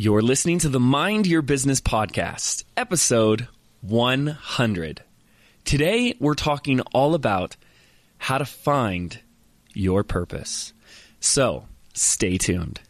You're 0.00 0.22
listening 0.22 0.60
to 0.60 0.68
the 0.68 0.78
Mind 0.78 1.26
Your 1.26 1.42
Business 1.42 1.80
podcast, 1.80 2.62
episode 2.76 3.48
100. 3.80 5.02
Today, 5.64 6.14
we're 6.20 6.34
talking 6.34 6.82
all 6.92 7.16
about 7.16 7.56
how 8.16 8.38
to 8.38 8.44
find 8.44 9.18
your 9.72 10.04
purpose. 10.04 10.72
So, 11.18 11.66
stay 11.94 12.38
tuned. 12.38 12.80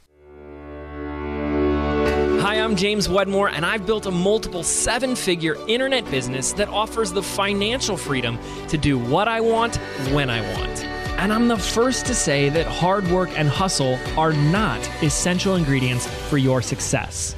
Hi, 2.42 2.60
I'm 2.60 2.76
James 2.76 3.08
Wedmore, 3.08 3.48
and 3.48 3.64
I've 3.64 3.86
built 3.86 4.04
a 4.04 4.10
multiple 4.10 4.62
seven 4.62 5.16
figure 5.16 5.56
internet 5.66 6.04
business 6.10 6.52
that 6.52 6.68
offers 6.68 7.12
the 7.12 7.22
financial 7.22 7.96
freedom 7.96 8.38
to 8.68 8.76
do 8.76 8.98
what 8.98 9.28
I 9.28 9.40
want 9.40 9.76
when 10.12 10.28
I 10.28 10.42
want. 10.42 10.97
And 11.18 11.32
I'm 11.32 11.48
the 11.48 11.58
first 11.58 12.06
to 12.06 12.14
say 12.14 12.48
that 12.50 12.66
hard 12.66 13.08
work 13.08 13.36
and 13.36 13.48
hustle 13.48 13.98
are 14.16 14.32
not 14.32 14.78
essential 15.02 15.56
ingredients 15.56 16.06
for 16.06 16.38
your 16.38 16.62
success. 16.62 17.34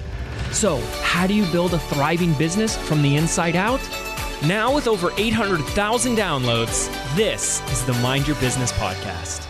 So, 0.52 0.76
how 1.00 1.26
do 1.26 1.32
you 1.32 1.50
build 1.50 1.72
a 1.72 1.78
thriving 1.78 2.34
business 2.34 2.76
from 2.76 3.00
the 3.00 3.16
inside 3.16 3.56
out? 3.56 3.80
Now, 4.44 4.74
with 4.74 4.86
over 4.86 5.10
800,000 5.16 6.14
downloads, 6.14 6.90
this 7.16 7.62
is 7.72 7.82
the 7.86 7.94
Mind 7.94 8.26
Your 8.26 8.36
Business 8.36 8.70
podcast. 8.72 9.46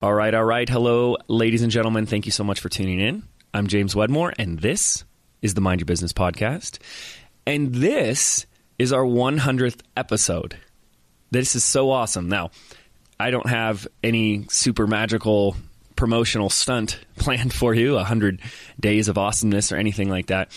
All 0.00 0.14
right, 0.14 0.32
all 0.32 0.44
right. 0.44 0.68
Hello, 0.68 1.18
ladies 1.28 1.60
and 1.60 1.70
gentlemen. 1.70 2.06
Thank 2.06 2.24
you 2.24 2.32
so 2.32 2.44
much 2.44 2.60
for 2.60 2.70
tuning 2.70 2.98
in. 2.98 3.24
I'm 3.52 3.66
James 3.66 3.94
Wedmore, 3.94 4.32
and 4.38 4.58
this 4.58 5.04
is 5.42 5.52
the 5.52 5.60
Mind 5.60 5.82
Your 5.82 5.86
Business 5.86 6.14
podcast. 6.14 6.78
And 7.46 7.74
this 7.74 8.46
is 8.78 8.90
our 8.90 9.04
100th 9.04 9.80
episode. 9.98 10.56
This 11.32 11.56
is 11.56 11.64
so 11.64 11.90
awesome. 11.90 12.28
Now, 12.28 12.50
I 13.18 13.30
don't 13.30 13.48
have 13.48 13.88
any 14.04 14.44
super 14.50 14.86
magical 14.86 15.56
promotional 15.96 16.50
stunt 16.50 17.00
planned 17.16 17.54
for 17.54 17.72
you, 17.72 17.94
100 17.94 18.38
days 18.78 19.08
of 19.08 19.16
awesomeness 19.16 19.72
or 19.72 19.76
anything 19.76 20.10
like 20.10 20.26
that. 20.26 20.50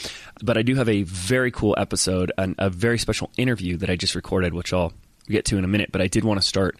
But 0.43 0.57
I 0.57 0.63
do 0.63 0.75
have 0.75 0.89
a 0.89 1.03
very 1.03 1.49
cool 1.49 1.75
episode, 1.77 2.33
and 2.37 2.55
a 2.59 2.69
very 2.69 2.99
special 2.99 3.31
interview 3.37 3.77
that 3.77 3.89
I 3.89 3.95
just 3.95 4.15
recorded, 4.15 4.53
which 4.53 4.73
I'll 4.73 4.91
get 5.29 5.45
to 5.45 5.57
in 5.57 5.63
a 5.63 5.67
minute. 5.69 5.93
But 5.93 6.01
I 6.01 6.07
did 6.07 6.25
want 6.25 6.41
to 6.41 6.45
start 6.45 6.77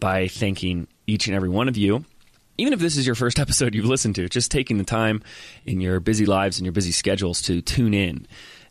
by 0.00 0.26
thanking 0.26 0.88
each 1.06 1.28
and 1.28 1.36
every 1.36 1.48
one 1.48 1.68
of 1.68 1.76
you. 1.76 2.04
Even 2.56 2.72
if 2.72 2.80
this 2.80 2.96
is 2.96 3.06
your 3.06 3.14
first 3.14 3.38
episode 3.44 3.72
you've 3.72 3.84
listened 3.84 4.16
to, 4.16 4.28
just 4.28 4.50
taking 4.50 4.78
the 4.78 4.84
time 4.84 5.22
in 5.64 5.80
your 5.80 6.00
busy 6.00 6.26
lives 6.26 6.58
and 6.58 6.66
your 6.66 6.72
busy 6.72 6.90
schedules 6.90 7.40
to 7.42 7.62
tune 7.62 7.94
in 7.94 8.26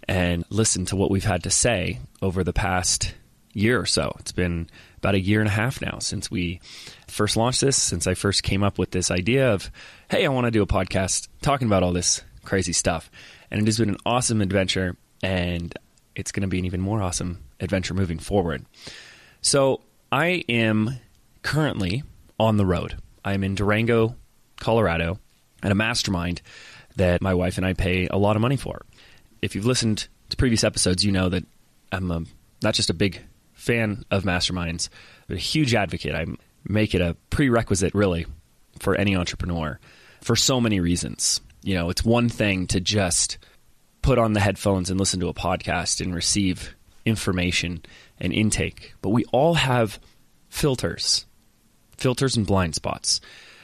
and 0.10 0.44
listen 0.50 0.84
to 0.88 0.98
what 0.98 1.10
we've 1.10 1.24
had 1.24 1.44
to 1.44 1.50
say 1.50 2.02
over 2.22 2.44
the 2.44 2.52
past 2.52 3.14
year 3.58 3.80
or 3.80 3.86
so. 3.86 4.16
It's 4.20 4.32
been 4.32 4.70
about 4.98 5.16
a 5.16 5.20
year 5.20 5.40
and 5.40 5.48
a 5.48 5.52
half 5.52 5.82
now 5.82 6.00
since 6.00 6.30
we 6.30 6.60
first 7.08 7.36
launched 7.36 7.62
this, 7.62 7.76
since 7.76 8.06
I 8.06 8.14
first 8.14 8.44
came 8.44 8.64
up 8.64 8.78
with 8.78 8.92
this 8.92 9.10
idea 9.10 9.52
of, 9.52 9.72
hey, 10.10 10.26
I 10.26 10.30
want 10.30 10.46
to 10.46 10.52
do 10.52 10.62
a 10.62 10.68
podcast 10.68 11.28
talking 11.42 11.68
about 11.68 11.84
all 11.84 11.92
this 11.92 12.22
crazy 12.46 12.74
stuff. 12.74 13.10
And 13.50 13.62
it 13.62 13.66
has 13.66 13.80
been 13.80 13.90
an 13.90 13.98
awesome 14.06 14.42
adventure, 14.42 14.96
and 15.24 15.74
it's 16.16 16.32
going 16.32 16.42
to 16.42 16.48
be 16.48 16.60
an 16.60 16.66
even 16.66 16.82
more 16.82 17.02
awesome 17.02 17.40
adventure 17.60 17.94
moving 17.94 18.20
forward. 18.20 18.66
So 19.42 19.82
I 20.12 20.44
am 20.50 20.98
currently 21.42 22.04
on 22.40 22.58
the 22.58 22.66
road. 22.66 22.98
I'm 23.26 23.44
in 23.44 23.56
Durango, 23.56 24.16
Colorado, 24.60 25.20
at 25.64 25.72
a 25.72 25.76
mastermind 25.76 26.42
that 26.96 27.22
my 27.22 27.34
wife 27.34 27.58
and 27.58 27.66
I 27.66 27.74
pay 27.74 28.08
a 28.08 28.18
lot 28.18 28.36
of 28.36 28.42
money 28.42 28.58
for. 28.58 28.82
If 29.42 29.56
you've 29.56 29.66
listened 29.66 30.08
to 30.30 30.38
previous 30.38 30.64
episodes, 30.64 31.04
you 31.04 31.12
know 31.12 31.30
that 31.30 31.46
I'm 31.92 32.12
a, 32.12 32.24
not 32.62 32.74
just 32.74 32.90
a 32.90 32.94
big 32.94 33.22
fan 33.68 34.06
of 34.10 34.24
masterminds, 34.24 34.88
a 35.30 35.36
huge 35.36 35.76
advocate. 35.76 36.16
I 36.16 36.26
make 36.64 36.96
it 36.96 37.02
a 37.02 37.18
prerequisite, 37.30 37.94
really, 37.94 38.26
for 38.80 38.96
any 38.96 39.16
entrepreneur 39.16 39.80
for 40.22 40.36
so 40.36 40.60
many 40.62 40.80
reasons. 40.80 41.42
You 41.64 41.76
know, 41.76 41.90
it's 41.90 42.04
one 42.06 42.30
thing 42.30 42.68
to 42.68 42.80
just 42.80 43.38
put 44.02 44.18
on 44.18 44.34
the 44.34 44.40
headphones 44.40 44.90
and 44.90 45.00
listen 45.00 45.20
to 45.20 45.28
a 45.28 45.34
podcast 45.34 46.00
and 46.00 46.16
receive 46.16 46.76
information 47.06 47.84
and 48.20 48.34
intake, 48.34 48.94
but 49.02 49.10
we 49.10 49.26
all 49.26 49.56
have 49.56 50.00
filters, 50.50 51.26
filters 51.98 52.38
and 52.38 52.48
blind 52.48 52.74
spots. 52.74 53.20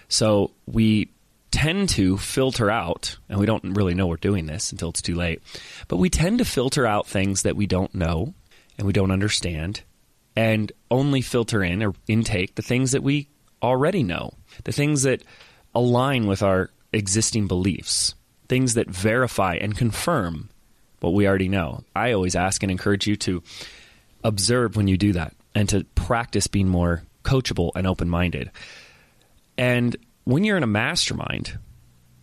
So 0.09 0.51
we 0.65 1.09
tend 1.51 1.89
to 1.89 2.17
filter 2.17 2.69
out, 2.69 3.17
and 3.29 3.39
we 3.39 3.45
don't 3.45 3.73
really 3.73 3.93
know 3.93 4.07
we're 4.07 4.17
doing 4.17 4.47
this 4.47 4.71
until 4.71 4.89
it's 4.89 5.01
too 5.01 5.15
late, 5.15 5.41
but 5.87 5.97
we 5.97 6.09
tend 6.09 6.39
to 6.39 6.45
filter 6.45 6.85
out 6.85 7.07
things 7.07 7.43
that 7.43 7.55
we 7.55 7.67
don't 7.67 7.95
know 7.95 8.33
and 8.77 8.87
we 8.87 8.93
don't 8.93 9.11
understand 9.11 9.81
and 10.35 10.71
only 10.89 11.21
filter 11.21 11.63
in 11.63 11.83
or 11.83 11.93
intake 12.07 12.55
the 12.55 12.61
things 12.61 12.91
that 12.91 13.03
we 13.03 13.27
already 13.61 14.03
know, 14.03 14.33
the 14.63 14.71
things 14.71 15.03
that 15.03 15.23
align 15.75 16.27
with 16.27 16.41
our 16.41 16.69
existing 16.91 17.47
beliefs, 17.47 18.15
things 18.47 18.73
that 18.73 18.89
verify 18.89 19.55
and 19.55 19.77
confirm 19.77 20.49
what 20.99 21.13
we 21.13 21.27
already 21.27 21.49
know. 21.49 21.83
I 21.95 22.11
always 22.13 22.35
ask 22.35 22.63
and 22.63 22.71
encourage 22.71 23.07
you 23.07 23.15
to 23.17 23.43
observe 24.23 24.75
when 24.75 24.87
you 24.87 24.97
do 24.97 25.13
that 25.13 25.33
and 25.53 25.67
to 25.69 25.83
practice 25.95 26.47
being 26.47 26.67
more 26.67 27.03
coachable 27.23 27.71
and 27.75 27.85
open 27.85 28.09
minded. 28.09 28.51
And 29.57 29.95
when 30.23 30.43
you're 30.43 30.57
in 30.57 30.63
a 30.63 30.67
mastermind, 30.67 31.57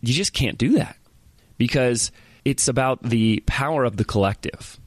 you 0.01 0.13
just 0.13 0.33
can't 0.33 0.57
do 0.57 0.73
that 0.73 0.97
because 1.57 2.11
it's 2.43 2.67
about 2.67 3.03
the 3.03 3.43
power 3.45 3.83
of 3.83 3.97
the 3.97 4.03
collective 4.03 4.79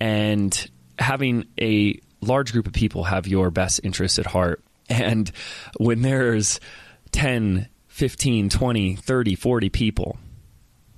and 0.00 0.70
having 0.98 1.44
a 1.60 2.00
large 2.20 2.52
group 2.52 2.66
of 2.66 2.72
people 2.72 3.04
have 3.04 3.26
your 3.26 3.50
best 3.50 3.80
interests 3.84 4.18
at 4.18 4.26
heart. 4.26 4.62
And 4.88 5.30
when 5.78 6.02
there's 6.02 6.60
10, 7.12 7.68
15, 7.88 8.48
20, 8.48 8.96
30, 8.96 9.34
40 9.34 9.68
people, 9.70 10.18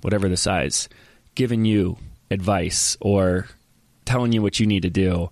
whatever 0.01 0.29
the 0.29 0.37
size, 0.37 0.89
giving 1.35 1.65
you 1.65 1.97
advice 2.31 2.97
or 3.01 3.47
telling 4.05 4.31
you 4.31 4.41
what 4.41 4.59
you 4.59 4.65
need 4.65 4.83
to 4.83 4.89
do, 4.89 5.29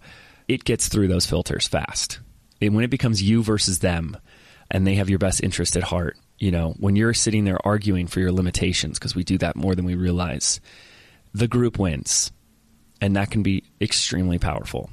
it 0.48 0.64
gets 0.64 0.88
through 0.88 1.08
those 1.08 1.26
filters 1.26 1.68
fast. 1.68 2.20
And 2.62 2.74
when 2.74 2.84
it 2.84 2.90
becomes 2.90 3.22
you 3.22 3.44
versus 3.44 3.80
them 3.80 4.18
and 4.72 4.86
they 4.86 4.96
have 4.96 5.10
your 5.10 5.20
best 5.20 5.44
interest 5.44 5.78
at 5.78 5.84
heart, 5.84 6.18
you 6.40 6.52
know, 6.52 6.76
when 6.80 6.96
you're 6.96 7.14
sitting 7.14 7.46
there 7.46 7.60
arguing 7.66 8.08
for 8.08 8.20
your 8.20 8.32
limitations, 8.32 9.00
because 9.00 9.16
we 9.16 9.24
do 9.24 9.38
that 9.40 9.56
more 9.56 9.76
than 9.76 9.86
we 9.86 9.96
realize, 9.96 10.60
the 11.34 11.48
group 11.48 11.78
wins. 11.78 12.32
And 13.02 13.16
that 13.16 13.30
can 13.30 13.44
be 13.44 13.64
extremely 13.80 14.40
powerful 14.40 14.90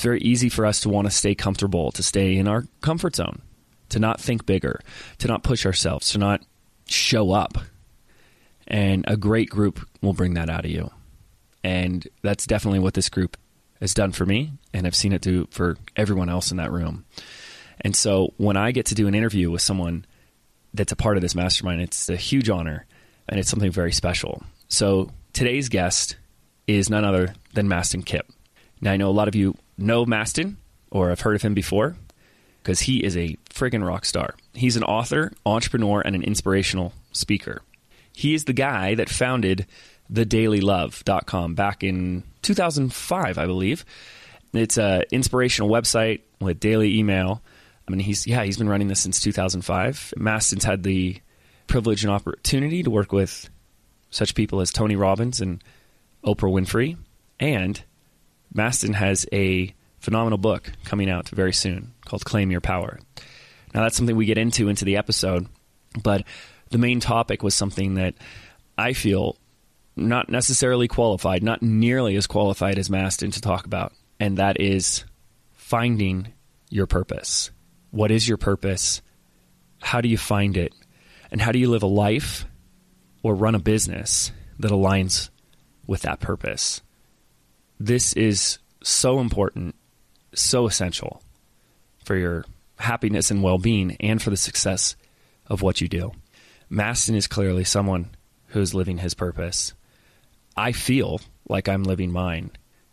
it's 0.00 0.04
very 0.06 0.20
easy 0.22 0.48
for 0.48 0.64
us 0.64 0.80
to 0.80 0.88
want 0.88 1.06
to 1.06 1.10
stay 1.10 1.34
comfortable, 1.34 1.92
to 1.92 2.02
stay 2.02 2.38
in 2.38 2.48
our 2.48 2.64
comfort 2.80 3.16
zone, 3.16 3.42
to 3.90 3.98
not 3.98 4.18
think 4.18 4.46
bigger, 4.46 4.80
to 5.18 5.28
not 5.28 5.42
push 5.42 5.66
ourselves, 5.66 6.12
to 6.12 6.18
not 6.18 6.40
show 6.86 7.32
up. 7.32 7.58
And 8.66 9.04
a 9.06 9.18
great 9.18 9.50
group 9.50 9.86
will 10.00 10.14
bring 10.14 10.32
that 10.34 10.48
out 10.48 10.64
of 10.64 10.70
you. 10.70 10.90
And 11.62 12.08
that's 12.22 12.46
definitely 12.46 12.78
what 12.78 12.94
this 12.94 13.10
group 13.10 13.36
has 13.78 13.92
done 13.92 14.12
for 14.12 14.24
me, 14.24 14.52
and 14.72 14.86
I've 14.86 14.96
seen 14.96 15.12
it 15.12 15.20
do 15.20 15.46
for 15.50 15.76
everyone 15.96 16.30
else 16.30 16.50
in 16.50 16.56
that 16.56 16.72
room. 16.72 17.04
And 17.82 17.94
so 17.94 18.32
when 18.38 18.56
I 18.56 18.72
get 18.72 18.86
to 18.86 18.94
do 18.94 19.06
an 19.06 19.14
interview 19.14 19.50
with 19.50 19.60
someone 19.60 20.06
that's 20.72 20.92
a 20.92 20.96
part 20.96 21.18
of 21.18 21.20
this 21.20 21.34
mastermind, 21.34 21.82
it's 21.82 22.08
a 22.08 22.16
huge 22.16 22.48
honor 22.48 22.86
and 23.28 23.38
it's 23.38 23.50
something 23.50 23.70
very 23.70 23.92
special. 23.92 24.42
So 24.66 25.10
today's 25.34 25.68
guest 25.68 26.16
is 26.66 26.88
none 26.88 27.04
other 27.04 27.34
than 27.52 27.68
Mastin 27.68 28.02
Kipp. 28.02 28.32
Now, 28.80 28.92
I 28.92 28.96
know 28.96 29.10
a 29.10 29.12
lot 29.12 29.28
of 29.28 29.34
you 29.34 29.56
know 29.80 30.04
Mastin 30.04 30.56
or 30.90 31.08
have 31.08 31.20
heard 31.20 31.36
of 31.36 31.42
him 31.42 31.54
before 31.54 31.96
because 32.62 32.80
he 32.80 33.02
is 33.02 33.16
a 33.16 33.36
friggin' 33.48 33.86
rock 33.86 34.04
star. 34.04 34.34
He's 34.54 34.76
an 34.76 34.84
author, 34.84 35.32
entrepreneur, 35.46 36.00
and 36.00 36.14
an 36.14 36.22
inspirational 36.22 36.92
speaker. 37.12 37.62
He 38.12 38.34
is 38.34 38.44
the 38.44 38.52
guy 38.52 38.94
that 38.96 39.08
founded 39.08 39.66
thedailylove.com 40.12 41.54
back 41.54 41.82
in 41.82 42.24
2005, 42.42 43.38
I 43.38 43.46
believe. 43.46 43.84
It's 44.52 44.76
an 44.76 45.04
inspirational 45.10 45.70
website 45.70 46.20
with 46.40 46.60
daily 46.60 46.98
email. 46.98 47.42
I 47.86 47.90
mean, 47.90 48.00
he's 48.00 48.26
yeah, 48.26 48.44
he's 48.44 48.58
been 48.58 48.68
running 48.68 48.88
this 48.88 49.00
since 49.00 49.20
2005. 49.20 50.14
Mastin's 50.16 50.64
had 50.64 50.82
the 50.82 51.20
privilege 51.66 52.04
and 52.04 52.12
opportunity 52.12 52.82
to 52.82 52.90
work 52.90 53.12
with 53.12 53.48
such 54.10 54.34
people 54.34 54.60
as 54.60 54.72
Tony 54.72 54.96
Robbins 54.96 55.40
and 55.40 55.62
Oprah 56.24 56.52
Winfrey, 56.52 56.96
and 57.38 57.82
Mastin 58.54 58.94
has 58.94 59.26
a 59.32 59.72
phenomenal 60.00 60.38
book 60.38 60.72
coming 60.84 61.08
out 61.08 61.28
very 61.28 61.52
soon 61.52 61.92
called 62.04 62.24
Claim 62.24 62.50
Your 62.50 62.60
Power. 62.60 62.98
Now, 63.74 63.82
that's 63.82 63.96
something 63.96 64.16
we 64.16 64.26
get 64.26 64.38
into 64.38 64.68
into 64.68 64.84
the 64.84 64.96
episode, 64.96 65.46
but 66.02 66.24
the 66.70 66.78
main 66.78 67.00
topic 67.00 67.42
was 67.42 67.54
something 67.54 67.94
that 67.94 68.14
I 68.76 68.92
feel 68.92 69.36
not 69.96 70.28
necessarily 70.30 70.88
qualified, 70.88 71.42
not 71.42 71.62
nearly 71.62 72.16
as 72.16 72.26
qualified 72.26 72.78
as 72.78 72.88
Mastin 72.88 73.32
to 73.34 73.40
talk 73.40 73.66
about, 73.66 73.92
and 74.18 74.38
that 74.38 74.60
is 74.60 75.04
finding 75.52 76.32
your 76.70 76.86
purpose. 76.86 77.50
What 77.90 78.10
is 78.10 78.26
your 78.26 78.38
purpose? 78.38 79.02
How 79.80 80.00
do 80.00 80.08
you 80.08 80.18
find 80.18 80.56
it? 80.56 80.72
And 81.30 81.40
how 81.40 81.52
do 81.52 81.58
you 81.58 81.70
live 81.70 81.82
a 81.82 81.88
life 81.88 82.46
or 83.22 83.34
run 83.34 83.54
a 83.54 83.60
business 83.60 84.32
that 84.58 84.70
aligns 84.70 85.30
with 85.86 86.02
that 86.02 86.20
purpose? 86.20 86.82
This 87.78 88.12
is 88.14 88.58
so 88.82 89.20
important, 89.20 89.74
so 90.34 90.66
essential 90.66 91.22
for 92.04 92.16
your 92.16 92.44
happiness 92.78 93.30
and 93.30 93.42
well 93.42 93.58
being 93.58 93.96
and 94.00 94.22
for 94.22 94.30
the 94.30 94.36
success 94.36 94.96
of 95.46 95.62
what 95.62 95.80
you 95.80 95.88
do. 95.88 96.12
Mastin 96.70 97.16
is 97.16 97.26
clearly 97.26 97.64
someone 97.64 98.10
who's 98.48 98.74
living 98.74 98.98
his 98.98 99.14
purpose. 99.14 99.74
I 100.56 100.72
feel 100.72 101.20
like 101.48 101.68
I'm 101.68 101.84
living 101.84 102.12
mine, 102.12 102.50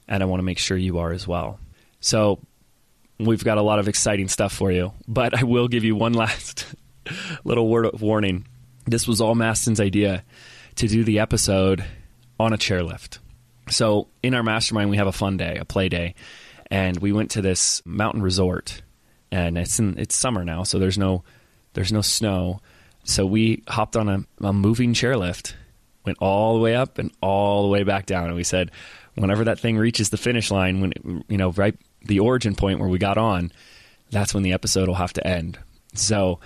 and 0.07 0.23
I 0.23 0.25
want 0.25 0.39
to 0.39 0.45
make 0.45 0.57
sure 0.57 0.77
you 0.77 0.97
are 0.99 1.11
as 1.11 1.27
well. 1.27 1.59
So, 1.99 2.39
we've 3.19 3.43
got 3.43 3.57
a 3.57 3.63
lot 3.63 3.79
of 3.79 3.87
exciting 3.87 4.27
stuff 4.27 4.53
for 4.53 4.71
you, 4.71 4.93
but 5.07 5.37
I 5.37 5.43
will 5.43 5.67
give 5.67 5.83
you 5.83 5.95
one 5.95 6.13
last 6.13 6.65
little 7.43 7.67
word 7.67 7.85
of 7.85 8.01
warning. 8.01 8.47
This 8.85 9.07
was 9.07 9.21
all 9.21 9.35
Mastin's 9.35 9.79
idea 9.79 10.23
to 10.75 10.87
do 10.87 11.03
the 11.03 11.19
episode 11.19 11.83
on 12.39 12.53
a 12.53 12.57
chairlift. 12.57 13.19
So, 13.69 14.07
in 14.23 14.33
our 14.33 14.43
mastermind, 14.43 14.89
we 14.89 14.97
have 14.97 15.07
a 15.07 15.11
fun 15.11 15.37
day, 15.37 15.57
a 15.57 15.65
play 15.65 15.89
day, 15.89 16.15
and 16.69 16.97
we 16.99 17.11
went 17.11 17.31
to 17.31 17.41
this 17.41 17.81
mountain 17.85 18.21
resort, 18.21 18.81
and 19.31 19.57
it's 19.57 19.79
in, 19.79 19.97
it's 19.97 20.15
summer 20.15 20.43
now, 20.43 20.63
so 20.63 20.79
there's 20.79 20.97
no 20.97 21.23
there's 21.73 21.91
no 21.91 22.01
snow. 22.01 22.61
So 23.03 23.25
we 23.25 23.63
hopped 23.67 23.95
on 23.95 24.09
a, 24.09 24.23
a 24.41 24.51
moving 24.51 24.93
chairlift, 24.93 25.53
went 26.05 26.17
all 26.19 26.55
the 26.55 26.59
way 26.59 26.75
up 26.75 26.97
and 26.97 27.11
all 27.21 27.63
the 27.63 27.69
way 27.69 27.83
back 27.83 28.05
down, 28.05 28.25
and 28.25 28.35
we 28.35 28.43
said, 28.43 28.71
whenever 29.15 29.45
that 29.45 29.59
thing 29.59 29.77
reaches 29.77 30.09
the 30.09 30.17
finish 30.17 30.51
line, 30.51 30.81
when 30.81 30.91
it, 30.91 31.01
you 31.29 31.37
know 31.37 31.51
right 31.51 31.75
the 32.05 32.19
origin 32.19 32.55
point 32.55 32.79
where 32.79 32.89
we 32.89 32.97
got 32.97 33.17
on, 33.17 33.51
that's 34.11 34.33
when 34.33 34.43
the 34.43 34.53
episode 34.53 34.87
will 34.87 34.95
have 34.95 35.13
to 35.13 35.27
end. 35.27 35.57
So 35.93 36.39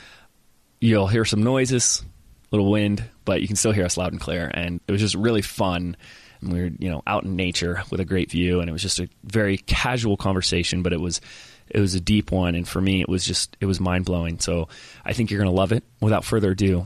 you'll 0.79 1.07
hear 1.07 1.25
some 1.25 1.44
noises, 1.44 2.03
little 2.51 2.69
wind, 2.69 3.03
but 3.25 3.41
you 3.41 3.47
can 3.47 3.56
still 3.56 3.71
hear 3.71 3.85
us 3.85 3.97
loud 3.97 4.12
and 4.12 4.21
clear. 4.21 4.50
And 4.53 4.81
it 4.88 4.91
was 4.91 5.01
just 5.01 5.15
really 5.15 5.41
fun. 5.41 5.95
And 6.41 6.53
we 6.53 6.61
were, 6.61 6.71
you 6.79 6.89
know, 6.89 7.03
out 7.05 7.23
in 7.23 7.35
nature 7.35 7.83
with 7.89 7.99
a 7.99 8.05
great 8.05 8.31
view, 8.31 8.59
and 8.59 8.69
it 8.69 8.73
was 8.73 8.81
just 8.81 8.99
a 8.99 9.07
very 9.23 9.57
casual 9.57 10.17
conversation, 10.17 10.83
but 10.83 10.93
it 10.93 10.99
was 10.99 11.21
it 11.69 11.79
was 11.79 11.95
a 11.95 12.01
deep 12.01 12.31
one, 12.31 12.55
and 12.55 12.67
for 12.67 12.81
me, 12.81 13.01
it 13.01 13.09
was 13.09 13.25
just 13.25 13.55
it 13.59 13.65
was 13.65 13.79
mind 13.79 14.05
blowing. 14.05 14.39
So 14.39 14.67
I 15.05 15.13
think 15.13 15.31
you're 15.31 15.39
going 15.39 15.53
to 15.53 15.57
love 15.57 15.71
it. 15.71 15.83
Without 16.01 16.25
further 16.25 16.51
ado, 16.51 16.85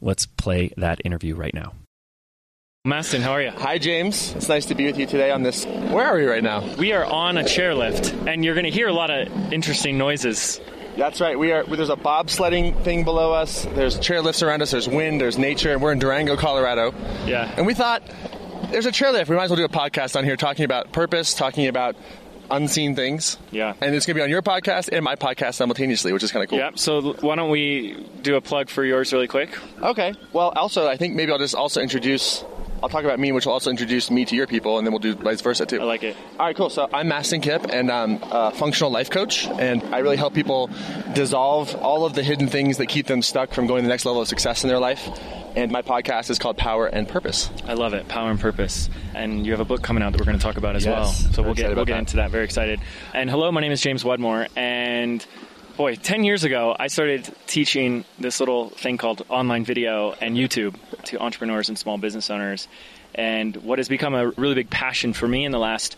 let's 0.00 0.26
play 0.26 0.72
that 0.76 1.00
interview 1.04 1.34
right 1.34 1.54
now. 1.54 1.72
Mastin, 2.86 3.20
how 3.20 3.32
are 3.32 3.40
you? 3.40 3.50
Hi, 3.50 3.78
James. 3.78 4.34
It's 4.34 4.48
nice 4.50 4.66
to 4.66 4.74
be 4.74 4.84
with 4.84 4.98
you 4.98 5.06
today 5.06 5.30
on 5.30 5.42
this. 5.42 5.64
Where 5.64 6.04
are 6.04 6.16
we 6.16 6.26
right 6.26 6.42
now? 6.42 6.76
We 6.76 6.92
are 6.92 7.02
on 7.04 7.38
a 7.38 7.42
chairlift, 7.42 8.26
and 8.26 8.44
you're 8.44 8.54
going 8.54 8.66
to 8.66 8.70
hear 8.70 8.88
a 8.88 8.92
lot 8.92 9.10
of 9.10 9.52
interesting 9.54 9.96
noises. 9.96 10.60
That's 10.98 11.18
right. 11.18 11.38
We 11.38 11.50
are. 11.52 11.64
There's 11.64 11.88
a 11.88 11.96
bobsledding 11.96 12.84
thing 12.84 13.04
below 13.04 13.32
us. 13.32 13.64
There's 13.64 13.98
chairlifts 13.98 14.46
around 14.46 14.60
us. 14.60 14.70
There's 14.70 14.86
wind. 14.86 15.18
There's 15.18 15.38
nature, 15.38 15.72
and 15.72 15.80
we're 15.80 15.92
in 15.92 15.98
Durango, 15.98 16.36
Colorado. 16.36 16.92
Yeah. 17.24 17.54
And 17.56 17.66
we 17.66 17.72
thought 17.72 18.02
there's 18.70 18.86
a 18.86 18.92
chairlift. 18.92 19.28
We 19.28 19.36
might 19.36 19.44
as 19.44 19.50
well 19.50 19.56
do 19.56 19.64
a 19.64 19.68
podcast 19.68 20.16
on 20.16 20.24
here 20.24 20.36
talking 20.36 20.64
about 20.64 20.92
purpose, 20.92 21.34
talking 21.34 21.66
about 21.66 21.96
unseen 22.50 22.94
things. 22.94 23.38
Yeah. 23.50 23.74
And 23.80 23.94
it's 23.94 24.06
going 24.06 24.14
to 24.14 24.18
be 24.18 24.22
on 24.22 24.30
your 24.30 24.42
podcast 24.42 24.90
and 24.92 25.04
my 25.04 25.16
podcast 25.16 25.54
simultaneously, 25.54 26.12
which 26.12 26.22
is 26.22 26.30
kind 26.30 26.44
of 26.44 26.50
cool. 26.50 26.58
Yeah. 26.58 26.72
So 26.74 27.14
why 27.14 27.36
don't 27.36 27.50
we 27.50 28.06
do 28.22 28.36
a 28.36 28.40
plug 28.40 28.68
for 28.68 28.84
yours 28.84 29.12
really 29.12 29.28
quick? 29.28 29.58
Okay. 29.82 30.14
Well, 30.32 30.50
also, 30.50 30.86
I 30.86 30.96
think 30.96 31.14
maybe 31.14 31.32
I'll 31.32 31.38
just 31.38 31.54
also 31.54 31.80
introduce. 31.80 32.44
I'll 32.82 32.90
talk 32.90 33.04
about 33.04 33.18
me, 33.18 33.32
which 33.32 33.46
will 33.46 33.54
also 33.54 33.70
introduce 33.70 34.10
me 34.10 34.26
to 34.26 34.36
your 34.36 34.46
people, 34.46 34.76
and 34.76 34.86
then 34.86 34.92
we'll 34.92 34.98
do 34.98 35.14
vice 35.14 35.40
versa 35.40 35.64
too. 35.64 35.80
I 35.80 35.84
like 35.84 36.02
it. 36.02 36.16
All 36.38 36.44
right, 36.44 36.54
cool. 36.54 36.68
So 36.68 36.86
I'm 36.92 37.08
Mastin 37.08 37.42
Kipp, 37.42 37.64
and 37.70 37.90
I'm 37.90 38.18
a 38.24 38.50
functional 38.50 38.90
life 38.90 39.08
coach, 39.08 39.46
and 39.46 39.82
I 39.84 40.00
really 40.00 40.18
help 40.18 40.34
people 40.34 40.68
dissolve 41.14 41.74
all 41.76 42.04
of 42.04 42.12
the 42.12 42.22
hidden 42.22 42.48
things 42.48 42.76
that 42.76 42.88
keep 42.88 43.06
them 43.06 43.22
stuck 43.22 43.54
from 43.54 43.66
going 43.66 43.84
to 43.84 43.86
the 43.86 43.92
next 43.92 44.04
level 44.04 44.20
of 44.20 44.28
success 44.28 44.64
in 44.64 44.68
their 44.68 44.80
life. 44.80 45.08
And 45.56 45.70
my 45.70 45.82
podcast 45.82 46.30
is 46.30 46.38
called 46.40 46.56
Power 46.56 46.86
and 46.86 47.08
Purpose. 47.08 47.48
I 47.64 47.74
love 47.74 47.94
it, 47.94 48.08
Power 48.08 48.30
and 48.30 48.40
Purpose. 48.40 48.90
And 49.14 49.46
you 49.46 49.52
have 49.52 49.60
a 49.60 49.64
book 49.64 49.82
coming 49.82 50.02
out 50.02 50.10
that 50.12 50.20
we're 50.20 50.24
going 50.24 50.36
to 50.38 50.42
talk 50.42 50.56
about 50.56 50.74
as 50.74 50.84
Yes. 50.84 51.22
well. 51.22 51.32
So 51.32 51.42
we'll 51.44 51.54
get 51.54 51.76
we'll 51.76 51.84
get 51.84 51.92
that. 51.94 51.98
into 52.00 52.16
that. 52.16 52.30
Very 52.32 52.44
excited. 52.44 52.80
And 53.12 53.30
hello, 53.30 53.52
my 53.52 53.60
name 53.60 53.70
is 53.70 53.80
James 53.80 54.04
Wedmore, 54.04 54.48
and 54.56 55.24
boy, 55.76 55.94
ten 55.94 56.24
years 56.24 56.42
ago 56.42 56.74
I 56.76 56.88
started 56.88 57.32
teaching 57.46 58.04
this 58.18 58.40
little 58.40 58.70
thing 58.70 58.98
called 58.98 59.24
online 59.28 59.64
video 59.64 60.12
and 60.20 60.36
YouTube 60.36 60.74
to 61.04 61.20
entrepreneurs 61.20 61.68
and 61.68 61.78
small 61.78 61.98
business 61.98 62.30
owners. 62.30 62.66
And 63.14 63.54
what 63.58 63.78
has 63.78 63.88
become 63.88 64.14
a 64.14 64.30
really 64.30 64.54
big 64.56 64.70
passion 64.70 65.12
for 65.12 65.28
me 65.28 65.44
in 65.44 65.52
the 65.52 65.58
last 65.60 65.96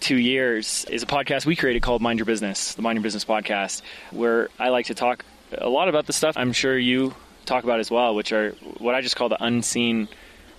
two 0.00 0.18
years 0.18 0.84
is 0.90 1.02
a 1.02 1.06
podcast 1.06 1.46
we 1.46 1.56
created 1.56 1.80
called 1.80 2.02
Mind 2.02 2.18
Your 2.18 2.26
Business, 2.26 2.74
the 2.74 2.82
Mind 2.82 2.96
Your 2.96 3.02
Business 3.02 3.24
podcast, 3.24 3.80
where 4.10 4.50
I 4.58 4.68
like 4.68 4.86
to 4.86 4.94
talk 4.94 5.24
a 5.56 5.70
lot 5.70 5.88
about 5.88 6.04
the 6.06 6.12
stuff 6.12 6.36
I'm 6.36 6.52
sure 6.52 6.76
you 6.76 7.14
talk 7.50 7.64
about 7.64 7.80
as 7.80 7.90
well, 7.90 8.14
which 8.14 8.32
are 8.32 8.52
what 8.78 8.94
I 8.94 9.00
just 9.02 9.16
call 9.16 9.28
the 9.28 9.42
unseen 9.42 10.08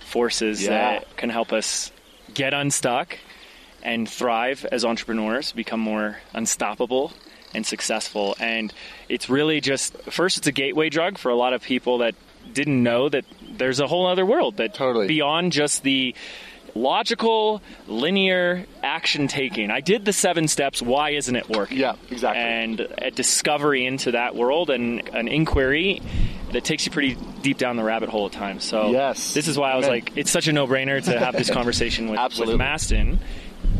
forces 0.00 0.62
Yeah. 0.62 0.70
that 1.00 1.16
can 1.16 1.30
help 1.30 1.52
us 1.52 1.90
get 2.34 2.52
unstuck 2.54 3.18
and 3.82 4.08
thrive 4.08 4.64
as 4.70 4.84
entrepreneurs, 4.84 5.52
become 5.52 5.80
more 5.80 6.18
unstoppable 6.34 7.12
and 7.54 7.66
successful. 7.66 8.36
And 8.38 8.72
it's 9.08 9.28
really 9.28 9.60
just 9.60 9.96
first, 10.10 10.36
it's 10.38 10.46
a 10.46 10.52
gateway 10.52 10.88
drug 10.90 11.18
for 11.18 11.30
a 11.30 11.34
lot 11.34 11.52
of 11.52 11.62
people 11.62 11.98
that 11.98 12.14
didn't 12.52 12.82
know 12.82 13.08
that 13.08 13.24
there's 13.56 13.80
a 13.80 13.86
whole 13.86 14.06
other 14.06 14.24
world 14.26 14.56
that 14.58 14.74
Totally. 14.74 15.06
beyond 15.08 15.52
just 15.52 15.82
the 15.82 16.14
logical, 16.74 17.60
linear 17.86 18.64
action 18.82 19.28
taking. 19.28 19.70
I 19.70 19.80
did 19.80 20.04
the 20.04 20.12
seven 20.12 20.48
steps. 20.48 20.80
Why 20.80 21.10
isn't 21.10 21.34
it 21.36 21.48
working? 21.48 21.78
Yeah, 21.78 21.94
exactly. 22.10 22.42
And 22.42 22.80
a 22.98 23.10
discovery 23.10 23.84
into 23.84 24.12
that 24.12 24.34
world 24.34 24.70
and 24.70 25.06
an 25.14 25.28
inquiry 25.28 26.00
that 26.52 26.64
takes 26.64 26.86
you 26.86 26.92
pretty 26.92 27.16
deep 27.42 27.58
down 27.58 27.76
the 27.76 27.84
rabbit 27.84 28.08
hole 28.08 28.26
at 28.26 28.32
times. 28.32 28.64
So 28.64 28.90
Yes. 28.90 29.34
this 29.34 29.48
is 29.48 29.58
why 29.58 29.72
I 29.72 29.76
was 29.76 29.86
Amen. 29.86 30.00
like, 30.00 30.16
it's 30.16 30.30
such 30.30 30.48
a 30.48 30.52
no-brainer 30.52 31.02
to 31.04 31.18
have 31.18 31.34
this 31.36 31.50
conversation 31.58 32.08
with, 32.08 32.18
with. 32.38 32.48
Mastin. 32.50 33.18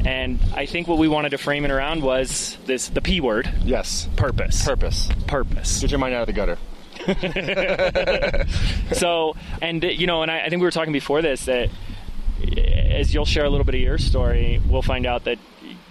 And 0.05 0.39
I 0.55 0.67
think 0.67 0.89
what 0.89 0.99
we 0.99 1.09
wanted 1.09 1.31
to 1.31 1.39
frame 1.39 1.65
it 1.65 1.71
around 1.71 2.03
was 2.03 2.57
this 2.67 2.89
the 2.89 3.01
P 3.01 3.21
word, 3.21 3.49
Yes. 3.65 4.09
purpose. 4.17 4.65
Purpose. 4.65 5.09
purpose. 5.27 5.81
Get 5.81 5.91
your 5.91 5.99
mind 6.01 6.15
out 6.15 6.23
of 6.23 6.27
the 6.27 6.33
gutter. 6.33 6.59
so, 8.95 9.35
and 9.61 9.83
you 9.83 10.07
know, 10.07 10.23
and 10.23 10.31
I, 10.31 10.41
I 10.45 10.49
think 10.49 10.61
we 10.61 10.67
were 10.67 10.71
talking 10.71 10.93
before 10.93 11.23
this 11.23 11.45
that 11.47 11.69
uh, 11.69 12.61
as 12.61 13.13
you'll 13.15 13.25
share 13.25 13.45
a 13.45 13.51
little 13.51 13.65
bit 13.65 13.75
of 13.75 13.81
your 13.81 13.99
story, 13.99 14.61
we'll 14.69 14.83
find 14.83 15.07
out 15.07 15.25
that 15.25 15.39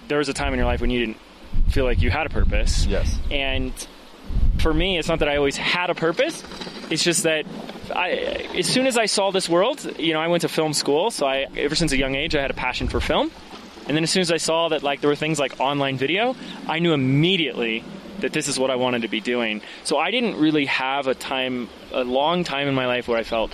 there 0.07 0.17
was 0.19 0.29
a 0.29 0.33
time 0.33 0.53
in 0.53 0.57
your 0.59 0.67
life 0.67 0.81
when 0.81 0.89
you 0.89 0.99
didn't 1.05 1.17
feel 1.69 1.85
like 1.85 2.01
you 2.01 2.09
had 2.11 2.25
a 2.25 2.29
purpose. 2.29 2.85
Yes. 2.85 3.17
And 3.29 3.73
for 4.59 4.73
me, 4.73 4.97
it's 4.97 5.07
not 5.07 5.19
that 5.19 5.29
I 5.29 5.37
always 5.37 5.57
had 5.57 5.89
a 5.89 5.95
purpose. 5.95 6.43
It's 6.89 7.03
just 7.03 7.23
that 7.23 7.45
I, 7.93 8.11
as 8.57 8.67
soon 8.67 8.87
as 8.87 8.97
I 8.97 9.05
saw 9.05 9.31
this 9.31 9.49
world, 9.49 9.99
you 9.99 10.13
know, 10.13 10.19
I 10.19 10.27
went 10.27 10.41
to 10.41 10.49
film 10.49 10.73
school, 10.73 11.11
so 11.11 11.25
I, 11.25 11.47
ever 11.57 11.75
since 11.75 11.91
a 11.91 11.97
young 11.97 12.15
age, 12.15 12.35
I 12.35 12.41
had 12.41 12.51
a 12.51 12.55
passion 12.55 12.87
for 12.87 12.99
film. 12.99 13.31
And 13.87 13.97
then 13.97 14.03
as 14.03 14.11
soon 14.11 14.21
as 14.21 14.31
I 14.31 14.37
saw 14.37 14.69
that, 14.69 14.83
like, 14.83 15.01
there 15.01 15.09
were 15.09 15.15
things 15.15 15.39
like 15.39 15.59
online 15.59 15.97
video, 15.97 16.35
I 16.67 16.79
knew 16.79 16.93
immediately 16.93 17.83
that 18.19 18.33
this 18.33 18.47
is 18.47 18.59
what 18.59 18.69
I 18.69 18.75
wanted 18.75 19.01
to 19.01 19.07
be 19.07 19.19
doing. 19.19 19.61
So 19.83 19.97
I 19.97 20.11
didn't 20.11 20.37
really 20.37 20.65
have 20.65 21.07
a 21.07 21.15
time, 21.15 21.67
a 21.91 22.03
long 22.03 22.43
time 22.43 22.67
in 22.67 22.75
my 22.75 22.85
life 22.85 23.07
where 23.07 23.17
I 23.17 23.23
felt 23.23 23.51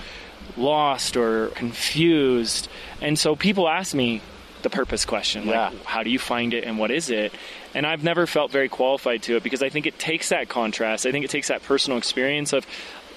lost 0.58 1.16
or 1.16 1.48
confused. 1.50 2.68
And 3.02 3.18
so 3.18 3.36
people 3.36 3.70
ask 3.70 3.96
me 3.96 4.22
the 4.64 4.70
purpose 4.70 5.06
question, 5.06 5.48
Yeah. 5.48 5.70
like, 5.70 5.86
how 5.86 6.04
do 6.04 6.10
you 6.10 6.20
find 6.20 6.54
it 6.54 6.64
and 6.64 6.78
what 6.80 6.92
is 6.92 7.10
it? 7.10 7.34
And 7.74 7.86
I've 7.86 8.04
never 8.04 8.26
felt 8.28 8.52
very 8.52 8.70
qualified 8.70 9.22
to 9.24 9.36
it 9.38 9.44
because 9.44 9.62
I 9.62 9.70
think 9.70 9.86
it 9.86 10.00
takes 10.00 10.30
that 10.30 10.50
contrast. 10.50 11.06
I 11.06 11.12
think 11.12 11.26
it 11.26 11.32
takes 11.32 11.48
that 11.50 11.64
personal 11.64 11.98
experience 11.98 12.54
of 12.54 12.66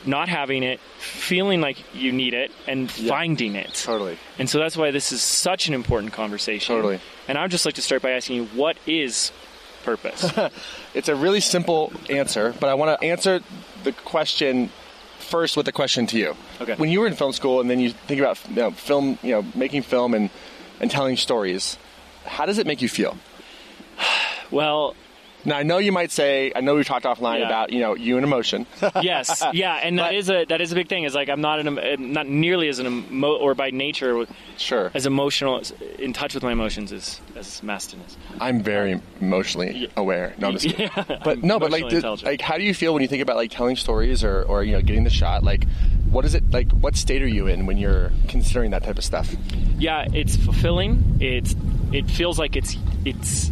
not 0.07 0.29
having 0.29 0.63
it, 0.63 0.81
feeling 0.99 1.61
like 1.61 1.77
you 1.95 2.11
need 2.13 2.33
it, 2.35 2.51
and 2.67 2.91
Yeah. 2.99 3.09
finding 3.11 3.55
it. 3.55 3.75
Totally. 3.85 4.17
And 4.39 4.49
so 4.49 4.59
that's 4.59 4.77
why 4.77 4.91
this 4.91 5.13
is 5.13 5.23
such 5.23 5.69
an 5.69 5.75
important 5.75 6.13
conversation. 6.13 6.75
Totally. 6.75 7.01
And 7.29 7.37
I 7.37 7.43
would 7.43 7.51
just 7.51 7.67
like 7.67 7.75
to 7.75 7.83
start 7.83 8.01
by 8.03 8.11
asking 8.13 8.37
you, 8.37 8.45
what 8.55 8.77
is 8.87 9.31
purpose? 9.85 10.31
It's 10.95 11.09
a 11.09 11.15
really 11.15 11.41
simple 11.41 11.93
answer, 12.09 12.53
but 12.59 12.69
I 12.69 12.75
want 12.75 13.01
to 13.01 13.07
answer 13.07 13.41
the 13.85 13.93
question 13.93 14.71
first 15.21 15.57
with 15.57 15.69
a 15.69 15.73
question 15.73 16.07
to 16.09 16.19
you. 16.19 16.35
Okay. 16.61 16.75
When 16.77 16.91
you 16.91 16.99
were 17.01 17.07
in 17.07 17.15
film 17.15 17.33
school 17.33 17.61
and 17.61 17.71
then 17.71 17.79
you 17.79 17.91
think 17.91 18.21
about 18.21 18.39
you 18.49 18.57
know, 18.57 18.71
film, 18.73 19.17
you 19.23 19.31
know, 19.33 19.45
making 19.55 19.83
film 19.83 20.15
and, 20.15 20.31
and 20.81 20.91
telling 20.91 21.17
stories, 21.17 21.79
how 22.25 22.47
does 22.47 22.59
it 22.59 22.67
make 22.67 22.83
you 22.83 22.89
feel? 22.89 23.17
well, 24.51 24.95
Now 25.45 25.57
I 25.57 25.63
know 25.63 25.79
you 25.79 25.93
might 25.93 26.11
say, 26.11 26.53
I 26.55 26.61
know 26.61 26.75
we 26.75 26.85
talked 26.85 27.05
offline 27.07 27.41
Yeah. 27.41 27.47
about 27.47 27.73
you 27.73 27.81
know 27.81 27.95
you 27.95 28.17
and 28.17 28.25
emotion. 28.25 28.67
yes, 29.03 29.43
yeah, 29.53 29.75
and 29.75 29.99
that 29.99 30.09
But- 30.09 30.15
is 30.15 30.31
a 30.31 30.45
that 30.47 30.61
is 30.61 30.73
a 30.73 30.75
big 30.75 30.89
thing. 30.89 31.05
Is 31.05 31.15
like 31.15 31.29
I'm 31.29 31.41
not 31.41 31.61
an 31.61 31.79
eh, 31.79 31.97
not 31.99 32.27
nearly 32.29 32.69
as 32.69 32.79
an 32.79 32.87
emo- 32.87 33.37
or 33.37 33.55
by 33.55 33.71
nature 33.71 34.27
sure, 34.59 34.91
as 34.95 35.07
emotional 35.07 35.63
in 35.99 36.13
touch 36.13 36.35
with 36.35 36.43
my 36.43 36.53
emotions 36.53 36.93
as 36.93 37.21
as 37.37 37.61
Mastin 37.63 38.05
is. 38.07 38.17
I'm 38.41 38.63
very 38.63 39.01
emotionally 39.21 39.91
aware. 39.97 40.35
No, 40.39 40.49
I'm 40.49 40.59
just 40.59 40.75
kidding. 40.77 40.91
But 41.25 41.43
no, 41.43 41.59
but 41.59 41.71
like, 41.71 41.91
like, 42.23 42.41
how 42.41 42.57
do 42.59 42.65
you 42.65 42.75
feel 42.75 42.93
when 42.93 43.03
you 43.03 43.09
think 43.09 43.23
about 43.23 43.37
like 43.37 43.51
telling 43.51 43.77
stories 43.77 44.23
or, 44.25 44.43
or 44.43 44.63
you 44.65 44.73
know 44.73 44.81
getting 44.83 45.05
the 45.05 45.11
shot? 45.11 45.43
Like, 45.45 45.67
what 46.11 46.25
is 46.25 46.35
it 46.35 46.51
like? 46.51 46.71
What 46.73 46.97
state 46.97 47.23
are 47.23 47.29
you 47.29 47.47
in 47.47 47.67
when 47.67 47.79
you're 47.79 48.11
considering 48.29 48.71
that 48.73 48.83
type 48.85 48.99
of 48.99 49.05
stuff? 49.05 49.35
yeah, 49.79 50.07
it's 50.13 50.37
fulfilling. 50.37 51.17
It's 51.21 51.55
it 51.93 52.11
feels 52.11 52.39
like 52.39 52.57
it's 52.57 52.77
it's 53.05 53.51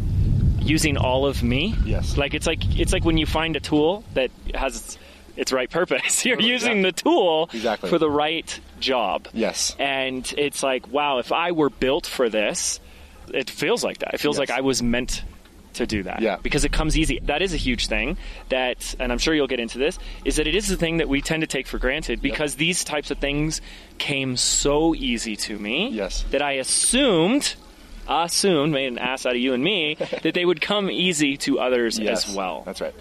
using 0.60 0.96
all 0.96 1.26
of 1.26 1.42
me. 1.42 1.74
Yes. 1.84 2.16
Like 2.16 2.34
it's 2.34 2.46
like 2.46 2.78
it's 2.78 2.92
like 2.92 3.04
when 3.04 3.16
you 3.18 3.26
find 3.26 3.56
a 3.56 3.60
tool 3.60 4.04
that 4.14 4.30
has 4.54 4.76
its, 4.76 4.98
its 5.36 5.52
right 5.52 5.70
purpose. 5.70 6.24
You're 6.26 6.40
using 6.40 6.78
yeah. 6.78 6.82
the 6.84 6.92
tool 6.92 7.50
Exactly. 7.52 7.88
for 7.90 7.98
the 7.98 8.10
right 8.10 8.58
job. 8.80 9.28
Yes. 9.32 9.74
And 9.78 10.32
it's 10.36 10.62
like, 10.62 10.88
wow, 10.88 11.18
if 11.18 11.32
I 11.32 11.52
were 11.52 11.70
built 11.70 12.06
for 12.06 12.28
this, 12.28 12.80
it 13.32 13.50
feels 13.50 13.84
like 13.84 13.98
that. 13.98 14.14
It 14.14 14.20
feels 14.20 14.36
Yes. 14.38 14.48
like 14.48 14.58
I 14.58 14.62
was 14.62 14.82
meant 14.82 15.22
to 15.74 15.86
do 15.86 16.02
that. 16.02 16.20
Yeah. 16.22 16.38
Because 16.42 16.64
it 16.64 16.72
comes 16.72 16.98
easy. 16.98 17.20
That 17.22 17.40
is 17.42 17.54
a 17.54 17.56
huge 17.56 17.86
thing 17.86 18.16
that, 18.48 18.96
and 18.98 19.12
I'm 19.12 19.18
sure 19.18 19.32
you'll 19.34 19.46
get 19.46 19.60
into 19.60 19.78
this, 19.78 19.96
is 20.24 20.36
that 20.36 20.46
it 20.48 20.56
is 20.56 20.66
the 20.66 20.76
thing 20.76 20.96
that 20.96 21.08
we 21.08 21.20
tend 21.22 21.42
to 21.42 21.46
take 21.46 21.68
for 21.68 21.78
granted 21.78 22.20
because 22.20 22.56
these 22.56 22.82
types 22.82 23.10
of 23.12 23.18
things 23.18 23.60
came 23.98 24.36
so 24.36 24.94
easy 24.96 25.36
to 25.36 25.56
me 25.58 25.90
Yes. 25.90 26.24
that 26.30 26.42
I 26.42 26.52
assumed, 26.52 27.54
assumed, 28.08 28.72
made 28.72 28.88
an 28.88 28.98
ass 28.98 29.26
out 29.26 29.32
of 29.32 29.40
you 29.40 29.54
and 29.54 29.62
me, 29.62 29.94
that 30.22 30.34
they 30.34 30.44
would 30.44 30.60
come 30.60 30.90
easy 30.90 31.36
to 31.38 31.58
others 31.60 31.98
as 31.98 32.34
well. 32.34 32.62
That's 32.64 32.80
right. 32.80 32.94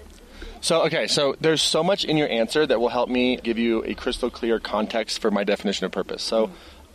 So, 0.62 0.86
okay, 0.86 1.08
so 1.08 1.36
there's 1.40 1.62
so 1.62 1.84
much 1.84 2.04
in 2.04 2.18
your 2.18 2.30
answer 2.30 2.66
that 2.66 2.80
will 2.80 2.90
help 2.90 3.10
me 3.10 3.38
give 3.38 3.58
you 3.58 3.84
a 3.84 3.94
crystal 3.94 4.30
clear 4.30 4.60
context 4.60 5.22
for 5.22 5.30
my 5.30 5.44
definition 5.44 5.86
of 5.86 5.92
purpose. 5.92 6.24
So, 6.24 6.50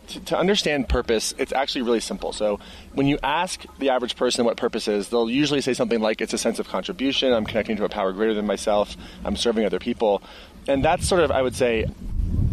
to, 0.09 0.19
to 0.19 0.37
understand 0.37 0.89
purpose, 0.89 1.33
it's 1.37 1.53
actually 1.53 1.83
really 1.83 2.01
simple. 2.01 2.33
So, 2.33 2.59
when 2.93 3.07
you 3.07 3.17
ask 3.23 3.63
the 3.79 3.89
average 3.89 4.15
person 4.17 4.43
what 4.43 4.57
purpose 4.57 4.87
is, 4.87 5.09
they'll 5.09 5.29
usually 5.29 5.61
say 5.61 5.73
something 5.73 6.01
like, 6.01 6.19
it's 6.19 6.33
a 6.33 6.37
sense 6.37 6.59
of 6.59 6.67
contribution, 6.67 7.31
I'm 7.31 7.45
connecting 7.45 7.77
to 7.77 7.85
a 7.85 7.89
power 7.89 8.11
greater 8.11 8.33
than 8.33 8.45
myself, 8.45 8.97
I'm 9.23 9.37
serving 9.37 9.65
other 9.65 9.79
people. 9.79 10.21
And 10.67 10.83
that's 10.83 11.07
sort 11.07 11.21
of, 11.21 11.31
I 11.31 11.41
would 11.41 11.55
say, 11.55 11.85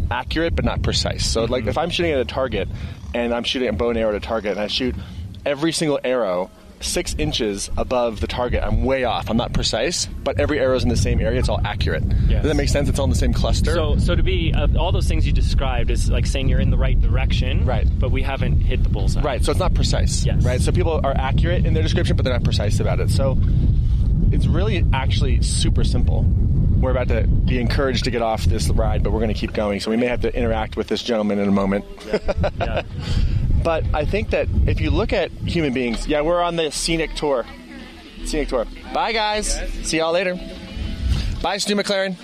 accurate 0.09 0.55
but 0.55 0.65
not 0.65 0.81
precise. 0.81 1.25
So, 1.25 1.45
like, 1.45 1.61
mm-hmm. 1.61 1.69
if 1.69 1.77
I'm 1.77 1.89
shooting 1.89 2.13
at 2.13 2.19
a 2.19 2.25
target 2.25 2.69
and 3.13 3.33
I'm 3.33 3.43
shooting 3.43 3.69
a 3.69 3.73
bow 3.73 3.89
and 3.89 3.97
arrow 3.97 4.09
at 4.09 4.15
a 4.15 4.19
target 4.19 4.51
and 4.51 4.61
I 4.61 4.67
shoot 4.67 4.95
every 5.45 5.71
single 5.71 5.99
arrow 6.03 6.49
six 6.83 7.15
inches 7.17 7.69
above 7.77 8.19
the 8.19 8.27
target, 8.27 8.63
I'm 8.63 8.83
way 8.83 9.03
off. 9.03 9.29
I'm 9.29 9.37
not 9.37 9.53
precise, 9.53 10.05
but 10.05 10.39
every 10.39 10.59
arrow's 10.59 10.83
in 10.83 10.89
the 10.89 10.97
same 10.97 11.21
area. 11.21 11.39
It's 11.39 11.49
all 11.49 11.61
accurate. 11.63 12.03
Yes. 12.27 12.41
Does 12.41 12.51
that 12.51 12.55
make 12.55 12.69
sense? 12.69 12.89
It's 12.89 12.99
all 12.99 13.05
in 13.05 13.11
the 13.11 13.15
same 13.15 13.33
cluster. 13.33 13.73
So, 13.73 13.97
so 13.97 14.15
to 14.15 14.23
be 14.23 14.53
uh, 14.53 14.67
all 14.77 14.91
those 14.91 15.07
things 15.07 15.25
you 15.25 15.33
described 15.33 15.91
is 15.91 16.09
like 16.09 16.25
saying 16.25 16.49
you're 16.49 16.59
in 16.59 16.71
the 16.71 16.77
right 16.77 16.99
direction, 16.99 17.65
Right. 17.65 17.87
But 17.99 18.11
we 18.11 18.21
haven't 18.21 18.61
hit 18.61 18.83
the 18.83 18.89
bullseye, 18.89 19.21
Right, 19.21 19.43
so 19.43 19.51
it's 19.51 19.59
not 19.59 19.73
precise. 19.73 20.25
Yes. 20.25 20.43
Right, 20.43 20.59
so 20.59 20.71
people 20.71 20.99
are 21.03 21.15
accurate 21.15 21.65
in 21.65 21.73
their 21.73 21.83
description, 21.83 22.15
but 22.15 22.23
they're 22.25 22.33
not 22.33 22.43
precise 22.43 22.79
about 22.79 22.99
it. 22.99 23.09
So 23.09 23.37
it's 24.31 24.47
really 24.47 24.85
actually 24.93 25.41
super 25.43 25.83
simple. 25.83 26.23
We're 26.23 26.91
about 26.91 27.09
to 27.09 27.27
be 27.27 27.59
encouraged 27.59 28.05
to 28.05 28.11
get 28.11 28.23
off 28.23 28.45
this 28.45 28.69
ride, 28.69 29.03
but 29.03 29.11
we're 29.11 29.19
going 29.19 29.33
to 29.33 29.39
keep 29.39 29.53
going. 29.53 29.79
So 29.81 29.91
we 29.91 29.97
may 29.97 30.07
have 30.07 30.21
to 30.21 30.35
interact 30.35 30.75
with 30.75 30.87
this 30.87 31.03
gentleman 31.03 31.37
in 31.37 31.47
a 31.47 31.51
moment. 31.51 31.85
Yeah. 32.57 32.81
But 33.63 33.85
I 33.93 34.05
think 34.05 34.31
that 34.31 34.47
if 34.65 34.81
you 34.81 34.89
look 34.89 35.13
at 35.13 35.31
human 35.31 35.73
beings, 35.73 36.07
yeah, 36.07 36.21
we're 36.21 36.41
on 36.41 36.55
the 36.55 36.71
scenic 36.71 37.13
tour. 37.15 37.45
Scenic 38.25 38.49
tour. 38.49 38.65
Bye, 38.93 39.13
guys. 39.13 39.59
See 39.83 39.97
y'all 39.97 40.11
later. 40.11 40.35
Bye, 41.41 41.57
Stu 41.57 41.75
McLaren. 41.75 42.15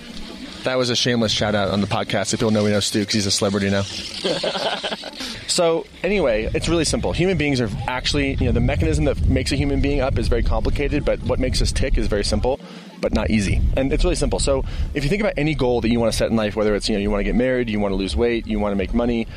That 0.64 0.76
was 0.76 0.90
a 0.90 0.96
shameless 0.96 1.32
shout 1.32 1.54
out 1.54 1.70
on 1.70 1.80
the 1.80 1.86
podcast. 1.86 2.34
If 2.34 2.40
you'll 2.40 2.50
know, 2.50 2.64
we 2.64 2.70
know 2.70 2.80
Stu 2.80 3.00
because 3.00 3.14
he's 3.14 3.26
a 3.26 3.30
celebrity 3.30 3.70
now. 3.70 3.82
so, 5.46 5.86
anyway, 6.02 6.50
it's 6.52 6.68
really 6.68 6.84
simple. 6.84 7.12
Human 7.12 7.38
beings 7.38 7.60
are 7.60 7.70
actually, 7.86 8.34
you 8.34 8.46
know, 8.46 8.52
the 8.52 8.60
mechanism 8.60 9.04
that 9.04 9.24
makes 9.28 9.52
a 9.52 9.56
human 9.56 9.80
being 9.80 10.00
up 10.00 10.18
is 10.18 10.26
very 10.26 10.42
complicated, 10.42 11.04
but 11.04 11.22
what 11.22 11.38
makes 11.38 11.62
us 11.62 11.70
tick 11.70 11.96
is 11.96 12.08
very 12.08 12.24
simple, 12.24 12.58
but 13.00 13.12
not 13.12 13.30
easy. 13.30 13.60
And 13.76 13.92
it's 13.92 14.02
really 14.02 14.16
simple. 14.16 14.40
So, 14.40 14.64
if 14.94 15.04
you 15.04 15.10
think 15.10 15.22
about 15.22 15.34
any 15.36 15.54
goal 15.54 15.80
that 15.80 15.90
you 15.90 16.00
want 16.00 16.12
to 16.12 16.18
set 16.18 16.28
in 16.28 16.36
life, 16.36 16.56
whether 16.56 16.74
it's, 16.74 16.88
you 16.88 16.96
know, 16.96 17.00
you 17.00 17.10
want 17.10 17.20
to 17.20 17.24
get 17.24 17.36
married, 17.36 17.70
you 17.70 17.78
want 17.78 17.92
to 17.92 17.96
lose 17.96 18.16
weight, 18.16 18.46
you 18.46 18.58
want 18.58 18.72
to 18.72 18.76
make 18.76 18.92
money, 18.92 19.28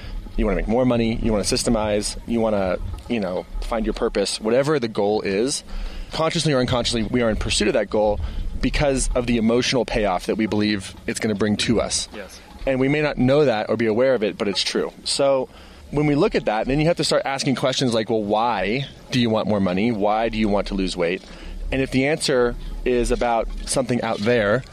you 0.41 0.45
want 0.47 0.57
to 0.57 0.61
make 0.63 0.67
more 0.67 0.85
money, 0.85 1.15
you 1.15 1.31
want 1.31 1.45
to 1.45 1.55
systemize, 1.55 2.17
you 2.27 2.41
want 2.41 2.55
to, 2.55 2.79
you 3.13 3.19
know, 3.19 3.45
find 3.61 3.85
your 3.85 3.93
purpose, 3.93 4.41
whatever 4.41 4.79
the 4.79 4.87
goal 4.87 5.21
is, 5.21 5.63
consciously 6.11 6.51
or 6.51 6.59
unconsciously, 6.59 7.03
we 7.03 7.21
are 7.21 7.29
in 7.29 7.35
pursuit 7.35 7.67
of 7.67 7.75
that 7.75 7.89
goal 7.89 8.19
because 8.59 9.09
of 9.15 9.27
the 9.27 9.37
emotional 9.37 9.85
payoff 9.85 10.25
that 10.25 10.35
we 10.35 10.47
believe 10.47 10.95
it's 11.05 11.19
going 11.19 11.33
to 11.33 11.37
bring 11.37 11.57
to 11.57 11.79
us. 11.79 12.09
Yes. 12.13 12.41
And 12.65 12.79
we 12.79 12.87
may 12.87 13.01
not 13.01 13.19
know 13.19 13.45
that 13.45 13.69
or 13.69 13.77
be 13.77 13.85
aware 13.85 14.15
of 14.15 14.23
it, 14.23 14.37
but 14.37 14.47
it's 14.47 14.63
true. 14.63 14.91
So 15.03 15.47
when 15.91 16.07
we 16.07 16.15
look 16.15 16.33
at 16.33 16.45
that, 16.45 16.65
then 16.65 16.79
you 16.79 16.87
have 16.87 16.97
to 16.97 17.03
start 17.03 17.21
asking 17.23 17.55
questions 17.55 17.93
like, 17.93 18.09
well, 18.09 18.23
why 18.23 18.87
do 19.11 19.21
you 19.21 19.29
want 19.29 19.47
more 19.47 19.59
money? 19.59 19.91
Why 19.91 20.29
do 20.29 20.39
you 20.39 20.49
want 20.49 20.67
to 20.67 20.73
lose 20.73 20.97
weight? 20.97 21.23
And 21.71 21.83
if 21.83 21.91
the 21.91 22.07
answer 22.07 22.55
is 22.83 23.11
about 23.11 23.47
something 23.67 24.01
out 24.01 24.17
there, 24.17 24.63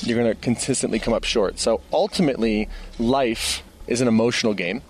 you're 0.00 0.18
going 0.18 0.34
to 0.34 0.40
consistently 0.40 0.98
come 0.98 1.14
up 1.14 1.24
short. 1.24 1.58
So 1.58 1.80
ultimately, 1.92 2.68
life 2.98 3.62
is 3.86 4.02
an 4.02 4.08
emotional 4.08 4.52
game. 4.52 4.82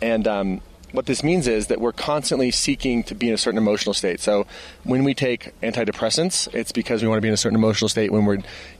And 0.00 0.26
um, 0.28 0.60
what 0.92 1.06
this 1.06 1.22
means 1.22 1.46
is 1.46 1.66
that 1.66 1.80
we're 1.80 1.92
constantly 1.92 2.50
seeking 2.50 3.02
to 3.04 3.14
be 3.14 3.28
in 3.28 3.34
a 3.34 3.38
certain 3.38 3.58
emotional 3.58 3.94
state. 3.94 4.20
So 4.20 4.46
when 4.84 5.04
we 5.04 5.14
take 5.14 5.58
antidepressants, 5.60 6.52
it's 6.54 6.72
because 6.72 7.02
we 7.02 7.08
want 7.08 7.18
to 7.18 7.22
be 7.22 7.28
in 7.28 7.34
a 7.34 7.38
certain 7.38 7.58
emotional 7.58 7.88
state. 7.88 8.10
When 8.10 8.24
we're 8.24 8.38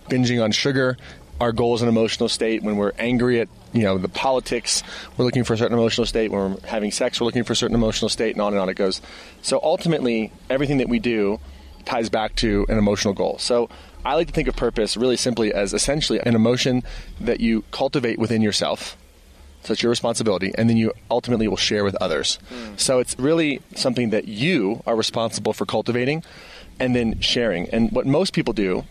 binging 0.09 0.43
on 0.43 0.53
sugar, 0.53 0.97
our 1.41 1.53
goal 1.53 1.75
is 1.75 1.83
an 1.83 1.89
emotional 1.89 2.29
state. 2.29 2.63
When 2.63 2.77
we're 2.77 2.93
angry 2.99 3.41
at 3.41 3.49
you 3.73 3.83
know 3.83 3.99
the 3.99 4.09
politics, 4.09 4.83
we're 5.17 5.25
looking 5.25 5.45
for 5.45 5.55
a 5.55 5.59
certain 5.59 5.77
emotional 5.77 6.07
state. 6.07 6.31
When 6.31 6.55
we're 6.55 6.61
having 6.67 6.91
sex, 6.91 7.21
we're 7.21 7.27
looking 7.27 7.45
for 7.45 7.53
a 7.53 7.57
certain 7.57 7.77
emotional 7.77 8.09
state, 8.09 8.35
and 8.35 8.43
on 8.43 8.53
and 8.53 8.61
on 8.61 8.69
it 8.69 8.75
goes. 8.75 9.01
So 9.43 9.61
ultimately, 9.63 10.33
everything 10.51 10.79
that 10.79 10.89
we 10.89 10.99
do 10.99 11.39
ties 11.85 12.09
back 12.09 12.35
to 12.37 12.67
an 12.69 12.77
emotional 12.77 13.15
goal. 13.15 13.39
So 13.39 13.69
I 14.05 14.15
like 14.15 14.27
to 14.29 14.33
think 14.33 14.49
of 14.49 14.57
purpose 14.57 14.97
really 14.97 15.17
simply 15.17 15.53
as 15.53 15.73
essentially 15.73 16.21
an 16.21 16.35
emotion 16.35 16.83
that 17.21 17.41
you 17.41 17.63
cultivate 17.71 18.19
within 18.19 18.43
yourself. 18.43 18.97
So 19.65 19.73
it's 19.73 19.83
your 19.83 19.91
responsibility, 19.91 20.53
and 20.57 20.69
then 20.69 20.77
you 20.77 20.93
ultimately 21.11 21.49
will 21.49 21.57
share 21.57 21.85
with 21.85 21.95
others. 21.97 22.39
Hmm. 22.49 22.77
So 22.77 22.99
it's 23.01 23.19
really 23.19 23.61
something 23.75 24.11
that 24.11 24.29
you 24.29 24.83
are 24.87 24.97
responsible 24.97 25.53
for 25.53 25.67
cultivating 25.67 26.23
and 26.81 26.95
then 26.95 27.21
sharing. 27.21 27.69
And 27.71 27.91
what 27.93 28.07
most 28.07 28.33
people 28.33 28.55
do 28.55 28.85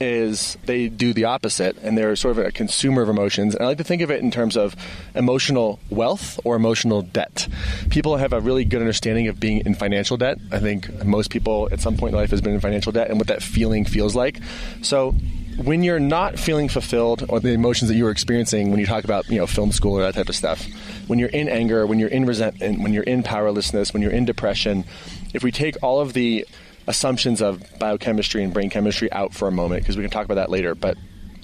is 0.00 0.58
they 0.64 0.88
do 0.88 1.12
the 1.12 1.24
opposite, 1.24 1.76
and 1.82 1.96
they're 1.96 2.16
sort 2.16 2.36
of 2.36 2.44
a 2.44 2.50
consumer 2.50 3.02
of 3.02 3.08
emotions. 3.08 3.54
And 3.54 3.62
I 3.64 3.68
like 3.68 3.78
to 3.78 3.84
think 3.84 4.02
of 4.02 4.10
it 4.10 4.20
in 4.22 4.30
terms 4.30 4.56
of 4.56 4.74
emotional 5.14 5.78
wealth 5.90 6.40
or 6.44 6.56
emotional 6.56 7.02
debt. 7.02 7.46
People 7.90 8.16
have 8.16 8.32
a 8.32 8.40
really 8.40 8.64
good 8.64 8.80
understanding 8.80 9.28
of 9.28 9.38
being 9.38 9.64
in 9.64 9.74
financial 9.74 10.16
debt. 10.16 10.38
I 10.50 10.58
think 10.58 11.04
most 11.04 11.30
people 11.30 11.68
at 11.70 11.80
some 11.80 11.96
point 11.96 12.12
in 12.12 12.18
life 12.18 12.30
has 12.30 12.40
been 12.40 12.54
in 12.54 12.60
financial 12.60 12.90
debt 12.90 13.08
and 13.08 13.18
what 13.18 13.28
that 13.28 13.42
feeling 13.42 13.84
feels 13.84 14.16
like. 14.16 14.40
So 14.82 15.14
when 15.56 15.82
you're 15.82 16.00
not 16.00 16.38
feeling 16.38 16.68
fulfilled 16.68 17.24
or 17.28 17.40
the 17.40 17.52
emotions 17.52 17.88
that 17.88 17.96
you 17.96 18.04
were 18.04 18.10
experiencing 18.10 18.70
when 18.70 18.80
you 18.80 18.86
talk 18.86 19.04
about 19.04 19.28
you 19.28 19.38
know 19.38 19.46
film 19.46 19.72
school 19.72 19.98
or 19.98 20.02
that 20.02 20.14
type 20.14 20.28
of 20.28 20.36
stuff 20.36 20.66
when 21.06 21.18
you're 21.18 21.28
in 21.28 21.48
anger 21.48 21.86
when 21.86 21.98
you're 21.98 22.08
in 22.08 22.26
resentment 22.26 22.80
when 22.82 22.92
you're 22.92 23.04
in 23.04 23.22
powerlessness 23.22 23.92
when 23.92 24.02
you're 24.02 24.12
in 24.12 24.24
depression 24.24 24.84
if 25.32 25.42
we 25.42 25.52
take 25.52 25.76
all 25.82 26.00
of 26.00 26.12
the 26.12 26.46
assumptions 26.86 27.40
of 27.40 27.62
biochemistry 27.78 28.42
and 28.42 28.52
brain 28.52 28.68
chemistry 28.68 29.10
out 29.12 29.32
for 29.32 29.48
a 29.48 29.52
moment 29.52 29.82
because 29.82 29.96
we 29.96 30.02
can 30.02 30.10
talk 30.10 30.24
about 30.24 30.34
that 30.34 30.50
later 30.50 30.74
but 30.74 30.96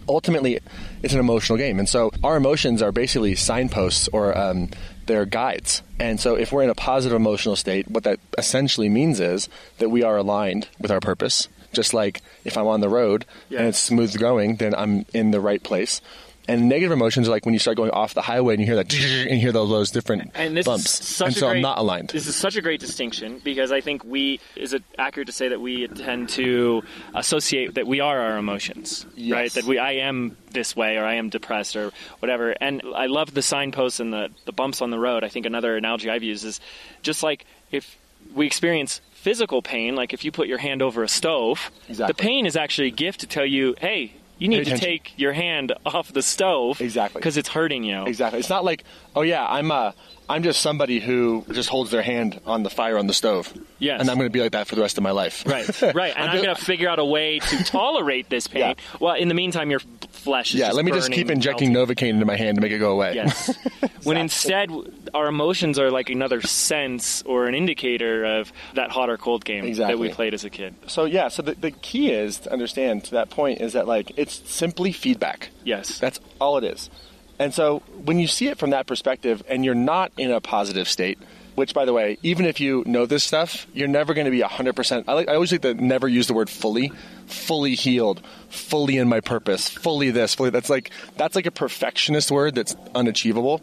ultimately 0.08 0.58
it's 1.02 1.14
an 1.14 1.20
emotional 1.20 1.56
game. 1.56 1.78
And 1.78 1.88
so 1.88 2.10
our 2.24 2.36
emotions 2.36 2.82
are 2.82 2.90
basically 2.90 3.36
signposts 3.36 4.08
or 4.12 4.36
um, 4.36 4.70
they're 5.06 5.24
guides. 5.24 5.82
And 5.98 6.18
so 6.18 6.34
if 6.34 6.52
we're 6.52 6.62
in 6.62 6.70
a 6.70 6.74
positive 6.74 7.14
emotional 7.14 7.56
state 7.56 7.88
what 7.88 8.04
that 8.04 8.18
essentially 8.36 8.88
means 8.88 9.20
is 9.20 9.48
that 9.78 9.88
we 9.88 10.02
are 10.02 10.16
aligned 10.16 10.68
with 10.80 10.90
our 10.90 11.00
purpose 11.00 11.48
just 11.72 11.94
like 11.94 12.22
if 12.44 12.56
i'm 12.56 12.66
on 12.66 12.80
the 12.80 12.88
road 12.88 13.24
Yeah. 13.48 13.60
and 13.60 13.68
it's 13.68 13.78
smooth 13.78 14.18
going 14.18 14.56
then 14.56 14.74
i'm 14.74 15.04
in 15.14 15.30
the 15.30 15.40
right 15.40 15.62
place 15.62 16.00
and 16.48 16.68
negative 16.68 16.90
emotions 16.90 17.28
are 17.28 17.30
like 17.30 17.44
when 17.44 17.52
you 17.54 17.60
start 17.60 17.76
going 17.76 17.90
off 17.92 18.14
the 18.14 18.22
highway 18.22 18.54
and 18.54 18.60
you 18.60 18.66
hear 18.66 18.74
that 18.74 18.92
and 18.92 19.34
you 19.34 19.36
hear 19.40 19.52
those, 19.52 19.68
those 19.68 19.90
different 19.92 20.32
And 20.34 20.56
this 20.56 20.66
bumps 20.66 20.84
is 21.00 21.06
such 21.06 21.26
and 21.28 21.36
a 21.36 21.38
so 21.38 21.46
great, 21.46 21.56
i'm 21.56 21.62
not 21.62 21.78
aligned 21.78 22.08
This 22.08 22.26
is 22.26 22.34
such 22.34 22.56
a 22.56 22.62
great 22.62 22.80
distinction 22.80 23.40
because 23.44 23.70
I 23.70 23.80
think 23.80 24.02
we 24.04 24.40
is 24.56 24.72
it 24.72 24.82
accurate 24.98 25.26
to 25.28 25.32
say 25.32 25.48
that 25.48 25.60
we 25.60 25.86
tend 25.86 26.30
to 26.30 26.82
associate 27.14 27.74
that 27.74 27.86
we 27.86 28.00
are 28.00 28.18
our 28.18 28.38
emotions, 28.38 29.06
Yes. 29.14 29.32
right? 29.32 29.52
That 29.52 29.64
we 29.64 29.78
I 29.78 29.92
am 30.08 30.36
this 30.50 30.74
way 30.74 30.96
or 30.96 31.04
I 31.04 31.14
am 31.14 31.28
depressed 31.28 31.76
or 31.76 31.92
whatever. 32.18 32.54
And 32.60 32.82
I 32.96 33.06
love 33.06 33.32
the 33.34 33.42
signposts 33.42 34.00
and 34.00 34.12
the 34.12 34.30
the 34.44 34.52
bumps 34.52 34.80
on 34.82 34.90
the 34.90 34.98
road. 34.98 35.22
I 35.22 35.28
think 35.28 35.46
another 35.46 35.76
analogy 35.76 36.10
I've 36.10 36.22
used 36.24 36.44
is 36.44 36.58
just 37.02 37.22
like 37.22 37.44
if 37.70 37.96
we 38.34 38.46
experience 38.46 39.00
physical 39.20 39.60
pain, 39.60 39.94
like 39.94 40.12
if 40.14 40.24
you 40.24 40.32
put 40.32 40.48
your 40.48 40.58
hand 40.58 40.80
over 40.82 41.02
a 41.02 41.08
stove, 41.08 41.70
Exactly. 41.88 42.12
the 42.12 42.22
pain 42.22 42.46
is 42.46 42.56
actually 42.56 42.88
a 42.88 42.92
gift 42.92 43.20
to 43.20 43.26
tell 43.26 43.46
you, 43.46 43.74
hey. 43.80 44.14
You 44.38 44.48
need 44.48 44.64
to 44.64 44.78
take 44.78 45.12
your 45.18 45.34
hand 45.34 45.74
off 45.84 46.14
the 46.14 46.22
stove 46.22 46.80
Exactly. 46.80 47.18
because 47.20 47.36
it's 47.36 47.50
hurting 47.50 47.84
you. 47.84 48.06
Exactly. 48.06 48.40
It's 48.40 48.48
not 48.48 48.64
like, 48.64 48.84
oh 49.14 49.20
yeah, 49.20 49.46
I'm 49.46 49.70
uh, 49.70 49.92
I'm 50.30 50.42
just 50.44 50.60
somebody 50.60 51.00
who 51.00 51.44
just 51.50 51.68
holds 51.68 51.90
their 51.90 52.02
hand 52.02 52.40
on 52.46 52.62
the 52.62 52.70
fire 52.70 52.96
on 52.98 53.06
the 53.06 53.14
stove. 53.14 53.52
Yes. 53.78 54.00
And 54.00 54.08
I'm 54.08 54.16
going 54.16 54.28
to 54.28 54.32
be 54.32 54.40
like 54.40 54.52
that 54.52 54.66
for 54.68 54.76
the 54.76 54.80
rest 54.80 54.96
of 54.96 55.02
my 55.02 55.10
life. 55.10 55.44
Right, 55.46 55.82
right. 55.94 56.14
And 56.16 56.24
I'm, 56.30 56.32
just- 56.36 56.44
going 56.44 56.56
to 56.56 56.64
figure 56.64 56.88
out 56.88 56.98
a 56.98 57.04
way 57.04 57.40
to 57.40 57.64
tolerate 57.64 58.30
this 58.30 58.46
pain. 58.46 58.60
Yeah. 58.60 58.74
Well, 59.00 59.14
in 59.14 59.28
the 59.28 59.34
meantime, 59.34 59.70
your 59.70 59.80
flesh 60.10 60.54
is 60.54 60.60
Yeah. 60.60 60.72
Let 60.72 60.84
me 60.84 60.92
just 60.92 61.10
keep 61.10 61.30
injecting 61.30 61.72
melting. 61.72 61.96
Novocaine 61.96 62.10
into 62.10 62.26
my 62.26 62.36
hand 62.36 62.56
to 62.56 62.60
make 62.60 62.72
it 62.72 62.78
go 62.78 62.92
away. 62.92 63.14
Yes. 63.14 63.56
When 64.02 64.16
instead, 64.16 64.70
our 65.12 65.26
emotions 65.26 65.78
are 65.78 65.90
like 65.90 66.08
another 66.08 66.40
sense 66.40 67.20
or 67.22 67.44
an 67.46 67.54
indicator 67.54 68.24
of 68.24 68.50
that 68.74 68.90
hot 68.90 69.10
or 69.10 69.18
cold 69.18 69.44
game 69.44 69.74
that 69.74 69.98
we 69.98 70.08
played 70.08 70.32
as 70.32 70.42
a 70.46 70.48
kid. 70.48 70.74
So 70.86 71.04
yeah. 71.04 71.28
So 71.28 71.42
the, 71.42 71.54
the 71.54 71.70
key 71.70 72.10
is 72.10 72.38
to 72.40 72.52
understand 72.52 73.04
to 73.04 73.10
that 73.12 73.28
point 73.28 73.60
is 73.60 73.74
that 73.74 73.86
like 73.86 74.12
it's 74.16 74.40
simply 74.50 74.92
feedback. 74.92 75.50
Yes. 75.64 75.98
That's 75.98 76.18
all 76.40 76.56
it 76.56 76.64
is. 76.64 76.88
And 77.40 77.54
so 77.54 77.78
when 78.04 78.18
you 78.18 78.26
see 78.28 78.48
it 78.48 78.58
from 78.58 78.70
that 78.70 78.86
perspective 78.86 79.42
and 79.48 79.64
you're 79.64 79.74
not 79.74 80.12
in 80.18 80.30
a 80.30 80.42
positive 80.42 80.86
state, 80.86 81.18
which 81.54 81.72
by 81.72 81.86
the 81.86 81.92
way, 81.94 82.18
even 82.22 82.44
if 82.44 82.60
you 82.60 82.84
know 82.86 83.06
this 83.06 83.24
stuff, 83.24 83.66
you're 83.72 83.88
never 83.88 84.12
going 84.12 84.26
to 84.26 84.30
be 84.30 84.40
100%. 84.42 85.04
I, 85.08 85.14
like, 85.14 85.28
I 85.28 85.34
always 85.34 85.50
like 85.50 85.62
to 85.62 85.72
never 85.72 86.06
use 86.06 86.26
the 86.26 86.34
word 86.34 86.50
fully, 86.50 86.92
fully 87.26 87.74
healed, 87.74 88.20
fully 88.50 88.98
in 88.98 89.08
my 89.08 89.20
purpose, 89.20 89.70
fully 89.70 90.10
this, 90.10 90.34
fully 90.34 90.50
that's 90.50 90.68
like 90.68 90.90
that's 91.16 91.34
like 91.34 91.46
a 91.46 91.50
perfectionist 91.50 92.30
word 92.30 92.54
that's 92.54 92.76
unachievable. 92.94 93.62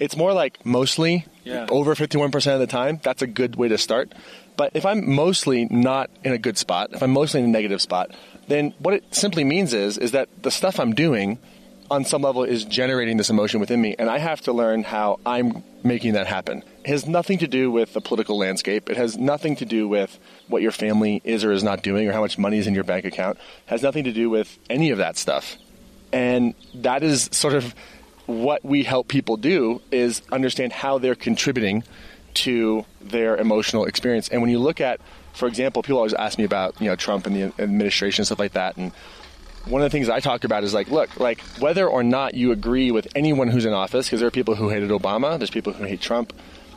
It's 0.00 0.16
more 0.16 0.32
like 0.32 0.66
mostly 0.66 1.26
Yeah. 1.44 1.66
over 1.70 1.94
51% 1.94 2.54
of 2.54 2.58
the 2.60 2.66
time. 2.66 2.98
That's 3.04 3.22
a 3.22 3.26
good 3.28 3.54
way 3.54 3.68
to 3.68 3.78
start. 3.78 4.12
But 4.56 4.72
if 4.74 4.84
I'm 4.84 5.14
mostly 5.14 5.66
not 5.70 6.10
in 6.24 6.32
a 6.32 6.38
good 6.38 6.58
spot, 6.58 6.90
if 6.92 7.02
I'm 7.04 7.12
mostly 7.12 7.38
in 7.40 7.46
a 7.46 7.48
negative 7.48 7.80
spot, 7.80 8.10
then 8.48 8.74
what 8.80 8.94
it 8.94 9.14
simply 9.14 9.44
means 9.44 9.72
is 9.74 9.96
is 9.96 10.10
that 10.10 10.28
the 10.42 10.50
stuff 10.50 10.80
I'm 10.80 10.92
doing 10.92 11.38
on 11.90 12.04
some 12.04 12.22
level 12.22 12.44
is 12.44 12.64
generating 12.64 13.16
this 13.16 13.30
emotion 13.30 13.60
within 13.60 13.80
me 13.80 13.94
and 13.98 14.08
I 14.08 14.18
have 14.18 14.40
to 14.42 14.52
learn 14.52 14.82
how 14.82 15.20
I'm 15.26 15.62
making 15.84 16.14
that 16.14 16.26
happen. 16.26 16.62
It 16.84 16.88
has 16.88 17.06
nothing 17.06 17.38
to 17.38 17.46
do 17.46 17.70
with 17.70 17.92
the 17.92 18.00
political 18.00 18.38
landscape. 18.38 18.88
It 18.88 18.96
has 18.96 19.16
nothing 19.16 19.56
to 19.56 19.64
do 19.64 19.88
with 19.88 20.18
what 20.48 20.62
your 20.62 20.72
family 20.72 21.20
is 21.24 21.44
or 21.44 21.52
is 21.52 21.62
not 21.62 21.82
doing 21.82 22.08
or 22.08 22.12
how 22.12 22.20
much 22.20 22.38
money 22.38 22.58
is 22.58 22.66
in 22.66 22.74
your 22.74 22.84
bank 22.84 23.04
account. 23.04 23.38
It 23.38 23.70
has 23.70 23.82
nothing 23.82 24.04
to 24.04 24.12
do 24.12 24.30
with 24.30 24.58
any 24.70 24.90
of 24.90 24.98
that 24.98 25.16
stuff. 25.16 25.56
And 26.12 26.54
that 26.74 27.02
is 27.02 27.28
sort 27.32 27.54
of 27.54 27.74
what 28.26 28.64
we 28.64 28.84
help 28.84 29.08
people 29.08 29.36
do 29.36 29.80
is 29.90 30.22
understand 30.30 30.72
how 30.72 30.98
they're 30.98 31.14
contributing 31.14 31.84
to 32.34 32.84
their 33.00 33.36
emotional 33.36 33.84
experience. 33.84 34.28
And 34.28 34.40
when 34.40 34.50
you 34.50 34.58
look 34.58 34.80
at, 34.80 35.00
for 35.34 35.48
example, 35.48 35.82
people 35.82 35.98
always 35.98 36.14
ask 36.14 36.38
me 36.38 36.44
about, 36.44 36.80
you 36.80 36.88
know, 36.88 36.96
Trump 36.96 37.26
and 37.26 37.36
the 37.36 37.62
administration 37.62 38.22
and 38.22 38.26
stuff 38.26 38.38
like 38.38 38.52
that. 38.52 38.76
And 38.76 38.92
one 39.66 39.82
of 39.82 39.86
the 39.90 39.90
things 39.90 40.08
I 40.08 40.20
talk 40.20 40.44
about 40.44 40.64
is 40.64 40.74
like, 40.74 40.88
look, 40.88 41.18
like 41.20 41.40
whether 41.58 41.86
or 41.86 42.02
not 42.02 42.34
you 42.34 42.52
agree 42.52 42.90
with 42.90 43.08
anyone 43.14 43.48
who's 43.48 43.64
in 43.64 43.72
office, 43.72 44.06
because 44.06 44.20
there 44.20 44.26
are 44.26 44.32
people 44.32 44.54
who 44.54 44.68
hated 44.68 44.90
Obama, 44.90 45.38
there's 45.38 45.50
people 45.50 45.72
who 45.72 45.84
hate 45.84 46.00
Trump. 46.00 46.32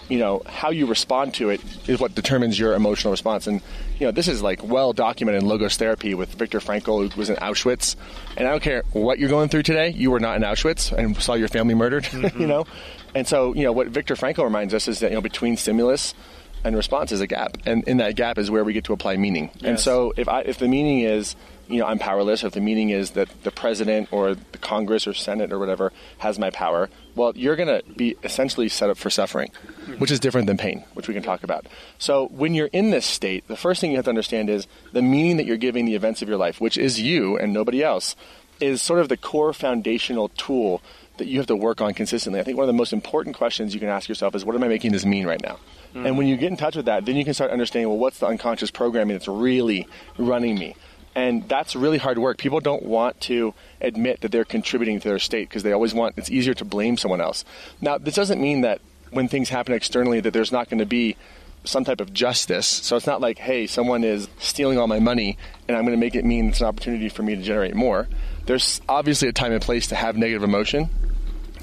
You 0.08 0.20
know, 0.20 0.44
how 0.46 0.70
you 0.70 0.86
respond 0.86 1.34
to 1.36 1.50
it 1.50 1.62
is 1.90 2.00
what 2.00 2.14
determines 2.14 2.60
your 2.60 2.76
emotional 2.76 3.10
response. 3.10 3.48
And, 3.48 3.60
you 3.98 4.06
know, 4.06 4.12
this 4.12 4.28
is 4.28 4.40
like 4.40 4.64
well 4.64 4.94
documented 4.94 5.42
in 5.42 5.50
logos 5.50 5.78
therapy 5.78 6.14
with 6.14 6.36
Viktor 6.36 6.60
Frankl, 6.60 7.12
who 7.12 7.20
was 7.20 7.32
in 7.32 7.38
Auschwitz. 7.38 7.96
And 8.38 8.48
I 8.48 8.52
don't 8.52 8.62
care 8.62 8.84
what 8.92 9.18
you're 9.18 9.30
going 9.30 9.50
through 9.50 9.64
today, 9.64 9.90
you 9.90 10.12
were 10.12 10.20
not 10.20 10.36
in 10.36 10.44
Auschwitz 10.44 10.96
and 10.96 11.18
saw 11.18 11.34
your 11.34 11.48
family 11.48 11.74
murdered, 11.74 12.04
mm-hmm. 12.04 12.40
you 12.40 12.46
know? 12.46 12.68
And 13.16 13.28
so, 13.28 13.56
you 13.56 13.64
know, 13.64 13.72
what 13.72 13.88
Viktor 13.88 14.14
Frankl 14.14 14.44
reminds 14.44 14.76
us 14.76 14.88
is 14.88 15.00
that, 15.00 15.10
you 15.10 15.16
know, 15.16 15.22
between 15.22 15.58
stimulus 15.58 16.14
and 16.64 16.76
response 16.76 17.12
is 17.12 17.22
a 17.22 17.28
gap. 17.28 17.58
And 17.66 17.84
in 17.88 17.98
that 17.98 18.16
gap 18.16 18.38
is 18.38 18.52
where 18.52 18.64
we 18.64 18.74
get 18.74 18.84
to 18.86 18.94
apply 18.94 19.18
meaning. 19.18 19.50
And 19.64 19.80
so 19.80 20.14
if 20.18 20.28
I, 20.28 20.42
if 20.42 20.60
the 20.60 20.68
meaning 20.68 21.00
is, 21.00 21.36
you 21.68 21.80
know, 21.80 21.86
I'm 21.86 22.00
powerless, 22.00 22.44
or 22.44 22.48
if 22.48 22.54
the 22.54 22.62
meaning 22.62 22.90
is 22.90 23.12
that 23.12 23.30
the 23.44 23.52
president 23.52 24.12
or 24.12 24.36
the 24.36 24.58
Congress 24.58 25.08
or 25.08 25.14
Senate 25.14 25.52
or 25.52 25.60
whatever 25.60 25.92
has 26.20 26.38
my 26.38 26.50
power, 26.50 26.90
well, 27.16 27.34
you're 27.36 27.56
going 27.56 27.68
to 27.68 27.82
be 27.94 28.16
essentially 28.24 28.70
set 28.70 28.90
up 28.90 28.98
for 28.98 29.10
suffering, 29.10 29.50
mm-hmm. 29.50 29.94
which 29.94 30.12
is 30.12 30.20
different 30.20 30.48
than 30.48 30.58
pain, 30.58 30.84
which 30.94 31.08
we 31.08 31.14
can 31.14 31.24
talk 31.24 31.44
about. 31.44 31.66
So 31.98 32.28
when 32.28 32.54
you're 32.54 32.68
in 32.68 32.92
this 32.92 33.06
state, 33.06 33.48
the 33.48 33.58
first 33.58 33.82
thing 33.82 33.92
you 33.92 33.98
have 33.98 34.06
to 34.06 34.12
understand 34.12 34.50
is 34.50 34.68
the 34.92 35.02
meaning 35.02 35.38
that 35.38 35.46
you're 35.46 35.58
giving 35.58 35.86
the 35.86 35.96
events 35.96 36.22
of 36.22 36.30
your 36.30 36.38
life, 36.38 36.62
which 36.62 36.78
is 36.78 37.02
you 37.02 37.38
and 37.38 37.54
nobody 37.54 37.84
else, 37.84 38.16
is 38.60 38.82
sort 38.82 39.00
of 39.00 39.10
the 39.10 39.18
core 39.18 39.52
foundational 39.52 40.30
tool 40.30 40.82
that 41.18 41.28
you 41.28 41.38
have 41.38 41.48
to 41.48 41.56
work 41.56 41.82
on 41.82 41.94
consistently. 41.94 42.40
I 42.40 42.44
think 42.44 42.58
one 42.58 42.64
of 42.64 42.68
the 42.68 42.74
most 42.74 42.94
important 42.94 43.36
questions 43.38 43.74
you 43.74 43.80
can 43.80 43.90
ask 43.90 44.10
yourself 44.10 44.36
is, 44.36 44.44
what 44.44 44.56
am 44.56 44.64
I 44.64 44.68
making 44.68 44.92
this 44.92 45.06
mean 45.06 45.26
right 45.26 45.42
now? 45.42 45.60
Mm-hmm. 45.94 46.06
And 46.06 46.18
when 46.18 46.28
you 46.28 46.36
get 46.36 46.52
in 46.52 46.58
touch 46.58 46.76
with 46.76 46.86
that, 46.86 47.06
then 47.06 47.16
you 47.16 47.24
can 47.24 47.34
start 47.34 47.52
understanding, 47.52 47.88
well, 47.88 47.98
what's 47.98 48.20
the 48.20 48.28
unconscious 48.28 48.72
programming 48.72 49.16
that's 49.16 49.28
really 49.28 49.88
running 50.18 50.60
me? 50.60 50.76
And 51.16 51.48
that's 51.48 51.76
really 51.76 51.98
hard 51.98 52.18
work. 52.18 52.38
People 52.38 52.60
don't 52.60 52.84
want 52.84 53.22
to 53.22 53.54
admit 53.80 54.22
that 54.22 54.32
they're 54.32 54.46
contributing 54.46 55.00
to 55.00 55.08
their 55.08 55.20
state 55.20 55.48
because 55.48 55.64
they 55.64 55.72
always 55.72 55.94
want, 55.94 56.16
it's 56.18 56.30
easier 56.30 56.54
to 56.56 56.66
blame 56.66 56.98
someone 56.98 57.22
else. 57.22 57.46
Now, 57.80 57.98
this 57.98 58.16
doesn't 58.16 58.42
mean 58.42 58.62
that 58.62 58.82
when 59.12 59.30
things 59.30 59.48
happen 59.48 59.74
externally 59.74 60.20
that 60.20 60.32
there's 60.32 60.52
not 60.52 60.70
going 60.70 60.80
to 60.80 60.86
be 60.86 61.16
some 61.64 61.86
type 61.86 62.02
of 62.02 62.14
justice. 62.14 62.68
So 62.68 62.96
it's 62.96 63.08
not 63.08 63.22
like, 63.22 63.38
hey, 63.38 63.66
someone 63.66 64.04
is 64.04 64.28
stealing 64.40 64.78
all 64.78 64.88
my 64.88 65.00
money 65.00 65.38
and 65.68 65.76
I'm 65.76 65.84
going 65.84 65.98
to 65.98 66.00
make 66.00 66.16
it 66.16 66.26
mean 66.26 66.50
it's 66.50 66.62
an 66.62 66.68
opportunity 66.68 67.10
for 67.10 67.24
me 67.24 67.36
to 67.36 67.42
generate 67.42 67.76
more. 67.76 68.08
There's 68.46 68.82
obviously 68.88 69.28
a 69.28 69.34
time 69.34 69.52
and 69.52 69.62
place 69.62 69.88
to 69.88 69.96
have 69.96 70.18
negative 70.18 70.44
emotion, 70.44 70.90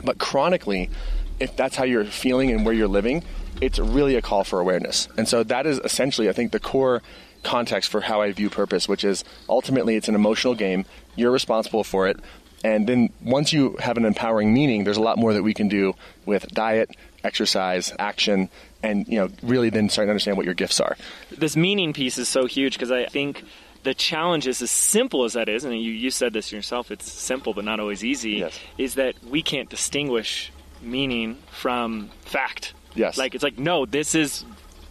but 0.02 0.18
chronically, 0.18 0.90
if 1.38 1.56
that's 1.56 1.76
how 1.76 1.84
you're 1.84 2.04
feeling 2.04 2.50
and 2.50 2.64
where 2.64 2.74
you're 2.74 2.88
living, 2.88 3.22
it's 3.60 3.78
really 3.78 4.16
a 4.16 4.22
call 4.22 4.44
for 4.44 4.58
awareness. 4.60 5.08
And 5.16 5.28
so 5.28 5.44
that 5.44 5.66
is 5.66 5.78
essentially, 5.84 6.28
I 6.28 6.32
think, 6.32 6.52
the 6.52 6.60
core 6.60 7.02
context 7.42 7.90
for 7.90 8.00
how 8.00 8.20
I 8.20 8.32
view 8.32 8.50
purpose, 8.50 8.88
which 8.88 9.04
is 9.04 9.24
ultimately 9.48 9.96
it's 9.96 10.08
an 10.08 10.14
emotional 10.14 10.54
game. 10.54 10.84
You're 11.16 11.30
responsible 11.32 11.84
for 11.84 12.08
it. 12.08 12.18
And 12.64 12.86
then 12.86 13.10
once 13.22 13.52
you 13.52 13.76
have 13.80 13.96
an 13.96 14.04
empowering 14.04 14.54
meaning, 14.54 14.84
there's 14.84 14.96
a 14.96 15.02
lot 15.02 15.18
more 15.18 15.32
that 15.34 15.42
we 15.42 15.52
can 15.52 15.68
do 15.68 15.94
with 16.26 16.46
diet, 16.48 16.90
exercise, 17.24 17.92
action, 17.98 18.48
and 18.82 19.06
you 19.08 19.18
know, 19.18 19.28
really 19.42 19.68
then 19.70 19.88
starting 19.88 20.08
to 20.08 20.12
understand 20.12 20.36
what 20.36 20.46
your 20.46 20.54
gifts 20.54 20.80
are. 20.80 20.96
this 21.36 21.56
meaning 21.56 21.92
piece 21.92 22.18
is 22.18 22.28
so 22.28 22.46
huge 22.46 22.74
because 22.74 22.90
I 22.92 23.06
think 23.06 23.42
the 23.82 23.94
challenge 23.94 24.46
is 24.46 24.62
as 24.62 24.70
simple 24.70 25.24
as 25.24 25.32
that 25.32 25.48
is, 25.48 25.64
and 25.64 25.74
you, 25.74 25.90
you 25.90 26.10
said 26.12 26.32
this 26.32 26.52
yourself, 26.52 26.92
it's 26.92 27.10
simple 27.10 27.52
but 27.52 27.64
not 27.64 27.80
always 27.80 28.04
easy, 28.04 28.34
Yes. 28.34 28.56
is 28.78 28.94
that 28.94 29.16
we 29.24 29.42
can't 29.42 29.68
distinguish 29.68 30.52
meaning 30.80 31.36
from 31.50 32.10
fact. 32.24 32.74
Yes. 32.94 33.18
Like, 33.18 33.34
it's 33.34 33.42
like, 33.42 33.58
no, 33.58 33.86
this 33.86 34.14
is 34.14 34.44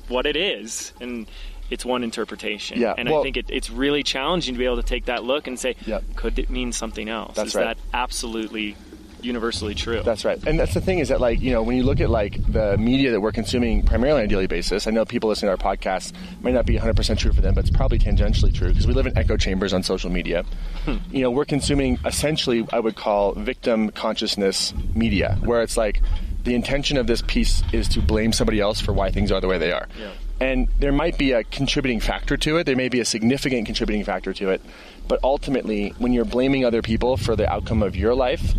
what 0.10 0.26
it 0.26 0.36
is, 0.36 0.92
and 1.00 1.26
it's 1.72 1.84
one 1.86 2.04
interpretation. 2.04 2.80
Yeah, 2.80 2.94
And 2.98 3.10
well- 3.10 3.22
I 3.22 3.24
think 3.24 3.38
it, 3.38 3.46
it's 3.50 3.70
really 3.72 4.04
challenging 4.04 4.54
to 4.54 4.60
be 4.60 4.66
able 4.66 4.78
to 4.78 4.84
take 4.84 5.06
that 5.06 5.24
look 5.24 5.48
and 5.48 5.58
say, 5.58 5.76
Yep. 5.86 6.04
could 6.16 6.38
it 6.38 6.50
mean 6.50 6.72
something 6.72 7.10
else? 7.10 7.36
That's 7.36 7.50
is 7.50 7.56
right. 7.56 7.78
that 7.78 7.78
absolutely 7.94 8.76
universally 9.22 9.76
true? 9.76 10.02
That's 10.04 10.26
right. 10.26 10.40
And 10.48 10.60
that's 10.60 10.74
the 10.74 10.82
thing 10.82 11.00
is 11.00 11.10
that 11.10 11.22
like, 11.22 11.40
you 11.42 11.52
know, 11.52 11.62
when 11.62 11.78
you 11.78 11.84
look 11.84 12.00
at 12.02 12.10
like 12.10 12.42
the 12.52 12.76
media 12.78 13.12
that 13.12 13.22
we're 13.22 13.32
consuming 13.32 13.84
primarily 13.84 14.20
on 14.22 14.26
a 14.26 14.28
daily 14.28 14.48
basis, 14.48 14.88
I 14.88 14.92
know 14.92 15.06
people 15.06 15.30
listening 15.30 15.56
to 15.56 15.64
our 15.64 15.76
podcast 15.76 16.14
might 16.42 16.54
not 16.56 16.66
be 16.66 16.78
100% 16.78 17.18
true 17.20 17.32
for 17.32 17.42
them, 17.42 17.54
but 17.54 17.64
it's 17.66 17.76
probably 17.76 18.00
tangentially 18.00 18.54
true 18.54 18.70
because 18.70 18.88
we 18.88 18.94
live 18.94 19.06
in 19.06 19.16
echo 19.18 19.38
chambers 19.38 19.74
on 19.74 19.84
social 19.84 20.10
media. 20.10 20.44
Hmm. 20.86 20.98
You 21.12 21.22
know, 21.22 21.32
we're 21.32 21.46
consuming 21.46 22.00
essentially 22.04 22.68
I 22.74 22.80
would 22.80 22.96
call 22.96 23.34
victim 23.34 23.92
consciousness 23.92 24.74
media 24.96 25.38
where 25.42 25.62
it's 25.62 25.78
like 25.78 26.02
the 26.44 26.56
intention 26.56 26.98
of 26.98 27.08
this 27.08 27.22
piece 27.22 27.64
is 27.72 27.88
to 27.90 28.02
blame 28.02 28.34
somebody 28.34 28.60
else 28.60 28.80
for 28.80 28.94
why 28.94 29.12
things 29.12 29.32
are 29.32 29.42
the 29.42 29.48
way 29.48 29.58
they 29.58 29.72
are. 29.72 29.88
Yeah. 29.98 30.12
And 30.40 30.68
there 30.80 30.92
might 30.92 31.20
be 31.20 31.34
a 31.34 31.44
contributing 31.44 32.00
factor 32.00 32.36
to 32.36 32.58
it. 32.58 32.66
There 32.66 32.76
may 32.76 32.90
be 32.90 33.00
a 33.00 33.06
significant 33.06 33.68
contributing 33.68 34.04
factor 34.04 34.34
to 34.34 34.50
it. 34.50 34.62
But 35.08 35.20
ultimately, 35.24 35.90
when 36.00 36.14
you're 36.14 36.26
blaming 36.26 36.66
other 36.66 36.82
people 36.82 37.16
for 37.16 37.36
the 37.36 37.48
outcome 37.52 37.84
of 37.84 37.96
your 37.96 38.16
life, 38.16 38.54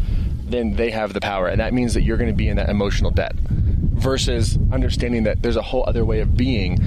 then 0.45 0.77
they 0.77 0.91
have 0.91 1.13
the 1.13 1.21
power. 1.21 1.49
And 1.49 1.61
that 1.61 1.75
means 1.75 1.95
that 1.95 2.03
you're 2.03 2.19
going 2.19 2.31
to 2.31 2.37
be 2.37 2.49
in 2.49 2.57
that 2.57 2.69
emotional 2.69 3.11
debt 3.11 3.35
versus 3.35 4.59
understanding 4.71 5.25
that 5.25 5.43
there's 5.43 5.57
a 5.57 5.63
whole 5.63 5.85
other 5.89 6.05
way 6.05 6.21
of 6.21 6.37
being 6.37 6.79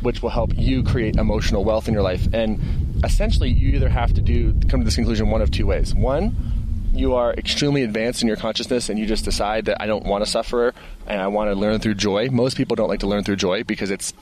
which 0.00 0.22
will 0.22 0.30
help 0.30 0.52
you 0.54 0.82
create 0.82 1.16
emotional 1.16 1.64
wealth 1.64 1.88
in 1.88 1.94
your 1.94 2.02
life. 2.02 2.28
And 2.32 2.60
essentially, 3.04 3.50
you 3.50 3.70
either 3.74 3.88
have 3.88 4.12
to 4.14 4.20
do 4.20 4.52
come 4.68 4.80
to 4.80 4.84
this 4.84 4.96
conclusion 4.96 5.30
one 5.30 5.42
of 5.42 5.50
two 5.50 5.66
ways. 5.66 5.94
One, 5.94 6.36
you 6.94 7.14
are 7.14 7.32
extremely 7.34 7.82
advanced 7.82 8.22
in 8.22 8.28
your 8.28 8.36
consciousness 8.36 8.88
and 8.88 8.98
you 8.98 9.06
just 9.06 9.24
decide 9.24 9.66
that 9.66 9.82
I 9.82 9.86
don't 9.86 10.04
want 10.04 10.24
to 10.24 10.30
suffer 10.30 10.72
and 11.06 11.20
I 11.20 11.26
want 11.26 11.50
to 11.50 11.54
learn 11.54 11.80
through 11.80 11.94
joy. 11.94 12.28
Most 12.30 12.56
people 12.56 12.76
don't 12.76 12.88
like 12.88 13.00
to 13.00 13.06
learn 13.06 13.24
through 13.24 13.36
joy 13.36 13.64
because 13.64 13.90
it's 13.90 14.12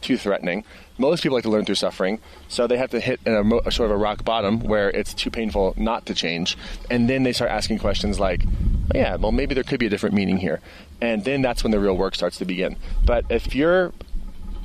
too 0.00 0.16
threatening. 0.16 0.64
Most 0.98 1.22
people 1.22 1.36
like 1.36 1.44
to 1.44 1.50
learn 1.50 1.64
through 1.64 1.74
suffering, 1.74 2.20
so 2.48 2.66
they 2.66 2.76
have 2.78 2.90
to 2.90 3.00
hit 3.00 3.20
a, 3.26 3.42
a 3.66 3.72
sort 3.72 3.90
of 3.90 3.96
a 3.96 3.96
rock 3.96 4.24
bottom 4.24 4.60
where 4.60 4.90
it's 4.90 5.12
too 5.14 5.30
painful 5.30 5.74
not 5.76 6.06
to 6.06 6.14
change, 6.14 6.56
and 6.90 7.08
then 7.08 7.22
they 7.22 7.32
start 7.32 7.50
asking 7.50 7.78
questions 7.78 8.18
like, 8.18 8.42
"Oh, 8.44 8.98
"Yeah, 8.98 9.16
well, 9.16 9.32
maybe 9.32 9.54
there 9.54 9.64
could 9.64 9.80
be 9.80 9.86
a 9.86 9.90
different 9.90 10.14
meaning 10.14 10.38
here," 10.38 10.60
and 11.00 11.24
then 11.24 11.42
that's 11.42 11.62
when 11.62 11.70
the 11.70 11.80
real 11.80 11.96
work 11.96 12.14
starts 12.14 12.38
to 12.38 12.44
begin. 12.44 12.76
But 13.04 13.26
if 13.28 13.54
you're 13.54 13.92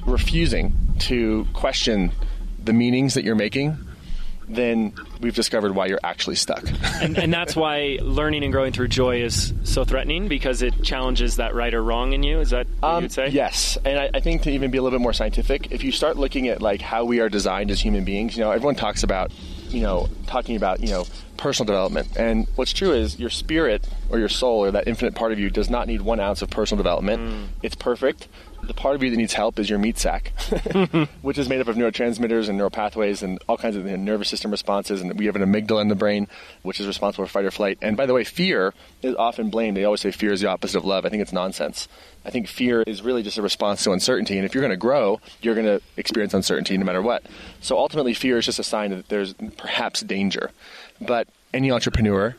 refusing 0.05 0.73
to 0.99 1.47
question 1.53 2.11
the 2.63 2.73
meanings 2.73 3.13
that 3.13 3.23
you're 3.23 3.35
making, 3.35 3.77
then 4.47 4.93
we've 5.21 5.35
discovered 5.35 5.73
why 5.75 5.87
you're 5.87 5.99
actually 6.03 6.35
stuck. 6.35 6.63
and, 7.01 7.17
and 7.17 7.33
that's 7.33 7.55
why 7.55 7.97
learning 8.01 8.43
and 8.43 8.51
growing 8.53 8.71
through 8.71 8.87
joy 8.89 9.21
is 9.21 9.53
so 9.63 9.83
threatening 9.83 10.27
because 10.27 10.61
it 10.61 10.83
challenges 10.83 11.37
that 11.37 11.55
right 11.55 11.73
or 11.73 11.83
wrong 11.83 12.13
in 12.13 12.23
you. 12.23 12.39
Is 12.39 12.51
that 12.51 12.67
what 12.79 12.95
you 12.97 13.01
would 13.03 13.11
say? 13.11 13.25
Um, 13.25 13.31
Yes, 13.31 13.77
and 13.83 13.99
I, 13.99 14.09
I 14.13 14.19
think 14.19 14.43
to 14.43 14.51
even 14.51 14.71
be 14.71 14.77
a 14.77 14.81
little 14.81 14.97
bit 14.99 15.03
more 15.03 15.13
scientific, 15.13 15.71
if 15.71 15.83
you 15.83 15.91
start 15.91 16.17
looking 16.17 16.47
at 16.47 16.61
like 16.61 16.81
how 16.81 17.05
we 17.05 17.19
are 17.19 17.29
designed 17.29 17.71
as 17.71 17.79
human 17.81 18.03
beings, 18.05 18.37
you 18.37 18.43
know, 18.43 18.51
everyone 18.51 18.75
talks 18.75 19.03
about, 19.03 19.31
you 19.69 19.81
know, 19.81 20.07
talking 20.27 20.55
about, 20.55 20.79
you 20.79 20.89
know, 20.89 21.05
personal 21.37 21.65
development, 21.65 22.15
and 22.17 22.47
what's 22.55 22.71
true 22.71 22.93
is 22.93 23.19
your 23.19 23.29
spirit 23.29 23.85
or 24.09 24.19
your 24.19 24.29
soul 24.29 24.63
or 24.63 24.71
that 24.71 24.87
infinite 24.87 25.15
part 25.15 25.31
of 25.33 25.39
you 25.39 25.49
does 25.49 25.69
not 25.69 25.87
need 25.87 26.01
one 26.01 26.19
ounce 26.19 26.41
of 26.41 26.49
personal 26.49 26.81
development. 26.81 27.49
It's 27.61 27.75
perfect. 27.75 28.27
The 28.65 28.73
part 28.73 28.95
of 28.95 29.03
you 29.03 29.11
that 29.11 29.17
needs 29.17 29.33
help 29.33 29.59
is 29.59 29.69
your 29.69 29.77
meat 29.77 29.97
sack, 29.97 30.33
which 31.21 31.37
is 31.37 31.47
made 31.47 31.61
up 31.61 31.67
of 31.67 31.75
neurotransmitters 31.75 32.49
and 32.49 32.57
neural 32.57 32.71
pathways 32.71 33.21
and 33.21 33.39
all 33.47 33.57
kinds 33.57 33.75
of 33.75 33.85
nervous 33.85 34.27
system 34.27 34.49
responses. 34.49 35.01
And 35.01 35.17
we 35.19 35.27
have 35.27 35.35
an 35.35 35.43
amygdala 35.43 35.81
in 35.81 35.87
the 35.87 35.95
brain, 35.95 36.27
which 36.63 36.79
is 36.79 36.87
responsible 36.87 37.25
for 37.25 37.31
fight 37.31 37.45
or 37.45 37.51
flight. 37.51 37.77
And 37.81 37.95
by 37.95 38.07
the 38.07 38.13
way, 38.13 38.23
fear 38.23 38.73
is 39.03 39.15
often 39.15 39.49
blamed. 39.49 39.77
They 39.77 39.83
always 39.83 40.01
say 40.01 40.11
fear 40.11 40.33
is 40.33 40.41
the 40.41 40.47
opposite 40.47 40.79
of 40.79 40.85
love. 40.85 41.05
I 41.05 41.09
think 41.09 41.21
it's 41.21 41.31
nonsense. 41.31 41.87
I 42.25 42.31
think 42.31 42.47
fear 42.47 42.81
is 42.87 43.03
really 43.03 43.21
just 43.21 43.37
a 43.37 43.43
response 43.43 43.83
to 43.83 43.91
uncertainty. 43.91 44.37
And 44.37 44.45
if 44.45 44.55
you're 44.55 44.63
going 44.63 44.71
to 44.71 44.77
grow, 44.77 45.21
you're 45.41 45.55
going 45.55 45.67
to 45.67 45.81
experience 45.95 46.33
uncertainty 46.33 46.75
no 46.77 46.85
matter 46.85 47.01
what. 47.01 47.23
So 47.61 47.77
ultimately, 47.77 48.15
fear 48.15 48.39
is 48.39 48.45
just 48.45 48.57
a 48.57 48.63
sign 48.63 48.89
that 48.89 49.09
there's 49.09 49.33
perhaps 49.57 50.01
danger. 50.01 50.49
But 50.99 51.27
any 51.53 51.71
entrepreneur, 51.71 52.35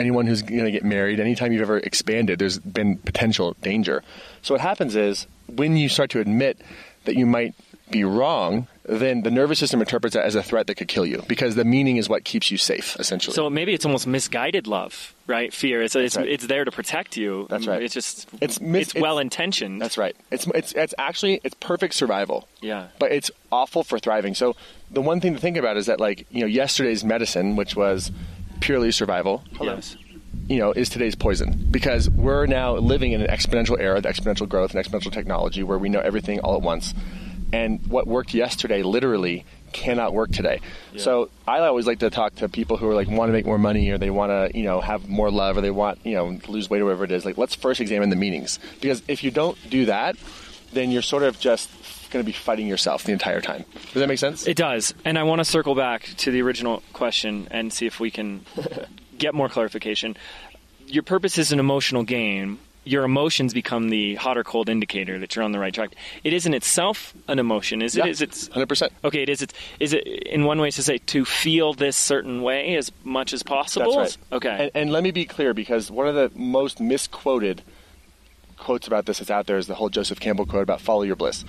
anyone 0.00 0.26
who's 0.26 0.42
going 0.42 0.64
to 0.64 0.70
get 0.70 0.84
married, 0.84 1.20
anytime 1.20 1.52
you've 1.52 1.62
ever 1.62 1.78
expanded, 1.78 2.38
there's 2.38 2.58
been 2.58 2.96
potential 2.98 3.56
danger. 3.62 4.02
So 4.42 4.54
what 4.54 4.60
happens 4.60 4.96
is 4.96 5.26
when 5.46 5.76
you 5.76 5.88
start 5.88 6.10
to 6.10 6.20
admit 6.20 6.60
that 7.04 7.16
you 7.16 7.26
might 7.26 7.54
be 7.90 8.04
wrong, 8.04 8.68
then 8.84 9.22
the 9.22 9.30
nervous 9.30 9.58
system 9.58 9.80
interprets 9.80 10.14
that 10.14 10.24
as 10.24 10.34
a 10.34 10.42
threat 10.42 10.66
that 10.68 10.76
could 10.76 10.88
kill 10.88 11.04
you 11.04 11.22
because 11.28 11.54
the 11.54 11.64
meaning 11.64 11.96
is 11.96 12.08
what 12.08 12.24
keeps 12.24 12.50
you 12.50 12.56
safe, 12.56 12.96
essentially. 12.98 13.34
So 13.34 13.50
maybe 13.50 13.74
it's 13.74 13.84
almost 13.84 14.06
misguided 14.06 14.66
love, 14.66 15.14
right? 15.26 15.52
Fear. 15.52 15.82
It's 15.82 15.96
it's, 15.96 16.16
right. 16.16 16.28
it's 16.28 16.46
there 16.46 16.64
to 16.64 16.70
protect 16.70 17.16
you. 17.16 17.46
That's 17.50 17.66
mm, 17.66 17.68
right. 17.68 17.82
It's 17.82 17.94
just 17.94 18.28
It's 18.34 18.42
it's, 18.42 18.60
mis- 18.60 18.90
it's- 18.90 19.02
well 19.02 19.18
intentioned. 19.18 19.80
That's 19.80 19.98
right. 19.98 20.16
It's, 20.30 20.46
it's, 20.48 20.72
it's 20.72 20.94
actually, 20.98 21.40
it's 21.44 21.54
perfect 21.60 21.94
survival. 21.94 22.48
Yeah. 22.60 22.88
But 22.98 23.12
it's 23.12 23.30
awful 23.50 23.82
for 23.82 23.98
thriving. 23.98 24.34
So 24.34 24.54
the 24.90 25.00
one 25.00 25.20
thing 25.20 25.34
to 25.34 25.40
think 25.40 25.56
about 25.56 25.76
is 25.76 25.86
that 25.86 26.00
like, 26.00 26.26
you 26.30 26.40
know, 26.40 26.46
yesterday's 26.46 27.04
medicine, 27.04 27.56
which 27.56 27.74
was 27.76 28.10
purely 28.60 28.90
survival, 28.92 29.42
Yes. 29.60 29.96
you 30.48 30.58
know, 30.58 30.72
is 30.72 30.88
today's 30.88 31.14
poison 31.14 31.66
because 31.70 32.08
we're 32.10 32.46
now 32.46 32.76
living 32.76 33.12
in 33.12 33.20
an 33.22 33.28
exponential 33.28 33.78
era, 33.80 34.00
the 34.00 34.08
exponential 34.08 34.48
growth 34.48 34.74
and 34.74 34.84
exponential 34.84 35.12
technology 35.12 35.62
where 35.62 35.78
we 35.78 35.88
know 35.88 36.00
everything 36.00 36.40
all 36.40 36.54
at 36.56 36.62
once. 36.62 36.94
And 37.52 37.84
what 37.88 38.06
worked 38.06 38.32
yesterday 38.32 38.82
literally 38.84 39.44
cannot 39.72 40.12
work 40.14 40.30
today. 40.30 40.60
So 40.96 41.30
I 41.48 41.58
always 41.60 41.86
like 41.86 41.98
to 42.00 42.10
talk 42.10 42.36
to 42.36 42.48
people 42.48 42.76
who 42.76 42.88
are 42.88 42.94
like 42.94 43.08
want 43.08 43.28
to 43.28 43.32
make 43.32 43.44
more 43.46 43.58
money 43.58 43.90
or 43.90 43.98
they 43.98 44.10
want 44.10 44.30
to, 44.30 44.56
you 44.56 44.64
know, 44.64 44.80
have 44.80 45.08
more 45.08 45.30
love 45.32 45.56
or 45.56 45.60
they 45.60 45.70
want, 45.70 45.98
you 46.04 46.14
know, 46.14 46.38
lose 46.48 46.70
weight 46.70 46.80
or 46.80 46.84
whatever 46.84 47.04
it 47.04 47.10
is. 47.12 47.24
Like 47.24 47.38
let's 47.38 47.54
first 47.56 47.80
examine 47.80 48.08
the 48.10 48.16
meanings 48.16 48.58
because 48.80 49.02
if 49.08 49.24
you 49.24 49.30
don't 49.32 49.56
do 49.68 49.86
that, 49.86 50.16
then 50.72 50.90
you're 50.92 51.02
sort 51.02 51.24
of 51.24 51.40
just 51.40 51.68
going 52.10 52.24
to 52.24 52.26
be 52.26 52.32
fighting 52.32 52.66
yourself 52.66 53.04
the 53.04 53.12
entire 53.12 53.40
time. 53.40 53.64
Does 53.92 53.94
that 54.00 54.08
make 54.08 54.18
sense? 54.18 54.46
It 54.46 54.56
does. 54.56 54.94
And 55.04 55.18
I 55.18 55.22
want 55.22 55.38
to 55.40 55.44
circle 55.44 55.74
back 55.74 56.02
to 56.18 56.30
the 56.30 56.42
original 56.42 56.82
question 56.92 57.48
and 57.50 57.72
see 57.72 57.86
if 57.86 58.00
we 58.00 58.10
can 58.10 58.44
get 59.18 59.34
more 59.34 59.48
clarification. 59.48 60.16
Your 60.86 61.02
purpose 61.02 61.38
is 61.38 61.52
an 61.52 61.60
emotional 61.60 62.02
game. 62.02 62.58
Your 62.84 63.04
emotions 63.04 63.52
become 63.52 63.90
the 63.90 64.14
hot 64.14 64.38
or 64.38 64.42
cold 64.42 64.68
indicator 64.70 65.18
that 65.18 65.36
you're 65.36 65.44
on 65.44 65.52
the 65.52 65.58
right 65.58 65.72
track. 65.72 65.94
It 66.24 66.32
isn't 66.32 66.54
itself 66.54 67.12
an 67.28 67.38
emotion, 67.38 67.82
is 67.82 67.94
it? 67.94 68.04
Yeah, 68.04 68.10
Is 68.10 68.22
it? 68.22 68.30
100%. 68.30 68.88
Okay, 69.04 69.22
it 69.22 69.28
is. 69.28 69.42
It's, 69.42 69.54
is 69.78 69.92
it 69.92 70.06
in 70.06 70.44
one 70.44 70.58
way 70.60 70.70
to 70.70 70.82
say 70.82 70.98
to 70.98 71.24
feel 71.26 71.74
this 71.74 71.96
certain 71.96 72.42
way 72.42 72.76
as 72.76 72.90
much 73.04 73.32
as 73.34 73.42
possible? 73.42 73.98
That's 73.98 74.16
right. 74.16 74.36
Okay. 74.36 74.56
And, 74.58 74.70
and 74.74 74.92
let 74.92 75.02
me 75.02 75.10
be 75.10 75.26
clear 75.26 75.52
because 75.52 75.90
one 75.90 76.08
of 76.08 76.14
the 76.14 76.32
most 76.34 76.80
misquoted 76.80 77.62
quotes 78.56 78.86
about 78.86 79.06
this 79.06 79.18
that's 79.18 79.30
out 79.30 79.46
there 79.46 79.58
is 79.58 79.66
the 79.66 79.74
whole 79.74 79.88
Joseph 79.90 80.18
Campbell 80.20 80.46
quote 80.46 80.62
about 80.62 80.80
follow 80.80 81.02
your 81.02 81.16
bliss. 81.16 81.44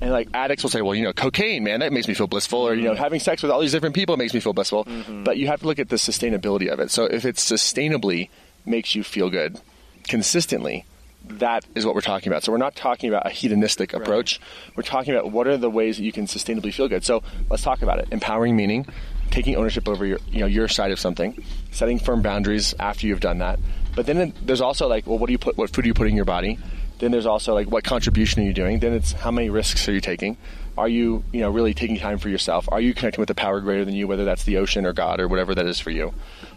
And 0.00 0.10
like 0.10 0.28
addicts 0.34 0.62
will 0.62 0.70
say, 0.70 0.82
well, 0.82 0.94
you 0.94 1.04
know, 1.04 1.12
cocaine, 1.12 1.64
man, 1.64 1.80
that 1.80 1.92
makes 1.92 2.06
me 2.08 2.14
feel 2.14 2.26
blissful, 2.26 2.60
or 2.60 2.74
you 2.74 2.82
know, 2.82 2.92
mm-hmm. 2.92 3.02
having 3.02 3.20
sex 3.20 3.42
with 3.42 3.50
all 3.50 3.60
these 3.60 3.72
different 3.72 3.94
people 3.94 4.16
makes 4.16 4.34
me 4.34 4.40
feel 4.40 4.52
blissful. 4.52 4.84
Mm-hmm. 4.84 5.24
But 5.24 5.38
you 5.38 5.46
have 5.46 5.60
to 5.60 5.66
look 5.66 5.78
at 5.78 5.88
the 5.88 5.96
sustainability 5.96 6.68
of 6.68 6.80
it. 6.80 6.90
So 6.90 7.04
if 7.04 7.24
it 7.24 7.36
sustainably 7.36 8.28
makes 8.64 8.94
you 8.94 9.02
feel 9.02 9.30
good 9.30 9.60
consistently, 10.08 10.84
that 11.28 11.64
is 11.74 11.84
what 11.84 11.94
we're 11.94 12.02
talking 12.02 12.30
about. 12.30 12.44
So 12.44 12.52
we're 12.52 12.58
not 12.58 12.76
talking 12.76 13.08
about 13.08 13.26
a 13.26 13.30
hedonistic 13.30 13.92
approach. 13.92 14.40
We're 14.76 14.82
talking 14.82 15.14
about 15.14 15.32
what 15.32 15.46
are 15.46 15.56
the 15.56 15.70
ways 15.70 15.96
that 15.96 16.04
you 16.04 16.12
can 16.12 16.26
sustainably 16.26 16.72
feel 16.72 16.88
good. 16.88 17.04
So 17.04 17.22
let's 17.50 17.62
talk 17.62 17.82
about 17.82 17.98
it. 17.98 18.08
Empowering 18.12 18.54
meaning, 18.54 18.86
taking 19.30 19.56
ownership 19.56 19.88
over 19.88 20.06
your 20.06 20.18
you 20.28 20.40
know 20.40 20.46
your 20.46 20.68
side 20.68 20.92
of 20.92 21.00
something, 21.00 21.42
setting 21.72 21.98
firm 21.98 22.22
boundaries 22.22 22.74
after 22.78 23.06
you've 23.06 23.20
done 23.20 23.38
that. 23.38 23.58
But 23.94 24.06
then 24.06 24.34
there's 24.42 24.60
also 24.60 24.88
like, 24.88 25.06
well, 25.06 25.18
what 25.18 25.26
do 25.26 25.32
you 25.32 25.38
put? 25.38 25.56
What 25.56 25.70
food 25.70 25.82
do 25.82 25.88
you 25.88 25.94
put 25.94 26.06
in 26.06 26.14
your 26.14 26.24
body? 26.24 26.58
Then 26.98 27.10
there's 27.10 27.26
also 27.26 27.54
like, 27.54 27.70
what 27.70 27.84
contribution 27.84 28.42
are 28.42 28.46
you 28.46 28.52
doing? 28.52 28.80
Then 28.80 28.92
it's 28.92 29.12
how 29.12 29.30
many 29.30 29.50
risks 29.50 29.88
are 29.88 29.92
you 29.92 30.00
taking? 30.00 30.36
Are 30.78 30.88
you 30.88 31.24
you 31.32 31.40
know 31.40 31.50
really 31.50 31.74
taking 31.74 31.98
time 31.98 32.18
for 32.18 32.28
yourself? 32.28 32.68
Are 32.70 32.80
you 32.80 32.94
connecting 32.94 33.20
with 33.20 33.30
a 33.30 33.34
power 33.34 33.60
greater 33.60 33.84
than 33.84 33.94
you, 33.94 34.06
whether 34.06 34.24
that's 34.24 34.44
the 34.44 34.58
ocean 34.58 34.86
or 34.86 34.92
God 34.92 35.20
or 35.20 35.28
whatever 35.28 35.54
that 35.54 35.66
is 35.66 35.80
for 35.80 35.90
you? 35.90 36.12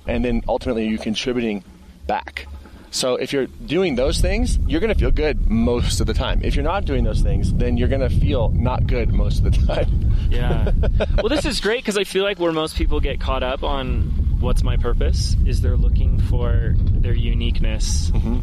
And 0.08 0.24
then 0.24 0.44
ultimately, 0.48 0.88
are 0.88 0.92
you 0.92 0.98
contributing 0.98 1.64
back? 2.08 2.48
So 2.92 3.16
if 3.16 3.32
you're 3.32 3.46
doing 3.46 3.96
those 3.96 4.20
things, 4.20 4.58
you're 4.68 4.80
going 4.80 4.94
to 4.94 5.00
feel 5.00 5.12
good 5.12 5.50
most 5.50 6.02
of 6.02 6.08
the 6.08 6.14
time. 6.14 6.42
If 6.44 6.56
you're 6.56 6.64
not 6.64 6.86
doing 6.86 7.04
those 7.04 7.22
things, 7.22 7.54
then 7.54 7.78
you're 7.78 7.88
going 7.88 8.02
to 8.02 8.10
feel 8.10 8.50
not 8.50 8.88
good 8.88 9.14
most 9.14 9.46
of 9.46 9.52
the 9.52 9.66
time. 9.66 10.06
Yeah. 10.30 10.72
well, 11.18 11.30
this 11.30 11.46
is 11.46 11.60
great 11.60 11.80
because 11.80 11.98
I 11.98 12.04
feel 12.04 12.24
like 12.24 12.40
where 12.40 12.52
most 12.52 12.76
people 12.76 13.00
get 13.00 13.20
caught 13.20 13.42
up 13.42 13.64
on 13.64 14.02
what's 14.40 14.62
my 14.62 14.78
purpose 14.78 15.36
is 15.44 15.62
they're 15.62 15.76
looking 15.76 16.20
for 16.20 16.76
their 16.78 17.16
uniqueness 17.16 18.12
mm-hmm. 18.12 18.40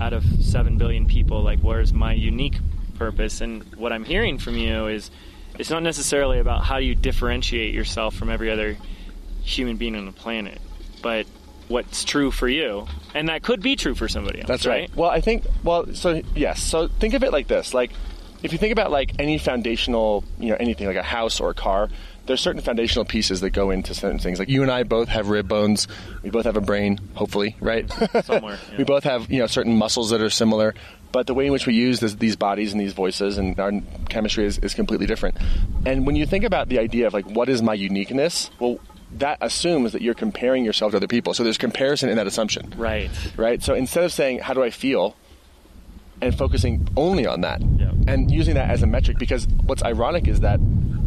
Out 0.00 0.12
of 0.12 0.24
7 0.24 0.78
billion 0.78 1.06
people. 1.06 1.42
Like, 1.42 1.60
where's 1.60 1.92
my 1.92 2.12
unique 2.12 2.58
purpose? 2.94 3.40
And 3.40 3.62
what 3.74 3.92
I'm 3.92 4.04
hearing 4.04 4.38
from 4.38 4.56
you 4.56 4.88
is 4.88 5.10
it's 5.58 5.70
not 5.70 5.82
necessarily 5.82 6.38
about 6.38 6.64
how 6.64 6.78
you 6.78 6.94
differentiate 6.94 7.74
yourself 7.74 8.14
from 8.14 8.30
every 8.30 8.50
other 8.50 8.76
human 9.42 9.76
being 9.76 9.96
on 9.96 10.06
the 10.06 10.12
planet, 10.12 10.60
but 11.02 11.26
what's 11.68 12.04
true 12.04 12.30
for 12.30 12.48
you. 12.48 12.86
And 13.14 13.28
that 13.28 13.42
could 13.42 13.62
be 13.62 13.76
true 13.76 13.94
for 13.94 14.08
somebody 14.08 14.40
else. 14.40 14.48
That's 14.48 14.66
right. 14.66 14.94
Well, 14.94 15.10
I 15.10 15.20
think 15.20 15.44
well, 15.64 15.94
so 15.94 16.22
yes. 16.34 16.62
So 16.62 16.88
think 16.88 17.14
of 17.14 17.24
it 17.24 17.32
like 17.32 17.48
this: 17.48 17.74
like 17.74 17.92
if 18.42 18.52
you 18.52 18.58
think 18.58 18.72
about 18.72 18.90
like 18.90 19.12
any 19.18 19.38
foundational, 19.38 20.24
you 20.38 20.50
know, 20.50 20.56
anything 20.58 20.86
like 20.86 20.96
a 20.96 21.02
house 21.02 21.40
or 21.40 21.50
a 21.50 21.54
car, 21.54 21.88
there's 22.28 22.40
certain 22.40 22.62
foundational 22.62 23.04
pieces 23.04 23.40
that 23.40 23.50
go 23.50 23.70
into 23.70 23.92
certain 23.94 24.20
things. 24.20 24.38
Like 24.38 24.48
you 24.48 24.62
and 24.62 24.70
I 24.70 24.84
both 24.84 25.08
have 25.08 25.28
rib 25.28 25.48
bones. 25.48 25.88
We 26.22 26.30
both 26.30 26.44
have 26.44 26.56
a 26.56 26.60
brain, 26.60 27.00
hopefully, 27.14 27.56
right? 27.60 27.90
Somewhere, 28.24 28.58
yeah. 28.70 28.78
we 28.78 28.84
both 28.84 29.02
have 29.04 29.30
you 29.30 29.40
know 29.40 29.46
certain 29.48 29.76
muscles 29.76 30.10
that 30.10 30.20
are 30.22 30.30
similar. 30.30 30.74
But 31.10 31.26
the 31.26 31.32
way 31.34 31.46
in 31.46 31.52
which 31.52 31.66
we 31.66 31.72
use 31.74 32.00
this, 32.00 32.14
these 32.14 32.36
bodies 32.36 32.72
and 32.72 32.80
these 32.80 32.92
voices 32.92 33.38
and 33.38 33.58
our 33.58 33.72
chemistry 34.10 34.44
is, 34.44 34.58
is 34.58 34.74
completely 34.74 35.06
different. 35.06 35.38
And 35.86 36.06
when 36.06 36.16
you 36.16 36.26
think 36.26 36.44
about 36.44 36.68
the 36.68 36.78
idea 36.78 37.06
of 37.06 37.14
like 37.14 37.24
what 37.30 37.48
is 37.48 37.62
my 37.62 37.72
uniqueness, 37.72 38.50
well, 38.60 38.78
that 39.14 39.38
assumes 39.40 39.92
that 39.94 40.02
you're 40.02 40.12
comparing 40.12 40.66
yourself 40.66 40.90
to 40.92 40.98
other 40.98 41.06
people. 41.08 41.32
So 41.32 41.42
there's 41.44 41.56
comparison 41.56 42.10
in 42.10 42.16
that 42.16 42.26
assumption 42.26 42.74
Right. 42.76 43.08
right? 43.38 43.62
So 43.62 43.72
instead 43.74 44.04
of 44.04 44.12
saying, 44.12 44.40
how 44.40 44.52
do 44.52 44.62
I 44.62 44.68
feel? 44.68 45.16
And 46.20 46.36
focusing 46.36 46.86
only 46.96 47.24
on 47.26 47.40
that 47.40 47.62
Yeah. 47.78 47.92
and 48.06 48.30
using 48.30 48.54
that 48.56 48.68
as 48.70 48.82
a 48.82 48.86
metric, 48.86 49.18
because 49.18 49.46
what's 49.64 49.82
ironic 49.84 50.28
is 50.28 50.40
that 50.40 50.60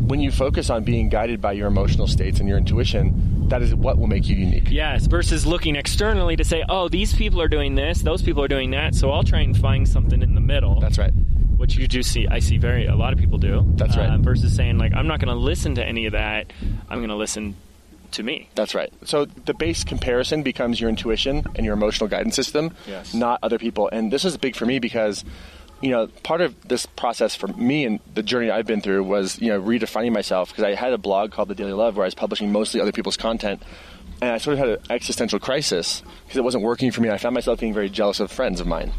when 0.07 0.19
you 0.19 0.31
focus 0.31 0.69
on 0.69 0.83
being 0.83 1.09
guided 1.09 1.41
by 1.41 1.53
your 1.53 1.67
emotional 1.67 2.07
states 2.07 2.39
and 2.39 2.47
your 2.49 2.57
intuition, 2.57 3.47
that 3.49 3.61
is 3.61 3.73
what 3.75 3.97
will 3.97 4.07
make 4.07 4.27
you 4.27 4.35
unique. 4.35 4.69
Yes, 4.69 5.05
versus 5.07 5.45
looking 5.45 5.75
externally 5.75 6.35
to 6.35 6.43
say, 6.43 6.63
oh, 6.69 6.87
these 6.89 7.13
people 7.13 7.41
are 7.41 7.47
doing 7.47 7.75
this, 7.75 8.01
those 8.01 8.21
people 8.21 8.43
are 8.43 8.47
doing 8.47 8.71
that, 8.71 8.95
so 8.95 9.11
I'll 9.11 9.23
try 9.23 9.39
and 9.41 9.57
find 9.57 9.87
something 9.87 10.21
in 10.21 10.35
the 10.35 10.41
middle. 10.41 10.79
That's 10.79 10.97
right. 10.97 11.11
which 11.57 11.75
you 11.75 11.87
do 11.87 12.01
see. 12.01 12.27
I 12.27 12.39
see 12.39 12.57
very 12.57 12.87
a 12.87 12.95
lot 12.95 13.13
of 13.13 13.19
people 13.19 13.37
do. 13.37 13.63
That's 13.75 13.95
right. 13.97 14.09
Uh, 14.09 14.17
versus 14.17 14.55
saying 14.55 14.77
like, 14.77 14.93
I'm 14.95 15.07
not 15.07 15.19
going 15.19 15.33
to 15.35 15.39
listen 15.41 15.75
to 15.75 15.85
any 15.85 16.05
of 16.07 16.13
that. 16.13 16.51
I'm 16.89 16.99
going 16.99 17.09
to 17.09 17.15
listen 17.15 17.55
to 18.13 18.23
me. 18.23 18.49
That's 18.55 18.73
right. 18.75 18.91
So 19.05 19.23
the 19.25 19.53
base 19.53 19.83
comparison 19.85 20.43
becomes 20.43 20.81
your 20.81 20.89
intuition 20.89 21.45
and 21.55 21.63
your 21.65 21.73
emotional 21.73 22.09
guidance 22.09 22.35
system, 22.35 22.75
Yes. 22.87 23.13
not 23.13 23.39
other 23.43 23.57
people. 23.57 23.87
And 23.91 24.11
this 24.11 24.25
is 24.25 24.35
big 24.37 24.55
for 24.57 24.65
me 24.65 24.79
because, 24.79 25.23
you 25.81 25.89
know, 25.89 26.07
part 26.23 26.41
of 26.41 26.67
this 26.67 26.85
process 26.85 27.35
for 27.35 27.47
me 27.47 27.85
and 27.85 27.99
the 28.13 28.23
journey 28.23 28.51
I've 28.51 28.67
been 28.67 28.81
through 28.81 29.03
was, 29.03 29.39
you 29.39 29.49
know, 29.49 29.61
redefining 29.61 30.11
myself 30.11 30.49
because 30.49 30.63
I 30.63 30.75
had 30.75 30.93
a 30.93 30.97
blog 30.97 31.31
called 31.31 31.47
The 31.47 31.55
Daily 31.55 31.73
Love 31.73 31.97
where 31.97 32.03
I 32.03 32.07
was 32.07 32.15
publishing 32.15 32.51
mostly 32.51 32.79
other 32.79 32.91
people's 32.91 33.17
content. 33.17 33.63
And 34.21 34.29
I 34.31 34.37
sort 34.37 34.53
of 34.53 34.59
had 34.59 34.69
an 34.69 34.77
existential 34.91 35.39
crisis 35.39 36.03
because 36.23 36.37
it 36.37 36.43
wasn't 36.43 36.63
working 36.63 36.91
for 36.91 37.01
me. 37.01 37.09
I 37.09 37.17
found 37.17 37.33
myself 37.33 37.59
being 37.59 37.73
very 37.73 37.89
jealous 37.89 38.19
of 38.19 38.31
friends 38.31 38.59
of 38.61 38.67
mine. 38.67 38.91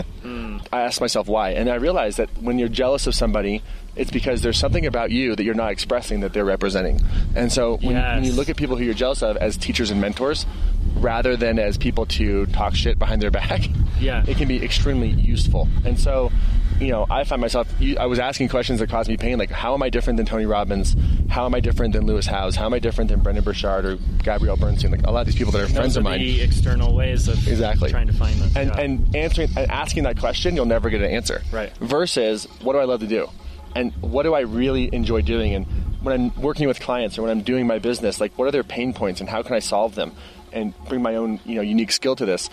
I 0.72 0.82
asked 0.82 1.00
myself 1.00 1.26
why, 1.26 1.50
and 1.50 1.68
I 1.68 1.74
realized 1.74 2.18
that 2.18 2.30
when 2.40 2.58
you're 2.58 2.68
jealous 2.68 3.06
of 3.08 3.14
somebody, 3.14 3.62
it's 3.96 4.10
because 4.12 4.42
there's 4.42 4.58
something 4.58 4.86
about 4.86 5.10
you 5.10 5.34
that 5.34 5.42
you're 5.42 5.54
not 5.54 5.72
expressing 5.72 6.20
that 6.20 6.32
they're 6.32 6.44
representing. 6.44 7.00
And 7.34 7.50
so 7.52 7.78
when, 7.78 7.94
when 7.96 8.24
you 8.24 8.32
look 8.32 8.48
at 8.48 8.56
people 8.56 8.76
who 8.76 8.84
you're 8.84 8.94
jealous 8.94 9.22
of 9.22 9.36
as 9.38 9.56
teachers 9.56 9.90
and 9.90 10.00
mentors, 10.00 10.46
rather 10.94 11.36
than 11.36 11.58
as 11.58 11.76
people 11.76 12.06
to 12.06 12.46
talk 12.46 12.74
shit 12.76 12.98
behind 12.98 13.20
their 13.20 13.30
back, 13.32 13.62
Yeah. 14.00 14.24
it 14.26 14.36
can 14.36 14.46
be 14.48 14.62
extremely 14.64 15.08
useful. 15.08 15.68
And 15.84 15.98
so, 15.98 16.30
you 16.78 16.88
know, 16.88 17.06
I 17.10 17.24
find 17.24 17.40
myself, 17.40 17.68
I 17.98 18.06
was 18.06 18.18
asking 18.18 18.48
questions 18.48 18.78
that 18.80 18.88
caused 18.88 19.10
me 19.10 19.16
pain, 19.16 19.38
like 19.38 19.50
how 19.50 19.74
am 19.74 19.82
I 19.82 19.90
different 19.90 20.16
than 20.16 20.26
Tony 20.26 20.46
Robbins? 20.46 20.94
How 21.30 21.46
am 21.46 21.54
I 21.54 21.60
different 21.60 21.94
than 21.94 22.06
Lewis 22.06 22.26
Howes? 22.26 22.56
How 22.56 22.66
am 22.66 22.74
I 22.74 22.80
different 22.80 23.08
than 23.08 23.20
Brendon 23.20 23.44
Burchard 23.44 23.84
or 23.84 23.96
Gabrielle 24.24 24.56
Bernstein? 24.56 24.90
Like 24.90 25.04
a 25.06 25.12
lot 25.12 25.20
of 25.20 25.26
these 25.26 25.36
people 25.36 25.52
that 25.52 25.60
are 25.62 25.68
friends 25.68 25.94
Those 25.94 25.96
of 25.98 26.00
are 26.06 26.10
mine. 26.10 26.20
the 26.20 26.40
external 26.42 26.92
ways 26.92 27.28
of 27.28 27.46
Exactly. 27.46 27.88
trying 27.90 28.08
to 28.08 28.12
find 28.12 28.34
them. 28.40 28.50
and 28.56 28.68
Yeah. 28.68 28.80
and 28.80 29.16
answering 29.16 29.48
and 29.56 29.70
asking 29.70 30.02
that 30.04 30.18
question, 30.18 30.56
you'll 30.56 30.66
never 30.66 30.90
get 30.90 31.00
an 31.02 31.10
answer. 31.10 31.42
Right. 31.52 31.72
Versus, 31.78 32.48
what 32.62 32.72
do 32.72 32.80
I 32.80 32.84
love 32.84 32.98
to 33.00 33.06
do, 33.06 33.28
and 33.76 33.92
what 34.00 34.24
do 34.24 34.34
I 34.34 34.40
really 34.40 34.90
enjoy 34.92 35.22
doing, 35.22 35.54
and 35.54 35.66
when 36.02 36.14
I'm 36.34 36.42
working 36.42 36.66
with 36.66 36.80
clients 36.80 37.16
or 37.16 37.22
when 37.22 37.30
I'm 37.30 37.42
doing 37.42 37.64
my 37.66 37.78
business, 37.78 38.20
like 38.20 38.32
what 38.36 38.48
are 38.48 38.50
their 38.50 38.64
pain 38.64 38.92
points 38.92 39.20
and 39.20 39.28
how 39.30 39.42
can 39.42 39.54
I 39.54 39.60
solve 39.60 39.94
them, 39.94 40.12
and 40.52 40.74
bring 40.88 41.00
my 41.00 41.14
own 41.14 41.38
you 41.44 41.54
know 41.54 41.62
unique 41.62 41.92
skill 41.92 42.16
to 42.16 42.26
this, 42.26 42.50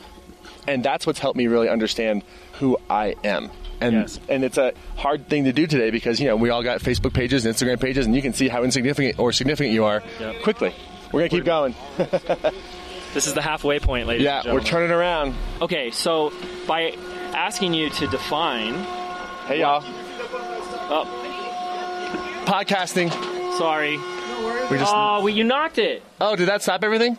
and 0.68 0.84
that's 0.84 1.08
what's 1.08 1.18
helped 1.20 1.36
me 1.38 1.48
really 1.48 1.68
understand 1.68 2.22
who 2.60 2.78
I 2.92 3.16
am. 3.24 3.50
And, 3.80 3.94
Yes. 3.94 4.20
and 4.28 4.44
it's 4.44 4.58
a 4.58 4.74
hard 4.96 5.28
thing 5.28 5.44
to 5.44 5.54
do 5.54 5.68
today 5.68 5.92
because 5.92 6.20
you 6.20 6.28
know 6.28 6.36
we 6.36 6.50
all 6.50 6.64
got 6.64 6.80
Facebook 6.82 7.14
pages 7.14 7.46
and 7.46 7.54
Instagram 7.56 7.80
pages 7.80 8.06
and 8.08 8.16
you 8.16 8.22
can 8.24 8.34
see 8.34 8.48
how 8.48 8.64
insignificant 8.64 9.20
or 9.20 9.32
significant 9.32 9.74
you 9.74 9.86
are 9.86 10.02
Yep. 10.20 10.42
quickly. 10.42 10.74
We're 11.12 11.22
gonna 11.22 11.30
keep 11.30 11.46
going. 11.46 11.76
this 13.14 13.28
is 13.28 13.34
the 13.36 13.42
halfway 13.42 13.80
point, 13.80 14.08
ladies. 14.08 14.26
Yeah, 14.26 14.52
we're 14.52 14.62
turning 14.62 14.92
around. 14.92 15.36
Okay, 15.62 15.92
so 15.92 16.34
by 16.68 16.96
asking 17.34 17.74
you 17.76 17.90
to 17.92 18.08
define, 18.08 18.74
Hey 19.48 19.60
y'all, 19.62 19.84
oh, 20.90 21.06
podcasting. 22.46 23.12
sorry. 23.58 23.98
We 24.72 24.78
just 24.78 24.94
ah, 24.94 25.18
Oh, 25.18 25.20
well, 25.24 25.30
you 25.30 25.44
knocked 25.44 25.78
it. 25.78 26.04
Oh, 26.20 26.36
did 26.36 26.48
that 26.50 26.62
stop 26.64 26.84
everything? 26.84 27.18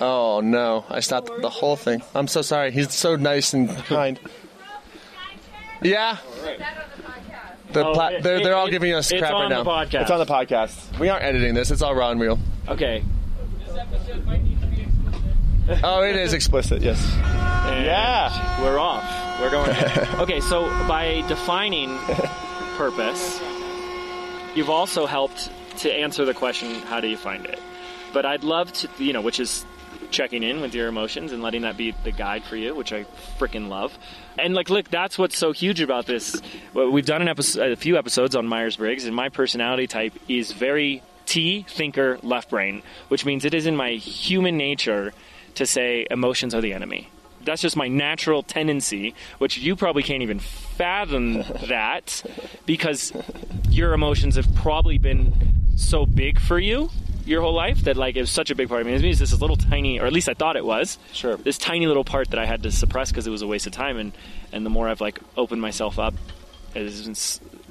Oh 0.00 0.40
no, 0.40 0.84
I 0.88 1.00
stopped 1.00 1.30
the 1.40 1.50
whole 1.50 1.76
thing. 1.76 2.02
I'm 2.14 2.26
so 2.28 2.42
sorry. 2.42 2.70
He's 2.70 2.92
so 2.92 3.16
nice 3.16 3.52
and 3.54 3.68
kind. 3.86 4.18
Yeah. 5.82 6.16
The 7.72 7.86
Oh, 7.86 7.92
pla- 7.94 8.08
it- 8.08 8.22
they're, 8.22 8.40
they're 8.40 8.52
it- 8.52 8.54
all 8.54 8.66
it- 8.66 8.70
giving 8.72 8.92
us 8.92 9.10
it's 9.10 9.20
crap 9.20 9.32
on 9.32 9.42
right 9.42 9.48
the 9.50 9.62
now. 9.64 9.70
podcast. 9.84 10.02
It's 10.02 10.10
on 10.10 10.18
the 10.18 10.26
podcast. 10.26 10.98
We 10.98 11.08
aren't 11.08 11.24
editing 11.24 11.54
this. 11.54 11.70
It's 11.70 11.82
all 11.82 11.94
raw 11.94 12.10
and 12.10 12.20
real. 12.20 12.38
Okay. 12.68 13.02
Oh, 15.84 16.02
it 16.02 16.16
is 16.16 16.32
explicit. 16.32 16.82
Yes. 16.82 17.00
And 17.14 17.84
Yeah. 17.86 18.60
We're 18.62 18.78
off. 18.78 19.40
We're 19.40 19.50
going. 19.50 19.70
okay, 20.20 20.40
so 20.40 20.64
by 20.88 21.22
defining 21.28 21.96
purpose, 22.76 23.40
you've 24.54 24.68
also 24.70 25.06
helped 25.06 25.50
to 25.78 25.92
answer 25.92 26.24
the 26.24 26.34
question, 26.34 26.74
how 26.82 27.00
do 27.00 27.06
you 27.08 27.16
find 27.16 27.46
it? 27.46 27.58
But 28.12 28.26
I'd 28.26 28.42
love 28.42 28.72
to, 28.72 28.88
you 28.98 29.12
know, 29.12 29.20
which 29.20 29.38
is 29.38 29.64
checking 30.10 30.42
in 30.42 30.60
with 30.60 30.74
your 30.74 30.88
emotions 30.88 31.32
and 31.32 31.42
letting 31.42 31.62
that 31.62 31.76
be 31.76 31.94
the 32.04 32.12
guide 32.12 32.44
for 32.44 32.56
you, 32.56 32.74
which 32.74 32.92
I 32.92 33.04
freaking 33.38 33.68
love. 33.68 33.96
And 34.38 34.54
like, 34.54 34.70
look, 34.70 34.90
that's 34.90 35.18
what's 35.18 35.36
so 35.36 35.52
huge 35.52 35.80
about 35.80 36.06
this. 36.06 36.40
We've 36.74 37.06
done 37.06 37.22
an 37.22 37.28
episode, 37.28 37.72
a 37.72 37.76
few 37.76 37.96
episodes 37.96 38.34
on 38.34 38.46
Myers 38.46 38.76
Briggs, 38.76 39.04
and 39.04 39.14
my 39.14 39.28
personality 39.28 39.86
type 39.86 40.14
is 40.28 40.52
very 40.52 41.02
T 41.26 41.64
thinker 41.68 42.18
left 42.22 42.50
brain, 42.50 42.82
which 43.08 43.24
means 43.24 43.44
it 43.44 43.54
is 43.54 43.66
in 43.66 43.76
my 43.76 43.92
human 43.92 44.56
nature 44.56 45.12
to 45.54 45.66
say 45.66 46.06
emotions 46.10 46.54
are 46.54 46.60
the 46.60 46.72
enemy. 46.72 47.08
That's 47.44 47.62
just 47.62 47.76
my 47.76 47.88
natural 47.88 48.42
tendency, 48.42 49.14
which 49.38 49.56
you 49.56 49.74
probably 49.76 50.02
can't 50.02 50.22
even 50.22 50.40
fathom 50.40 51.34
that 51.68 52.22
because 52.66 53.12
your 53.68 53.92
emotions 53.92 54.36
have 54.36 54.54
probably 54.56 54.98
been 54.98 55.32
so 55.76 56.04
big 56.04 56.40
for 56.40 56.58
you 56.58 56.90
your 57.26 57.42
whole 57.42 57.54
life 57.54 57.82
that 57.82 57.96
like 57.96 58.16
it 58.16 58.20
was 58.20 58.30
such 58.30 58.50
a 58.50 58.54
big 58.54 58.68
part 58.68 58.80
of 58.80 58.86
me. 58.86 58.94
It 58.94 59.02
means 59.02 59.18
this 59.18 59.32
is 59.32 59.40
little 59.40 59.56
tiny, 59.56 60.00
or 60.00 60.06
at 60.06 60.12
least 60.12 60.28
I 60.28 60.34
thought 60.34 60.56
it 60.56 60.64
was. 60.64 60.98
Sure. 61.12 61.36
This 61.36 61.58
tiny 61.58 61.86
little 61.86 62.04
part 62.04 62.30
that 62.30 62.38
I 62.38 62.46
had 62.46 62.62
to 62.64 62.70
suppress 62.72 63.10
because 63.10 63.26
it 63.26 63.30
was 63.30 63.42
a 63.42 63.46
waste 63.46 63.66
of 63.66 63.72
time, 63.72 63.96
and 63.98 64.12
and 64.52 64.64
the 64.66 64.70
more 64.70 64.88
I've 64.88 65.00
like 65.00 65.18
opened 65.36 65.60
myself 65.62 65.98
up, 65.98 66.14
it 66.74 66.82
has 66.82 67.02
been 67.02 67.14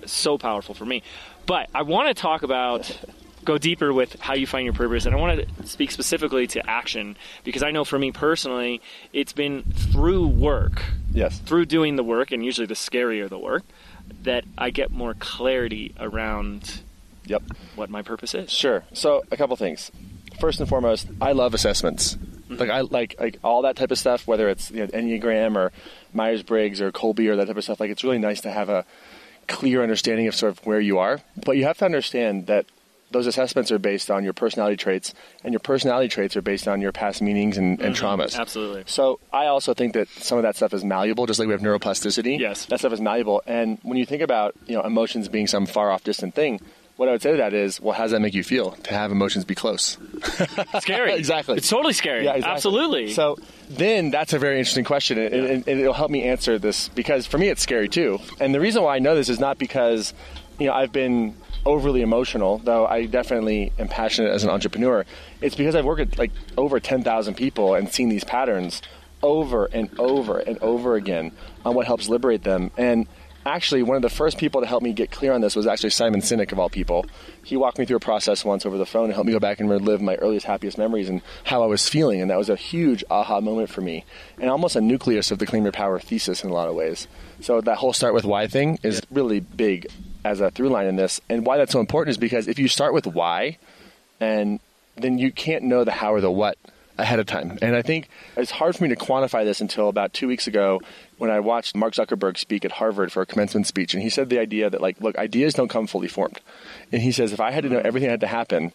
so 0.08 0.38
powerful 0.38 0.74
for 0.76 0.86
me. 0.86 1.04
But 1.46 1.70
I 1.74 1.82
want 1.82 2.08
to 2.10 2.14
talk 2.14 2.44
about 2.44 2.96
go 3.46 3.58
deeper 3.58 3.92
with 3.94 4.20
how 4.20 4.34
you 4.36 4.46
find 4.46 4.66
your 4.66 4.74
purpose, 4.74 5.06
and 5.06 5.16
I 5.16 5.18
want 5.18 5.40
to 5.60 5.68
speak 5.68 5.92
specifically 5.92 6.46
to 6.48 6.70
action 6.70 7.18
because 7.44 7.64
I 7.64 7.72
know 7.72 7.84
for 7.86 7.98
me 7.98 8.12
personally, 8.12 8.82
it's 9.14 9.34
been 9.34 9.64
through 9.64 10.28
work 10.28 10.84
Yes. 11.12 11.40
through 11.40 11.66
doing 11.66 11.96
the 11.96 12.04
work, 12.04 12.32
and 12.32 12.46
usually 12.46 12.68
the 12.68 12.76
scarier 12.76 13.28
the 13.30 13.40
work, 13.40 13.64
that 14.24 14.44
I 14.58 14.70
get 14.70 14.92
more 14.92 15.16
clarity 15.16 15.94
around 16.00 16.82
Yep. 17.30 17.44
what 17.76 17.89
my 17.89 18.02
purpose 18.02 18.34
is. 18.34 18.52
Sure. 18.52 18.84
So 18.94 19.24
a 19.32 19.38
couple 19.38 19.56
things. 19.56 19.92
First 20.39 20.60
and 20.60 20.70
foremost, 20.70 21.08
I 21.22 21.34
love 21.34 21.54
assessments. 21.54 22.15
Mm-hmm. 22.15 22.56
Like 22.56 22.70
I 22.70 22.82
like 22.82 23.15
like 23.20 23.39
all 23.44 23.63
that 23.63 23.76
type 23.76 23.92
of 23.92 23.98
stuff, 23.98 24.26
whether 24.26 24.50
it's 24.50 24.72
you 24.72 24.80
know, 24.80 24.88
Enneagram 24.88 25.56
or 25.56 25.72
Myers 26.13 26.44
Briggs 26.44 26.82
or 26.82 26.92
Kolbe 26.92 27.28
or 27.28 27.36
that 27.36 27.48
type 27.48 27.58
of 27.58 27.63
stuff. 27.63 27.80
Like 27.80 27.92
it's 27.92 28.04
really 28.04 28.20
nice 28.20 28.42
to 28.42 28.52
have 28.52 28.70
a 28.70 28.86
clear 29.48 29.84
understanding 29.84 30.28
of 30.28 30.36
sort 30.36 30.52
of 30.52 30.65
where 30.65 30.80
you 30.80 31.00
are. 31.00 31.20
But 31.46 31.58
you 31.58 31.65
have 31.65 31.78
to 31.80 31.86
understand 31.86 32.48
that 32.48 32.65
those 33.12 33.28
assessments 33.28 33.72
are 33.72 33.80
based 33.80 34.12
on 34.12 34.24
your 34.24 34.34
personality 34.34 34.78
traits, 34.78 35.13
and 35.44 35.54
your 35.54 35.60
personality 35.60 36.08
traits 36.08 36.38
are 36.38 36.42
based 36.42 36.68
on 36.68 36.82
your 36.82 36.92
past 36.92 37.22
meanings 37.22 37.58
and, 37.58 37.82
and 37.82 37.96
mm-hmm. 37.96 38.06
traumas. 38.06 38.38
Absolutely. 38.38 38.84
So 38.86 39.20
I 39.34 39.48
also 39.48 39.74
think 39.74 39.94
that 39.94 40.08
some 40.10 40.38
of 40.38 40.44
that 40.44 40.56
stuff 40.56 40.74
is 40.74 40.84
malleable, 40.84 41.26
just 41.26 41.39
like 41.39 41.48
we 41.48 41.54
have 41.54 41.62
neuroplasticity. 41.62 42.39
Yes. 42.39 42.65
that 42.68 42.80
stuff 42.80 42.94
is 42.94 43.02
malleable. 43.02 43.42
And 43.48 43.80
when 43.82 43.98
you 43.98 44.06
think 44.06 44.22
about 44.22 44.56
you 44.68 44.76
know 44.76 44.84
emotions 44.84 45.28
being 45.28 45.48
some 45.48 45.65
far 45.65 45.92
off 45.92 46.04
distant 46.04 46.36
thing, 46.36 46.62
what 47.00 47.08
I 47.08 47.14
would 47.14 47.22
say 47.22 47.32
to 47.32 47.38
that 47.38 47.54
is, 47.54 47.80
well, 47.80 47.94
how 47.96 48.04
does 48.04 48.12
that 48.12 48.20
make 48.20 48.34
you 48.34 48.44
feel 48.44 48.72
to 48.72 48.94
have 48.94 49.10
emotions 49.10 49.46
be 49.46 49.56
close? 49.56 49.98
Scary. 50.82 51.14
Exactly. 51.20 51.56
It's 51.56 51.70
totally 51.70 51.94
scary. 51.94 52.26
Yeah, 52.26 52.34
exactly. 52.34 52.56
Absolutely. 52.56 53.14
So 53.14 53.38
then 53.70 54.12
that's 54.12 54.34
a 54.34 54.40
very 54.40 54.58
interesting 54.60 54.84
question, 54.84 55.18
and, 55.18 55.34
and, 55.34 55.68
and 55.68 55.80
it'll 55.80 55.94
help 55.94 56.12
me 56.12 56.24
answer 56.24 56.60
this 56.60 56.90
because 56.90 57.26
for 57.26 57.38
me 57.38 57.48
it's 57.48 57.62
scary 57.62 57.88
too. 57.88 58.20
And 58.42 58.54
the 58.54 58.60
reason 58.60 58.84
why 58.84 58.98
I 58.98 59.00
know 59.00 59.16
this 59.16 59.30
is 59.30 59.40
not 59.40 59.58
because 59.58 60.14
you 60.60 60.68
know 60.68 60.74
I've 60.74 60.92
been 60.92 61.36
overly 61.66 62.02
emotional, 62.02 62.58
though 62.60 62.86
I 62.86 63.06
definitely 63.06 63.72
am 63.80 63.88
passionate 63.88 64.34
as 64.34 64.44
an 64.44 64.50
entrepreneur. 64.50 65.06
It's 65.42 65.56
because 65.56 65.76
I've 65.76 65.86
worked 65.86 66.02
with 66.02 66.20
like 66.20 66.32
over 66.58 66.82
ten 66.82 67.04
thousand 67.04 67.36
people 67.36 67.76
and 67.76 67.90
seen 67.90 68.10
these 68.10 68.26
patterns 68.26 68.82
over 69.24 69.66
and 69.72 69.90
over 70.00 70.40
and 70.40 70.58
over 70.60 70.96
again 70.96 71.32
on 71.66 71.76
what 71.76 71.86
helps 71.88 72.10
liberate 72.10 72.44
them. 72.44 72.72
And 72.78 73.08
actually, 73.45 73.84
one 73.84 73.95
of 73.95 74.02
the 74.02 74.10
first 74.10 74.38
people 74.38 74.62
to 74.62 74.67
help 74.67 74.84
me 74.84 74.93
get 74.93 75.12
clear 75.12 75.34
on 75.34 75.41
this 75.41 75.56
was 75.56 75.67
actually 75.67 75.89
Simon 75.91 76.21
Sinek, 76.21 76.52
of 76.52 76.60
all 76.60 76.69
people. 76.69 77.06
He 77.43 77.58
walked 77.58 77.80
me 77.80 77.86
through 77.86 77.97
a 77.97 78.02
process 78.02 78.45
once 78.45 78.65
over 78.65 78.78
the 78.78 78.86
phone 78.86 79.06
and 79.06 79.13
helped 79.13 79.28
me 79.28 79.34
go 79.34 79.39
back 79.39 79.60
and 79.60 79.69
relive 79.69 80.02
my 80.02 80.15
earliest, 80.15 80.45
happiest 80.45 80.78
memories 80.78 81.10
and 81.10 81.21
how 81.43 81.63
I 81.63 81.65
was 81.65 81.88
feeling. 81.88 82.21
And 82.21 82.30
that 82.30 82.38
was 82.38 82.49
a 82.49 82.56
huge 82.56 83.04
aha 83.10 83.41
moment 83.41 83.69
for 83.69 83.82
me 83.82 84.06
and 84.39 84.49
almost 84.49 84.75
a 84.75 84.82
nucleus 84.82 85.32
of 85.32 85.39
the 85.39 85.45
Claim 85.45 85.63
Your 85.63 85.71
Power 85.71 85.99
thesis 85.99 86.43
in 86.43 86.49
a 86.49 86.54
lot 86.54 86.67
of 86.67 86.75
ways. 86.75 87.08
So 87.41 87.62
that 87.62 87.78
whole 87.78 87.93
start 87.93 88.13
with 88.13 88.25
why 88.25 88.47
thing 88.47 88.80
is 88.84 89.02
really 89.12 89.39
big 89.39 89.88
as 90.23 90.41
a 90.41 90.52
through 90.52 90.69
line 90.69 90.88
in 90.88 90.95
this. 90.95 91.21
And 91.30 91.45
why 91.45 91.58
that's 91.58 91.71
so 91.71 91.80
important 91.80 92.12
is 92.12 92.17
because 92.17 92.47
if 92.47 92.60
you 92.60 92.67
start 92.67 92.93
with 92.93 93.08
why, 93.08 93.58
and 94.19 94.60
then 94.95 95.17
you 95.17 95.32
can't 95.32 95.63
know 95.63 95.84
the 95.84 95.91
how 95.91 96.13
or 96.13 96.21
the 96.21 96.32
what 96.32 96.58
ahead 97.00 97.20
of 97.20 97.26
time. 97.26 97.58
And 97.62 97.76
I 97.76 97.82
think 97.82 98.10
it's 98.36 98.52
hard 98.52 98.76
for 98.76 98.84
me 98.84 98.90
to 98.90 98.96
quantify 98.96 99.44
this 99.44 99.62
until 99.62 99.90
about 99.90 100.14
two 100.14 100.28
weeks 100.28 100.48
ago 100.48 100.82
when 101.18 101.32
I 101.32 101.40
watched 101.40 101.76
Mark 101.76 101.94
Zuckerberg 101.94 102.38
speak 102.38 102.66
at 102.66 102.72
Harvard 102.72 103.12
for 103.12 103.22
a 103.22 103.26
commencement 103.26 103.68
speech. 103.68 103.94
And 103.94 104.04
he 104.04 104.10
said 104.10 104.30
the 104.30 104.40
idea 104.40 104.70
that, 104.70 104.82
like, 104.82 105.00
look, 105.02 105.18
ideas 105.18 105.54
don't 105.54 105.70
come 105.70 105.88
fully 105.88 106.08
formed. 106.08 106.40
And 106.92 107.02
he 107.02 107.12
says, 107.12 107.34
if 107.34 107.40
I 107.40 107.52
had 107.52 107.64
to 107.64 107.70
know 107.70 107.80
everything 107.80 108.08
that 108.08 108.14
had 108.14 108.20
to 108.22 108.28
happen 108.28 108.72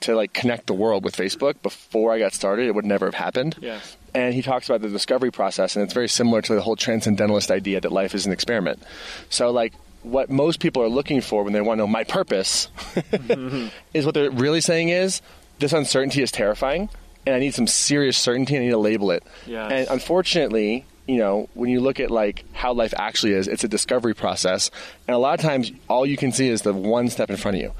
to, 0.00 0.14
like, 0.14 0.32
connect 0.32 0.66
the 0.66 0.74
world 0.74 1.04
with 1.04 1.16
Facebook 1.16 1.62
before 1.62 2.12
I 2.12 2.18
got 2.18 2.32
started, 2.32 2.66
it 2.66 2.74
would 2.74 2.84
never 2.84 3.06
have 3.06 3.14
happened. 3.14 3.56
Yes. 3.60 3.96
And 4.14 4.34
he 4.34 4.42
talks 4.42 4.68
about 4.68 4.82
the 4.82 4.88
discovery 4.88 5.30
process, 5.30 5.76
and 5.76 5.82
it's 5.82 5.94
very 5.94 6.08
similar 6.08 6.42
to 6.42 6.54
the 6.54 6.60
whole 6.60 6.76
transcendentalist 6.76 7.50
idea 7.50 7.80
that 7.80 7.90
life 7.90 8.14
is 8.14 8.26
an 8.26 8.32
experiment. 8.32 8.82
So, 9.30 9.50
like, 9.50 9.72
what 10.02 10.30
most 10.30 10.60
people 10.60 10.82
are 10.82 10.88
looking 10.88 11.20
for 11.20 11.42
when 11.42 11.52
they 11.52 11.60
want 11.60 11.78
to 11.78 11.82
know 11.82 11.86
my 11.86 12.04
purpose 12.04 12.68
mm-hmm. 12.76 13.68
is 13.94 14.04
what 14.04 14.14
they're 14.14 14.30
really 14.30 14.60
saying 14.60 14.90
is 14.90 15.22
this 15.58 15.72
uncertainty 15.72 16.22
is 16.22 16.30
terrifying, 16.30 16.88
and 17.26 17.34
I 17.34 17.38
need 17.38 17.54
some 17.54 17.66
serious 17.66 18.16
certainty. 18.16 18.56
I 18.56 18.60
need 18.60 18.70
to 18.70 18.78
label 18.78 19.10
it. 19.10 19.22
Yes. 19.46 19.72
And 19.72 19.88
unfortunately, 19.88 20.84
you 21.06 21.18
know, 21.18 21.48
when 21.54 21.70
you 21.70 21.80
look 21.80 22.00
at 22.00 22.10
like 22.10 22.44
how 22.52 22.72
life 22.72 22.94
actually 22.96 23.32
is, 23.32 23.48
it's 23.48 23.64
a 23.64 23.68
discovery 23.68 24.14
process, 24.14 24.70
and 25.06 25.14
a 25.14 25.18
lot 25.18 25.38
of 25.38 25.44
times 25.44 25.70
all 25.88 26.06
you 26.06 26.16
can 26.16 26.32
see 26.32 26.48
is 26.48 26.62
the 26.62 26.72
one 26.72 27.08
step 27.08 27.30
in 27.30 27.36
front 27.36 27.56
of 27.56 27.62
you. 27.62 27.72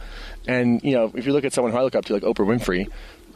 And 0.47 0.83
you 0.83 0.93
know, 0.95 1.11
if 1.15 1.27
you 1.27 1.33
look 1.33 1.45
at 1.45 1.53
someone 1.53 1.73
who 1.73 1.79
I 1.79 1.83
look 1.83 1.95
up 1.95 2.05
to, 2.07 2.13
like 2.13 2.23
Oprah 2.23 2.47
Winfrey, 2.47 2.89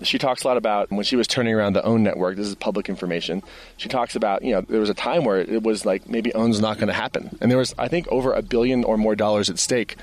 she 0.02 0.18
talks 0.18 0.44
a 0.44 0.48
lot 0.48 0.56
about 0.56 0.90
when 0.90 1.04
she 1.04 1.16
was 1.16 1.26
turning 1.26 1.54
around 1.54 1.72
the 1.72 1.84
OWN 1.84 2.02
network. 2.02 2.36
This 2.36 2.46
is 2.46 2.54
public 2.54 2.88
information. 2.88 3.42
She 3.76 3.88
talks 3.88 4.14
about 4.14 4.42
you 4.42 4.52
know 4.52 4.60
there 4.60 4.80
was 4.80 4.90
a 4.90 4.94
time 4.94 5.24
where 5.24 5.38
it 5.38 5.62
was 5.62 5.86
like 5.86 6.08
maybe 6.08 6.32
OWN's 6.34 6.60
not 6.60 6.76
going 6.76 6.88
to 6.88 6.94
happen, 6.94 7.36
and 7.40 7.50
there 7.50 7.58
was 7.58 7.74
I 7.78 7.88
think 7.88 8.08
over 8.08 8.32
a 8.32 8.42
billion 8.42 8.84
or 8.84 8.96
more 8.96 9.16
dollars 9.16 9.48
at 9.48 9.58
stake 9.58 9.96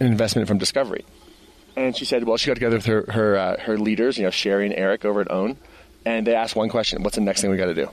in 0.00 0.06
investment 0.06 0.48
from 0.48 0.58
Discovery. 0.58 1.04
And 1.76 1.96
she 1.96 2.04
said, 2.04 2.24
well, 2.24 2.36
she 2.36 2.48
got 2.48 2.54
together 2.54 2.76
with 2.76 2.86
her 2.86 3.04
her, 3.10 3.36
uh, 3.36 3.60
her 3.60 3.78
leaders, 3.78 4.18
you 4.18 4.24
know, 4.24 4.30
Sheri 4.30 4.66
and 4.66 4.74
Erik 4.74 5.04
over 5.04 5.20
at 5.22 5.30
OWN, 5.30 5.56
and 6.04 6.26
they 6.26 6.34
asked 6.34 6.54
one 6.54 6.68
question: 6.68 7.02
What's 7.02 7.16
the 7.16 7.22
next 7.22 7.40
thing 7.40 7.50
we 7.50 7.56
got 7.56 7.66
to 7.66 7.74
do? 7.74 7.88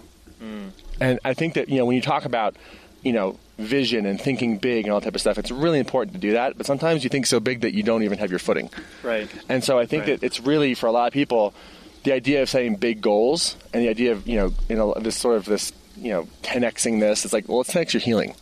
And 1.02 1.20
I 1.24 1.34
think 1.34 1.54
that 1.54 1.70
you 1.70 1.78
know 1.78 1.86
when 1.86 1.96
you 1.96 2.02
talk 2.02 2.26
about 2.26 2.56
you 3.04 3.14
know 3.14 3.38
vision 3.58 4.06
and 4.06 4.20
thinking 4.20 4.58
big 4.58 4.86
and 4.86 4.94
all 4.94 5.00
that 5.00 5.06
type 5.06 5.16
of 5.16 5.22
stuff, 5.22 5.38
it's 5.38 5.52
really 5.52 5.80
important 5.80 6.14
to 6.16 6.20
do 6.20 6.34
that. 6.34 6.58
But 6.58 6.66
sometimes 6.66 7.04
you 7.04 7.10
think 7.10 7.26
so 7.26 7.40
big 7.40 7.62
that 7.62 7.74
you 7.74 7.84
don't 7.84 8.04
even 8.04 8.18
have 8.20 8.30
your 8.30 8.40
footing. 8.40 8.70
Right. 9.04 9.30
And 9.48 9.64
so 9.64 9.80
I 9.80 9.86
think 9.86 10.08
Right. 10.08 10.20
that 10.20 10.26
it's 10.26 10.40
really 10.42 10.74
for 10.76 10.88
a 10.88 10.92
lot 10.92 11.08
of 11.08 11.14
people 11.14 11.54
the 12.04 12.14
idea 12.14 12.42
of 12.42 12.50
setting 12.50 12.76
big 12.76 13.02
goals 13.02 13.56
and 13.74 13.84
the 13.84 13.90
idea 13.90 14.12
of 14.14 14.28
you 14.28 14.38
know 14.38 14.54
you 14.68 14.76
know 14.76 14.94
this 15.00 15.16
sort 15.16 15.38
of 15.38 15.46
this 15.46 15.72
you 15.98 16.12
know 16.12 16.28
10xing 16.44 17.00
this. 17.00 17.24
It's 17.24 17.34
like 17.34 17.48
well, 17.48 17.58
let's 17.60 17.74
10x 17.74 17.94
your 17.94 18.02
healing. 18.02 18.36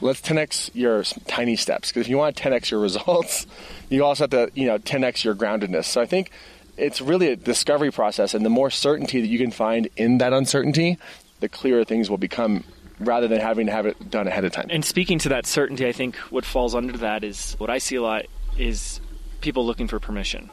Let's 0.00 0.20
10x 0.20 0.70
your 0.74 1.02
tiny 1.26 1.56
steps 1.56 1.88
because 1.88 2.02
if 2.02 2.08
you 2.08 2.18
want 2.18 2.36
to 2.36 2.42
10x 2.42 2.70
your 2.70 2.80
results, 2.88 3.46
you 3.88 4.04
also 4.04 4.24
have 4.24 4.30
to 4.30 4.50
you 4.54 4.66
know 4.66 4.78
10x 4.78 5.24
your 5.24 5.34
groundedness. 5.34 5.84
So 5.84 6.00
I 6.00 6.06
think 6.06 6.30
it's 6.76 7.00
really 7.00 7.28
a 7.28 7.36
discovery 7.36 7.90
process, 7.90 8.34
and 8.34 8.44
the 8.44 8.50
more 8.50 8.70
certainty 8.70 9.20
that 9.20 9.26
you 9.26 9.38
can 9.38 9.50
find 9.50 9.88
in 9.96 10.18
that 10.18 10.32
uncertainty, 10.32 10.98
the 11.40 11.48
clearer 11.48 11.84
things 11.84 12.08
will 12.08 12.18
become, 12.18 12.64
rather 12.98 13.28
than 13.28 13.40
having 13.40 13.66
to 13.66 13.72
have 13.72 13.86
it 13.86 14.10
done 14.10 14.26
ahead 14.26 14.44
of 14.44 14.52
time. 14.52 14.68
And 14.70 14.84
speaking 14.84 15.18
to 15.20 15.28
that 15.30 15.46
certainty, 15.46 15.86
I 15.86 15.92
think 15.92 16.16
what 16.30 16.44
falls 16.44 16.74
under 16.74 16.96
that 16.98 17.24
is 17.24 17.54
what 17.58 17.68
I 17.68 17.78
see 17.78 17.96
a 17.96 18.02
lot 18.02 18.26
is 18.56 19.00
people 19.40 19.66
looking 19.66 19.88
for 19.88 19.98
permission. 20.00 20.50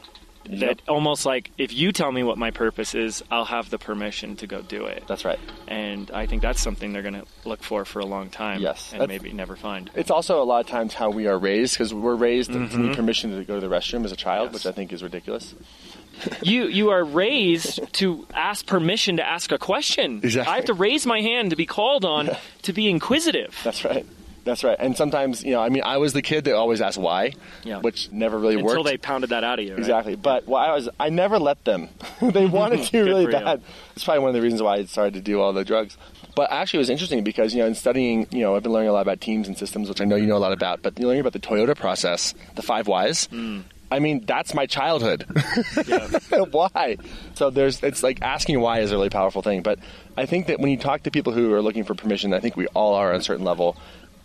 Yep. 0.48 0.60
That 0.60 0.88
almost 0.88 1.26
like 1.26 1.50
if 1.58 1.72
you 1.72 1.92
tell 1.92 2.10
me 2.10 2.22
what 2.22 2.38
my 2.38 2.50
purpose 2.50 2.94
is, 2.94 3.22
I'll 3.30 3.44
have 3.44 3.70
the 3.70 3.78
permission 3.78 4.36
to 4.36 4.46
go 4.46 4.62
do 4.62 4.86
it. 4.86 5.04
That's 5.06 5.24
right. 5.24 5.38
And 5.68 6.10
I 6.10 6.26
think 6.26 6.42
that's 6.42 6.60
something 6.60 6.92
they're 6.92 7.02
going 7.02 7.14
to 7.14 7.26
look 7.44 7.62
for 7.62 7.84
for 7.84 8.00
a 8.00 8.06
long 8.06 8.30
time. 8.30 8.60
Yes. 8.60 8.92
and 8.92 9.06
maybe 9.06 9.32
never 9.32 9.56
find. 9.56 9.90
It's 9.94 10.10
also 10.10 10.42
a 10.42 10.44
lot 10.44 10.60
of 10.60 10.66
times 10.66 10.94
how 10.94 11.10
we 11.10 11.26
are 11.26 11.38
raised 11.38 11.74
because 11.74 11.92
we're 11.92 12.14
raised 12.14 12.52
to 12.52 12.58
need 12.58 12.70
mm-hmm. 12.70 12.92
permission 12.94 13.36
to 13.36 13.44
go 13.44 13.60
to 13.60 13.68
the 13.68 13.74
restroom 13.74 14.04
as 14.04 14.12
a 14.12 14.16
child, 14.16 14.52
which 14.52 14.66
I 14.66 14.72
think 14.72 14.92
is 14.92 15.02
ridiculous. 15.02 15.54
you 16.42 16.66
you 16.66 16.90
are 16.90 17.04
raised 17.04 17.80
to 17.94 18.26
ask 18.34 18.66
permission 18.66 19.16
to 19.16 19.26
ask 19.26 19.52
a 19.52 19.58
question. 19.58 20.20
Exactly. 20.22 20.52
I 20.52 20.56
have 20.56 20.66
to 20.66 20.74
raise 20.74 21.06
my 21.06 21.20
hand 21.20 21.50
to 21.50 21.56
be 21.56 21.66
called 21.66 22.04
on 22.04 22.30
to 22.62 22.72
be 22.72 22.88
inquisitive. 22.88 23.58
That's 23.64 23.84
right. 23.84 24.06
That's 24.44 24.64
right. 24.64 24.76
And 24.78 24.96
sometimes, 24.96 25.44
you 25.44 25.52
know, 25.52 25.60
I 25.60 25.68
mean, 25.68 25.82
I 25.84 25.98
was 25.98 26.12
the 26.12 26.22
kid 26.22 26.44
that 26.44 26.54
always 26.54 26.80
asked 26.80 26.96
why, 26.98 27.32
Yeah. 27.62 27.80
which 27.80 28.10
never 28.10 28.38
really 28.38 28.54
Until 28.54 28.66
worked. 28.66 28.78
Until 28.78 28.92
they 28.92 28.96
pounded 28.96 29.30
that 29.30 29.44
out 29.44 29.58
of 29.58 29.64
you. 29.64 29.72
right? 29.72 29.78
Exactly. 29.78 30.16
But 30.16 30.46
well, 30.48 30.60
I 30.62 30.72
was 30.74 30.88
I 30.98 31.10
never 31.10 31.38
let 31.38 31.64
them. 31.64 31.88
they 32.22 32.46
wanted 32.60 32.84
to 32.86 33.02
really 33.04 33.24
you. 33.24 33.30
bad. 33.30 33.62
It's 33.94 34.04
probably 34.04 34.20
one 34.20 34.28
of 34.30 34.34
the 34.34 34.42
reasons 34.42 34.62
why 34.62 34.76
I 34.76 34.84
started 34.86 35.14
to 35.14 35.20
do 35.20 35.40
all 35.40 35.52
the 35.52 35.64
drugs. 35.64 35.96
But 36.36 36.50
actually, 36.52 36.78
it 36.78 36.82
was 36.82 36.90
interesting 36.90 37.22
because 37.24 37.54
you 37.54 37.60
know, 37.60 37.66
in 37.66 37.74
studying, 37.74 38.26
you 38.30 38.40
know, 38.40 38.56
I've 38.56 38.62
been 38.62 38.72
learning 38.72 38.88
a 38.88 38.92
lot 38.92 39.02
about 39.02 39.20
teams 39.20 39.46
and 39.48 39.58
systems, 39.58 39.88
which 39.88 40.00
I 40.00 40.04
know 40.04 40.16
you 40.16 40.26
know 40.26 40.36
a 40.36 40.38
lot 40.38 40.52
about. 40.52 40.80
But 40.82 40.98
learning 40.98 41.20
about 41.20 41.32
the 41.34 41.40
Toyota 41.40 41.76
process, 41.76 42.34
the 42.54 42.62
five 42.62 42.86
whys. 42.88 43.26
Mm. 43.28 43.64
I 43.92 43.98
mean, 43.98 44.24
that's 44.24 44.54
my 44.54 44.66
childhood. 44.66 45.26
why? 46.52 46.96
So 47.34 47.50
there's, 47.50 47.82
it's 47.82 48.02
like 48.04 48.22
asking 48.22 48.60
why 48.60 48.80
is 48.80 48.92
a 48.92 48.94
really 48.94 49.10
powerful 49.10 49.42
thing. 49.42 49.62
But 49.62 49.80
I 50.16 50.26
think 50.26 50.46
that 50.46 50.60
when 50.60 50.70
you 50.70 50.76
talk 50.76 51.02
to 51.04 51.10
people 51.10 51.32
who 51.32 51.52
are 51.54 51.62
looking 51.62 51.82
for 51.84 51.94
permission, 51.96 52.32
I 52.32 52.40
think 52.40 52.56
we 52.56 52.66
all 52.68 52.94
are 52.94 53.10
on 53.12 53.20
a 53.20 53.22
certain 53.22 53.44
level. 53.44 53.76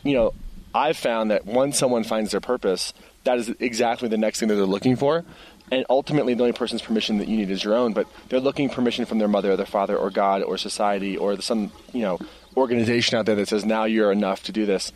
You 0.05 0.13
know, 0.13 0.33
I've 0.73 0.97
found 0.97 1.31
that 1.31 1.45
once 1.45 1.77
someone 1.77 2.03
finds 2.03 2.31
their 2.31 2.39
purpose, 2.39 2.93
that 3.25 3.37
is 3.37 3.49
exactly 3.59 4.07
the 4.07 4.17
next 4.17 4.39
thing 4.39 4.49
that 4.49 4.55
they're 4.55 4.65
looking 4.65 4.95
for. 4.95 5.25
And 5.71 5.85
ultimately, 5.89 6.35
the 6.35 6.43
only 6.43 6.53
person's 6.53 6.81
permission 6.81 7.17
that 7.17 7.27
you 7.27 7.37
need 7.37 7.49
is 7.49 7.63
your 7.63 7.73
own. 7.75 7.93
But 7.93 8.07
they're 8.29 8.39
looking 8.39 8.69
permission 8.69 9.05
from 9.05 9.17
their 9.17 9.27
mother, 9.27 9.51
or 9.51 9.57
their 9.57 9.65
father, 9.65 9.97
or 9.97 10.11
God, 10.11 10.43
or 10.43 10.57
society, 10.57 11.17
or 11.17 11.41
some 11.41 11.71
you 11.91 12.03
know 12.03 12.19
organization 12.55 13.17
out 13.17 13.25
there 13.25 13.35
that 13.35 13.47
says 13.47 13.65
now 13.65 13.85
you're 13.85 14.11
enough 14.11 14.43
to 14.43 14.51
do 14.51 14.65
this. 14.65 14.91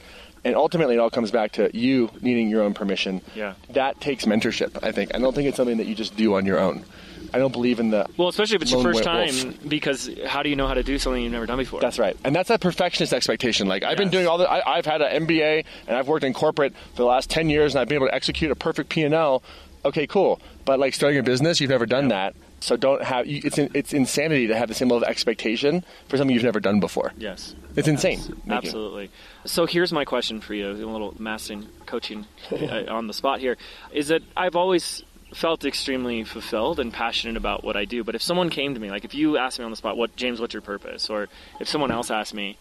And 0.46 0.56
ultimately, 0.56 0.96
it 0.96 1.00
all 1.00 1.10
comes 1.10 1.32
back 1.32 1.54
to 1.54 1.76
you 1.76 2.10
needing 2.22 2.50
your 2.50 2.62
own 2.62 2.74
permission. 2.74 3.22
Yeah. 3.36 3.56
That 3.72 4.00
takes 4.00 4.26
mentorship. 4.26 4.84
I 4.84 4.92
think. 4.92 5.16
I 5.16 5.20
don't 5.20 5.34
think 5.34 5.48
it's 5.48 5.58
something 5.58 5.78
that 5.78 5.88
you 5.88 5.96
just 5.96 6.16
do 6.16 6.36
on 6.36 6.46
your 6.46 6.60
own. 6.60 6.86
I 7.34 7.40
don't 7.40 7.52
believe 7.52 7.80
in 7.80 7.90
the 7.92 8.08
Well, 8.18 8.28
especially 8.28 8.56
if 8.56 8.62
it's 8.64 8.72
your 8.72 8.84
first 8.84 9.06
wolf. 9.06 9.06
time, 9.06 9.56
because 9.68 10.10
how 10.26 10.44
do 10.44 10.50
you 10.50 10.56
know 10.56 10.68
how 10.68 10.74
to 10.74 10.84
do 10.84 10.98
something 10.98 11.22
you've 11.22 11.32
never 11.32 11.46
done 11.46 11.58
before? 11.58 11.80
That's 11.80 12.00
right, 12.00 12.18
and 12.24 12.36
that's 12.36 12.50
a 12.50 12.58
perfectionist 12.58 13.14
expectation. 13.14 13.68
Like 13.68 13.84
I've 13.84 13.98
been 13.98 14.10
doing 14.10 14.28
all 14.28 14.38
the, 14.38 14.50
I, 14.50 14.78
I've 14.78 14.86
had 14.86 15.02
an 15.02 15.28
MBA 15.28 15.66
and 15.88 15.98
I've 15.98 16.08
worked 16.08 16.24
in 16.24 16.34
corporate 16.34 16.74
for 16.92 16.98
the 16.98 17.06
last 17.06 17.30
ten 17.30 17.50
years, 17.50 17.76
and 17.76 17.82
I've 17.82 17.88
been 17.88 17.98
able 17.98 18.08
to 18.08 18.16
execute 18.16 18.52
a 18.52 18.56
perfect 18.56 18.90
P 18.90 19.04
and 19.04 19.14
L. 19.14 19.44
Okay, 19.86 20.08
cool. 20.08 20.42
But 20.66 20.80
like 20.80 20.94
starting 20.94 21.20
a 21.20 21.24
business, 21.24 21.62
you've 21.62 21.70
never 21.70 21.86
done 21.86 22.10
that, 22.10 22.36
so 22.60 22.76
don't 22.76 23.02
have. 23.04 23.28
You, 23.28 23.42
it's 23.44 23.58
it's 23.58 23.94
insanity 23.94 24.48
to 24.48 24.58
have 24.58 24.68
the 24.68 24.74
same 24.74 24.90
level 24.90 25.04
of 25.04 25.10
expectation 25.10 25.86
for 26.08 26.18
something 26.18 26.34
you've 26.34 26.44
never 26.44 26.60
done 26.60 26.80
before. 26.80 27.14
Yes. 27.18 27.56
It's 27.76 27.88
insane. 27.88 28.20
making. 28.20 28.52
Absolutely. 28.52 29.10
So 29.46 29.66
here's 29.66 29.94
my 29.94 30.04
question 30.04 30.42
for 30.42 30.54
you, 30.54 30.70
a 30.70 30.74
little 30.74 31.16
mastering 31.18 31.68
coaching 31.86 32.26
uh, 32.52 32.84
on 32.90 33.08
the 33.08 33.14
spot 33.14 33.40
here, 33.40 33.58
is 33.94 34.10
that 34.10 34.22
I've 34.36 34.56
always 34.56 35.04
felt 35.34 35.66
extremely 35.66 36.24
fulfilled 36.24 36.80
and 36.80 36.92
passionate 36.94 37.38
about 37.38 37.64
what 37.64 37.76
I 37.76 37.86
do. 37.86 38.04
But 38.04 38.16
if 38.16 38.22
someone 38.22 38.50
came 38.50 38.74
to 38.74 38.80
me, 38.80 38.90
like 38.90 39.06
if 39.06 39.14
you 39.14 39.38
asked 39.38 39.60
me 39.60 39.66
on 39.66 39.72
the 39.72 39.78
spot, 39.78 39.98
"What 39.98 40.16
James? 40.16 40.40
What's 40.40 40.54
your 40.54 40.62
purpose?" 40.62 41.10
or 41.10 41.28
if 41.60 41.68
someone 41.68 41.92
else 41.92 42.12
asked 42.12 42.34
me, 42.34 42.58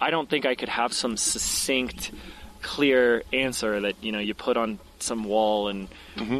I 0.00 0.10
don't 0.10 0.28
think 0.28 0.44
I 0.46 0.54
could 0.54 0.68
have 0.68 0.92
some 0.92 1.16
succinct, 1.16 2.10
clear 2.62 3.22
answer 3.32 3.80
that 3.82 4.02
you 4.02 4.12
know 4.12 4.18
you 4.18 4.34
put 4.34 4.56
on 4.56 4.78
some 4.98 5.24
wall 5.24 5.68
and 5.68 5.88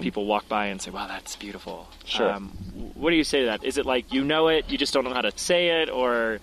people 0.00 0.26
walk 0.26 0.48
by 0.48 0.66
and 0.66 0.80
say, 0.80 0.90
"Wow, 0.90 1.06
that's 1.06 1.36
beautiful." 1.36 1.88
Sure. 2.04 2.30
Um, 2.32 2.48
what 2.94 3.10
do 3.10 3.16
you 3.16 3.24
say 3.24 3.40
to 3.40 3.46
that? 3.46 3.64
Is 3.64 3.78
it 3.78 3.86
like 3.86 4.12
you 4.12 4.24
know 4.24 4.48
it, 4.48 4.70
you 4.70 4.78
just 4.78 4.92
don't 4.92 5.04
know 5.04 5.14
how 5.14 5.22
to 5.22 5.32
say 5.36 5.82
it, 5.82 5.90
or 5.90 6.40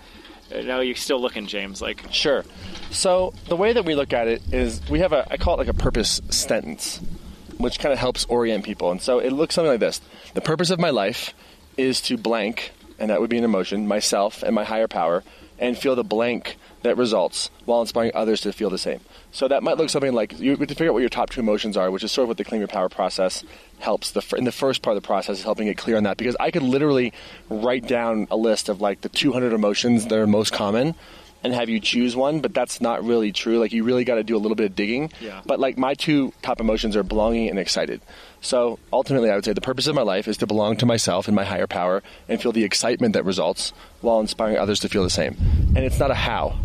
uh, 0.54 0.60
no, 0.62 0.80
you're 0.80 0.96
still 0.96 1.20
looking, 1.20 1.46
James? 1.46 1.80
Like, 1.80 2.02
Sure. 2.12 2.44
So 2.90 3.32
the 3.48 3.56
way 3.56 3.72
that 3.72 3.84
we 3.84 3.94
look 3.94 4.12
at 4.12 4.28
it 4.28 4.42
is 4.52 4.80
we 4.90 5.00
have 5.00 5.12
a 5.12 5.26
I 5.30 5.36
call 5.36 5.54
it 5.54 5.58
like 5.58 5.68
a 5.68 5.74
purpose 5.74 6.20
sentence, 6.30 7.00
which 7.62 7.78
kind 7.78 7.92
of 7.92 7.98
helps 7.98 8.24
orient 8.26 8.64
people. 8.64 8.90
And 8.90 9.00
so 9.00 9.18
it 9.18 9.30
looks 9.30 9.54
something 9.54 9.70
like 9.70 9.80
this: 9.80 10.00
The 10.34 10.40
purpose 10.40 10.70
of 10.70 10.78
my 10.78 10.90
life 10.90 11.34
is 11.76 12.00
to 12.02 12.16
blank, 12.16 12.72
and 12.98 13.10
that 13.10 13.20
would 13.20 13.30
be 13.30 13.38
an 13.38 13.44
emotion, 13.44 13.86
myself 13.88 14.42
and 14.42 14.54
my 14.54 14.64
higher 14.64 14.88
power, 14.88 15.24
and 15.58 15.78
feel 15.78 15.94
the 15.94 16.04
blank 16.04 16.56
that 16.82 16.96
results 16.96 17.50
while 17.64 17.80
inspiring 17.80 18.10
others 18.14 18.40
to 18.40 18.52
feel 18.52 18.70
the 18.70 18.78
same. 18.78 19.00
So 19.30 19.48
that 19.48 19.62
might 19.62 19.78
look 19.78 19.88
something 19.88 20.12
like 20.12 20.38
you 20.38 20.50
have 20.56 20.60
to 20.60 20.74
figure 20.74 20.88
out 20.88 20.94
what 20.94 21.00
your 21.00 21.08
top 21.08 21.30
two 21.30 21.40
emotions 21.40 21.76
are, 21.76 21.90
which 21.90 22.04
is 22.04 22.12
sort 22.12 22.24
of 22.24 22.28
what 22.28 22.36
the 22.36 22.44
Claim 22.44 22.60
Your 22.60 22.68
Power 22.68 22.88
process 22.88 23.44
helps. 23.78 24.10
The 24.10 24.22
in 24.36 24.44
the 24.44 24.52
first 24.52 24.82
part 24.82 24.96
of 24.96 25.02
the 25.02 25.06
process 25.06 25.38
is 25.38 25.44
helping 25.44 25.66
get 25.66 25.78
clear 25.78 25.96
on 25.96 26.02
that 26.02 26.16
because 26.16 26.36
I 26.38 26.50
could 26.50 26.62
literally 26.62 27.12
write 27.48 27.86
down 27.86 28.26
a 28.30 28.36
list 28.36 28.68
of 28.68 28.80
like 28.80 29.00
the 29.00 29.08
200 29.08 29.52
emotions 29.52 30.06
that 30.06 30.18
are 30.18 30.26
most 30.26 30.52
common 30.52 30.94
and 31.44 31.52
have 31.54 31.68
you 31.68 31.80
choose 31.80 32.14
one, 32.14 32.40
but 32.40 32.54
that's 32.54 32.80
not 32.80 33.04
really 33.04 33.32
true. 33.32 33.58
Like 33.58 33.72
you 33.72 33.84
really 33.84 34.04
got 34.04 34.16
to 34.16 34.22
do 34.22 34.36
a 34.36 34.38
little 34.38 34.54
bit 34.54 34.66
of 34.66 34.76
digging. 34.76 35.10
Yeah. 35.20 35.40
But 35.44 35.58
like 35.60 35.76
my 35.78 35.94
two 35.94 36.32
top 36.42 36.60
emotions 36.60 36.96
are 36.96 37.02
belonging 37.02 37.48
and 37.48 37.58
excited. 37.58 38.00
So 38.40 38.78
ultimately, 38.92 39.30
I 39.30 39.34
would 39.34 39.44
say 39.44 39.52
the 39.52 39.60
purpose 39.60 39.86
of 39.86 39.94
my 39.94 40.02
life 40.02 40.28
is 40.28 40.36
to 40.38 40.46
belong 40.46 40.76
to 40.78 40.86
myself 40.86 41.26
and 41.28 41.34
my 41.36 41.44
higher 41.44 41.66
power 41.66 42.02
and 42.28 42.40
feel 42.40 42.52
the 42.52 42.64
excitement 42.64 43.14
that 43.14 43.24
results 43.24 43.72
while 44.00 44.20
inspiring 44.20 44.56
others 44.58 44.80
to 44.80 44.88
feel 44.88 45.02
the 45.04 45.10
same. 45.10 45.36
And 45.76 45.78
it's 45.78 45.98
not 45.98 46.10
a 46.10 46.14
how. 46.14 46.58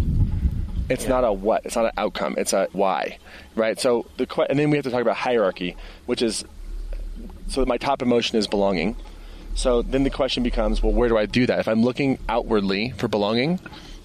It's 0.89 1.07
not 1.07 1.23
a 1.23 1.33
what. 1.33 1.65
It's 1.65 1.75
not 1.75 1.85
an 1.85 1.91
outcome. 1.97 2.35
It's 2.37 2.53
a 2.53 2.67
why, 2.71 3.17
right? 3.55 3.79
So 3.79 4.05
the 4.17 4.25
que- 4.25 4.45
and 4.49 4.57
then 4.57 4.69
we 4.69 4.77
have 4.77 4.85
to 4.85 4.91
talk 4.91 5.01
about 5.01 5.17
hierarchy, 5.17 5.75
which 6.05 6.21
is 6.21 6.45
so 7.47 7.65
my 7.65 7.77
top 7.77 8.01
emotion 8.01 8.37
is 8.37 8.47
belonging. 8.47 8.95
So 9.53 9.81
then 9.81 10.03
the 10.03 10.09
question 10.09 10.43
becomes, 10.43 10.83
well, 10.83 10.93
where 10.93 11.09
do 11.09 11.17
I 11.17 11.25
do 11.25 11.45
that? 11.47 11.59
If 11.59 11.67
I'm 11.67 11.81
looking 11.83 12.19
outwardly 12.29 12.91
for 12.91 13.07
belonging, 13.07 13.59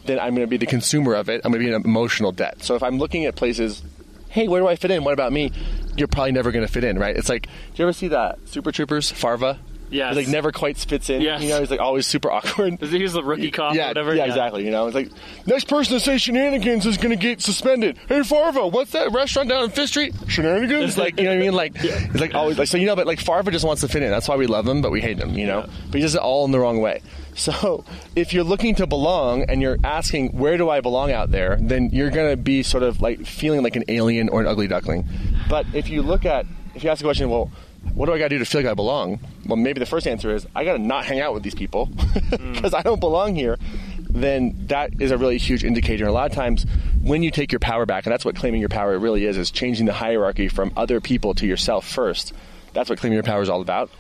then 0.07 0.19
I'm 0.19 0.35
going 0.35 0.47
to 0.47 0.51
be 0.51 0.57
the 0.57 0.67
consumer 0.67 1.15
of 1.15 1.29
it. 1.29 1.41
I'm 1.45 1.53
going 1.53 1.63
to 1.65 1.69
be 1.69 1.75
in 1.75 1.83
emotional 1.85 2.33
debt. 2.33 2.63
So 2.63 2.75
if 2.75 2.83
I'm 2.83 2.99
looking 2.99 3.25
at 3.27 3.37
places, 3.37 3.83
hey, 4.29 4.49
where 4.49 4.61
do 4.61 4.67
I 4.69 4.77
fit 4.77 4.91
in? 4.91 5.05
What 5.05 5.15
about 5.15 5.33
me? 5.33 5.53
You're 5.97 6.09
probably 6.09 6.33
never 6.33 6.53
going 6.53 6.67
to 6.67 6.73
fit 6.73 6.85
in, 6.85 6.99
right? 6.99 7.17
It's 7.17 7.29
like, 7.29 7.43
do 7.47 7.51
you 7.77 7.85
ever 7.85 7.93
see 7.93 8.09
that 8.09 8.39
Super 8.47 8.73
Troopers, 8.73 9.11
Farva? 9.11 9.59
Yeah, 9.91 10.09
He 10.09 10.17
like 10.17 10.29
never 10.29 10.53
quite 10.53 10.79
fits 10.79 11.11
in. 11.11 11.21
Yes. 11.21 11.43
You 11.43 11.51
know, 11.51 11.61
he's 11.61 11.71
like 11.71 11.79
always 11.81 12.07
super 12.07 12.31
awkward. 12.31 12.83
is 12.83 12.91
he 12.91 13.07
the 13.07 13.23
rookie 13.23 13.51
cop 13.51 13.75
yeah, 13.75 13.85
or 13.85 13.89
whatever? 13.89 14.15
Yeah, 14.15 14.25
exactly. 14.25 14.65
You 14.65 14.71
know, 14.71 14.87
it's 14.87 14.95
like 14.95 15.11
next 15.45 15.69
person 15.69 15.93
to 15.93 16.01
say 16.01 16.17
shenanigans 16.17 16.87
is 16.87 16.97
going 16.97 17.11
to 17.11 17.17
get 17.17 17.43
suspended. 17.43 17.99
Hey, 18.09 18.23
Farva, 18.23 18.67
what's 18.69 18.93
that 18.93 19.13
restaurant 19.13 19.51
down 19.51 19.65
on 19.65 19.69
Fifth 19.71 19.91
Street? 19.91 20.15
Shenanigans? 20.29 20.97
like, 20.97 21.19
you 21.19 21.25
know 21.25 21.31
what 21.33 21.37
I 21.37 21.41
mean? 21.41 21.53
Like, 21.53 21.73
it's 21.77 22.21
like 22.21 22.35
always 22.35 22.57
like 22.59 22.69
so. 22.69 22.79
You 22.79 22.87
know, 22.87 22.97
but 22.97 23.07
like 23.07 23.21
Farva 23.21 23.51
just 23.51 23.67
wants 23.67 23.83
to 23.83 23.89
fit 23.89 24.03
in. 24.03 24.11
That's 24.11 24.27
why 24.29 24.37
we 24.37 24.47
love 24.47 24.67
him, 24.67 24.81
but 24.81 24.93
we 24.93 25.03
hate 25.03 25.19
him. 25.19 25.37
You 25.37 25.47
know, 25.47 25.59
Yeah. 25.61 25.75
but 25.91 25.95
he 25.97 26.01
does 26.01 26.15
it 26.15 26.23
all 26.23 26.47
in 26.47 26.53
the 26.53 26.59
wrong 26.59 26.81
way. 26.81 27.03
So 27.43 27.85
if 28.15 28.33
you're 28.33 28.45
looking 28.45 28.75
to 28.77 28.87
belong 28.87 29.45
and 29.45 29.63
you're 29.63 29.79
asking 29.83 30.39
where 30.39 30.59
do 30.59 30.69
I 30.69 30.81
belong 30.81 31.11
out 31.11 31.31
there, 31.31 31.57
then 31.61 31.89
you're 31.91 32.11
going 32.11 32.31
to 32.31 32.37
be 32.37 32.63
sort 32.63 32.83
of 32.83 33.01
like 33.01 33.25
feeling 33.25 33.63
like 33.63 33.75
an 33.75 33.85
alien 33.89 34.29
or 34.29 34.43
an 34.43 34.47
ugly 34.47 34.69
duckling. 34.69 35.09
But 35.49 35.67
if 35.75 35.89
you 35.89 36.03
look 36.03 36.25
at 36.27 36.47
if 36.75 36.85
you 36.85 36.91
ask 36.91 37.01
the 37.01 37.07
question, 37.07 37.31
well. 37.31 37.51
What 37.95 38.07
do 38.07 38.13
I 38.13 38.19
got 38.19 38.27
to 38.27 38.29
do 38.29 38.39
to 38.39 38.45
feel 38.45 38.61
like 38.61 38.71
I 38.71 38.75
belong? 38.75 39.19
Well, 39.45 39.57
maybe 39.57 39.81
the 39.81 39.87
first 39.87 40.07
answer 40.07 40.33
is 40.33 40.47
I 40.55 40.65
got 40.65 40.75
to 40.75 40.79
not 40.79 41.05
hang 41.05 41.19
out 41.19 41.35
with 41.35 41.43
these 41.43 41.55
people 41.55 41.87
hmm. 41.87 42.53
because 42.53 42.75
I 42.75 42.83
don't 42.83 43.01
belong 43.01 43.35
here. 43.35 43.59
Then 43.99 44.55
that 44.69 45.03
is 45.03 45.11
a 45.11 45.19
really 45.19 45.37
huge 45.37 45.65
indicator. 45.65 46.05
And 46.05 46.11
a 46.11 46.15
lot 46.15 46.31
of 46.31 46.37
times, 46.37 46.65
when 47.03 47.25
you 47.25 47.33
take 47.33 47.51
your 47.51 47.59
power 47.59 47.85
back, 47.85 48.07
and 48.07 48.13
that's 48.13 48.25
what 48.25 48.37
claiming 48.37 48.61
your 48.61 48.69
power 48.69 48.97
really 48.99 49.25
is, 49.25 49.37
is 49.37 49.51
changing 49.51 49.87
the 49.87 49.93
hierarchy 49.93 50.47
from 50.47 50.73
other 50.77 51.01
people 51.01 51.35
to 51.35 51.47
yourself 51.47 51.85
first. 51.85 52.33
That's 52.73 52.89
what 52.89 53.01
claiming 53.01 53.15
your 53.15 53.25
power 53.25 53.43
is 53.43 53.49
all 53.49 53.61
about. 53.61 53.91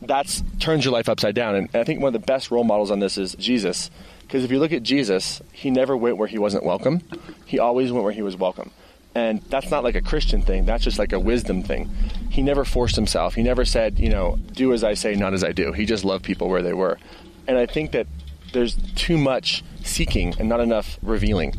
That's 0.00 0.42
turns 0.60 0.84
your 0.84 0.92
life 0.92 1.08
upside 1.08 1.34
down. 1.34 1.54
And 1.54 1.68
I 1.74 1.84
think 1.84 2.00
one 2.00 2.14
of 2.14 2.20
the 2.20 2.26
best 2.26 2.50
role 2.50 2.64
models 2.64 2.90
on 2.90 3.00
this 3.00 3.18
is 3.18 3.34
Jesus. 3.34 3.90
Because 4.22 4.44
if 4.44 4.50
you 4.50 4.58
look 4.58 4.72
at 4.72 4.82
Jesus, 4.82 5.40
he 5.52 5.70
never 5.70 5.96
went 5.96 6.18
where 6.18 6.28
he 6.28 6.38
wasn't 6.38 6.64
welcome. 6.64 7.02
He 7.46 7.58
always 7.58 7.90
went 7.90 8.04
where 8.04 8.12
he 8.12 8.22
was 8.22 8.36
welcome. 8.36 8.70
And 9.14 9.42
that's 9.42 9.70
not 9.70 9.82
like 9.82 9.94
a 9.94 10.02
Christian 10.02 10.42
thing. 10.42 10.66
That's 10.66 10.84
just 10.84 10.98
like 10.98 11.12
a 11.12 11.18
wisdom 11.18 11.62
thing. 11.62 11.90
He 12.30 12.42
never 12.42 12.64
forced 12.64 12.94
himself. 12.94 13.34
He 13.34 13.42
never 13.42 13.64
said, 13.64 13.98
you 13.98 14.10
know, 14.10 14.36
do 14.52 14.72
as 14.72 14.84
I 14.84 14.94
say, 14.94 15.14
not 15.14 15.34
as 15.34 15.42
I 15.42 15.52
do. 15.52 15.72
He 15.72 15.86
just 15.86 16.04
loved 16.04 16.24
people 16.24 16.48
where 16.48 16.62
they 16.62 16.74
were. 16.74 16.98
And 17.46 17.56
I 17.56 17.66
think 17.66 17.92
that 17.92 18.06
there's 18.52 18.76
too 18.94 19.18
much 19.18 19.64
seeking 19.82 20.34
and 20.38 20.48
not 20.48 20.60
enough 20.60 20.98
revealing 21.02 21.54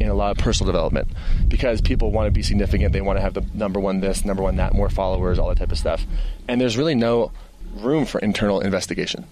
in 0.00 0.08
a 0.08 0.14
lot 0.14 0.30
of 0.30 0.38
personal 0.38 0.72
development 0.72 1.08
because 1.48 1.80
people 1.80 2.10
want 2.10 2.26
to 2.26 2.30
be 2.30 2.42
significant. 2.42 2.92
They 2.92 3.00
want 3.00 3.18
to 3.18 3.22
have 3.22 3.34
the 3.34 3.44
number 3.54 3.78
one 3.78 4.00
this, 4.00 4.24
number 4.24 4.42
one 4.42 4.56
that, 4.56 4.74
more 4.74 4.88
followers, 4.88 5.38
all 5.38 5.48
that 5.48 5.58
type 5.58 5.72
of 5.72 5.78
stuff. 5.78 6.04
And 6.48 6.60
there's 6.60 6.76
really 6.76 6.94
no 6.94 7.32
room 7.74 8.06
for 8.06 8.18
internal 8.18 8.60
investigation. 8.60 9.26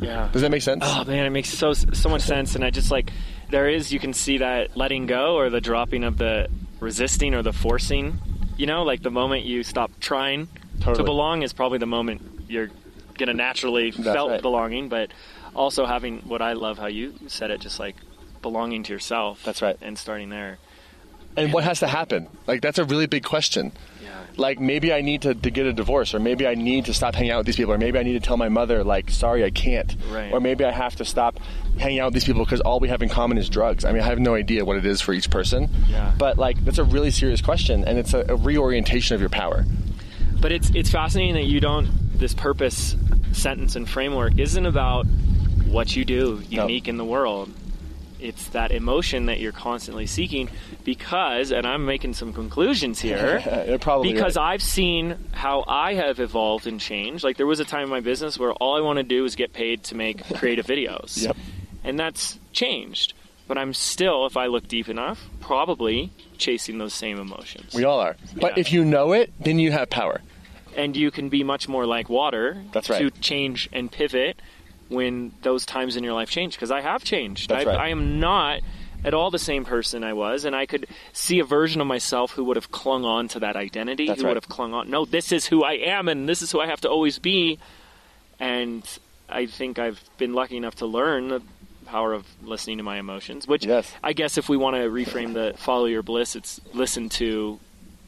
Yeah. 0.00 0.28
Does 0.32 0.42
that 0.42 0.50
make 0.50 0.62
sense? 0.62 0.82
Oh 0.84 1.04
man, 1.04 1.26
it 1.26 1.30
makes 1.30 1.48
so 1.50 1.72
so 1.72 2.08
much 2.08 2.22
sense, 2.22 2.54
and 2.54 2.64
I 2.64 2.70
just 2.70 2.90
like 2.90 3.12
there 3.50 3.68
is 3.68 3.92
you 3.92 4.00
can 4.00 4.12
see 4.12 4.38
that 4.38 4.76
letting 4.76 5.06
go 5.06 5.36
or 5.36 5.50
the 5.50 5.60
dropping 5.60 6.04
of 6.04 6.18
the 6.18 6.48
resisting 6.80 7.34
or 7.34 7.42
the 7.42 7.52
forcing. 7.52 8.18
You 8.56 8.66
know, 8.66 8.82
like 8.82 9.02
the 9.02 9.10
moment 9.10 9.44
you 9.44 9.62
stop 9.62 9.90
trying 10.00 10.48
to 10.80 11.02
belong 11.02 11.42
is 11.42 11.52
probably 11.52 11.78
the 11.78 11.86
moment 11.86 12.22
you're 12.48 12.70
gonna 13.16 13.34
naturally 13.34 13.90
felt 13.90 14.30
right. 14.30 14.42
belonging, 14.42 14.88
but 14.88 15.10
also 15.54 15.86
having 15.86 16.18
what 16.20 16.42
I 16.42 16.54
love 16.54 16.78
how 16.78 16.86
you 16.86 17.14
said 17.28 17.50
it, 17.50 17.60
just 17.60 17.78
like 17.78 17.96
belonging 18.42 18.82
to 18.84 18.92
yourself. 18.92 19.42
That's 19.44 19.62
right. 19.62 19.76
and 19.80 19.98
starting 19.98 20.30
there. 20.30 20.58
And 21.36 21.52
what 21.52 21.64
has 21.64 21.80
to 21.80 21.86
happen? 21.86 22.28
Like, 22.46 22.60
that's 22.62 22.78
a 22.78 22.84
really 22.84 23.06
big 23.06 23.24
question. 23.24 23.72
Yeah. 24.02 24.10
Like, 24.36 24.60
maybe 24.60 24.92
I 24.92 25.00
need 25.00 25.22
to, 25.22 25.34
to 25.34 25.50
get 25.50 25.66
a 25.66 25.72
divorce, 25.72 26.14
or 26.14 26.18
maybe 26.20 26.46
I 26.46 26.54
need 26.54 26.86
to 26.86 26.94
stop 26.94 27.14
hanging 27.14 27.30
out 27.32 27.38
with 27.38 27.46
these 27.46 27.56
people, 27.56 27.72
or 27.72 27.78
maybe 27.78 27.98
I 27.98 28.02
need 28.02 28.14
to 28.14 28.20
tell 28.20 28.36
my 28.36 28.48
mother, 28.48 28.82
like, 28.84 29.10
sorry, 29.10 29.44
I 29.44 29.50
can't. 29.50 29.94
Right. 30.10 30.32
Or 30.32 30.40
maybe 30.40 30.64
I 30.64 30.70
have 30.70 30.96
to 30.96 31.04
stop 31.04 31.38
hanging 31.78 32.00
out 32.00 32.06
with 32.06 32.14
these 32.14 32.24
people 32.24 32.44
because 32.44 32.60
all 32.60 32.80
we 32.80 32.88
have 32.88 33.02
in 33.02 33.08
common 33.08 33.38
is 33.38 33.48
drugs. 33.48 33.84
I 33.84 33.92
mean, 33.92 34.02
I 34.02 34.06
have 34.06 34.18
no 34.18 34.34
idea 34.34 34.64
what 34.64 34.76
it 34.76 34.86
is 34.86 35.00
for 35.00 35.12
each 35.12 35.30
person. 35.30 35.68
Yeah. 35.88 36.12
But, 36.18 36.38
like, 36.38 36.64
that's 36.64 36.78
a 36.78 36.84
really 36.84 37.10
serious 37.10 37.40
question, 37.40 37.84
and 37.84 37.98
it's 37.98 38.14
a, 38.14 38.24
a 38.28 38.36
reorientation 38.36 39.14
of 39.14 39.20
your 39.20 39.30
power. 39.30 39.64
But 40.40 40.52
it's 40.52 40.70
it's 40.70 40.90
fascinating 40.90 41.34
that 41.34 41.44
you 41.44 41.58
don't. 41.60 41.88
This 42.18 42.34
purpose 42.34 42.96
sentence 43.32 43.76
and 43.76 43.88
framework 43.88 44.38
isn't 44.38 44.66
about 44.66 45.06
what 45.66 45.96
you 45.96 46.04
do 46.04 46.42
No. 46.50 46.62
unique 46.62 46.86
in 46.86 46.96
the 46.98 47.04
world. 47.04 47.50
It's 48.24 48.48
that 48.48 48.72
emotion 48.72 49.26
that 49.26 49.38
you're 49.40 49.52
constantly 49.52 50.06
seeking 50.06 50.48
because, 50.84 51.52
and 51.52 51.66
I'm 51.66 51.84
making 51.84 52.14
some 52.14 52.32
conclusions 52.32 53.00
here. 53.08 53.78
Probably 53.80 54.12
because 54.12 54.36
right. 54.36 54.52
I've 54.54 54.62
seen 54.62 55.16
how 55.32 55.64
I 55.68 55.94
have 55.94 56.20
evolved 56.20 56.66
and 56.66 56.80
changed. 56.80 57.22
Like 57.22 57.36
there 57.36 57.46
was 57.46 57.60
a 57.60 57.64
time 57.64 57.84
in 57.84 57.88
my 57.90 58.00
business 58.00 58.38
where 58.38 58.52
all 58.54 58.76
I 58.76 58.80
want 58.80 58.96
to 58.96 59.02
do 59.02 59.24
is 59.24 59.36
get 59.36 59.52
paid 59.52 59.82
to 59.84 59.94
make 59.94 60.24
creative 60.38 60.66
videos. 60.66 61.22
Yep. 61.22 61.36
And 61.84 61.98
that's 61.98 62.38
changed. 62.52 63.12
but 63.46 63.58
I'm 63.58 63.74
still, 63.74 64.24
if 64.26 64.36
I 64.38 64.46
look 64.46 64.66
deep 64.68 64.88
enough, 64.88 65.20
probably 65.40 66.10
chasing 66.38 66.78
those 66.78 66.94
same 66.94 67.18
emotions. 67.18 67.74
We 67.74 67.84
all 67.84 68.00
are. 68.00 68.16
But 68.40 68.56
Yeah. 68.56 68.60
if 68.60 68.72
you 68.72 68.84
know 68.86 69.12
it, 69.12 69.32
then 69.38 69.58
you 69.58 69.70
have 69.72 69.90
power. 69.90 70.22
and 70.76 70.96
you 70.96 71.10
can 71.10 71.28
be 71.28 71.44
much 71.44 71.68
more 71.68 71.84
like 71.86 72.08
water 72.08 72.60
That's 72.72 72.88
right. 72.90 72.98
to 73.00 73.10
change 73.20 73.68
and 73.72 73.92
pivot 73.92 74.40
when 74.88 75.32
those 75.42 75.64
times 75.66 75.96
in 75.96 76.04
your 76.04 76.12
life 76.12 76.30
change 76.30 76.54
because 76.54 76.70
i 76.70 76.80
have 76.80 77.02
changed 77.04 77.50
I, 77.50 77.64
right. 77.64 77.68
I 77.78 77.88
am 77.88 78.20
not 78.20 78.60
at 79.04 79.14
all 79.14 79.30
the 79.30 79.38
same 79.38 79.64
person 79.64 80.04
i 80.04 80.12
was 80.12 80.44
and 80.44 80.54
i 80.54 80.66
could 80.66 80.86
see 81.12 81.38
a 81.38 81.44
version 81.44 81.80
of 81.80 81.86
myself 81.86 82.32
who 82.32 82.44
would 82.44 82.56
have 82.56 82.70
clung 82.70 83.04
on 83.04 83.28
to 83.28 83.40
that 83.40 83.56
identity 83.56 84.06
That's 84.06 84.20
who 84.20 84.26
right. 84.26 84.30
would 84.34 84.42
have 84.42 84.48
clung 84.48 84.74
on 84.74 84.90
no 84.90 85.04
this 85.04 85.32
is 85.32 85.46
who 85.46 85.62
i 85.64 85.72
am 85.72 86.08
and 86.08 86.28
this 86.28 86.42
is 86.42 86.50
who 86.52 86.60
i 86.60 86.66
have 86.66 86.80
to 86.82 86.88
always 86.88 87.18
be 87.18 87.58
and 88.38 88.86
i 89.28 89.46
think 89.46 89.78
i've 89.78 90.02
been 90.18 90.32
lucky 90.34 90.56
enough 90.56 90.76
to 90.76 90.86
learn 90.86 91.28
the 91.28 91.42
power 91.86 92.12
of 92.14 92.26
listening 92.42 92.78
to 92.78 92.82
my 92.84 92.98
emotions 92.98 93.46
which 93.46 93.64
Yes. 93.66 93.90
i 94.02 94.12
guess 94.12 94.38
if 94.38 94.48
we 94.48 94.56
want 94.56 94.76
to 94.76 94.82
reframe 94.82 95.34
the 95.34 95.54
follow 95.58 95.84
your 95.86 96.02
bliss 96.02 96.34
it's 96.34 96.60
listen 96.72 97.08
to 97.10 97.58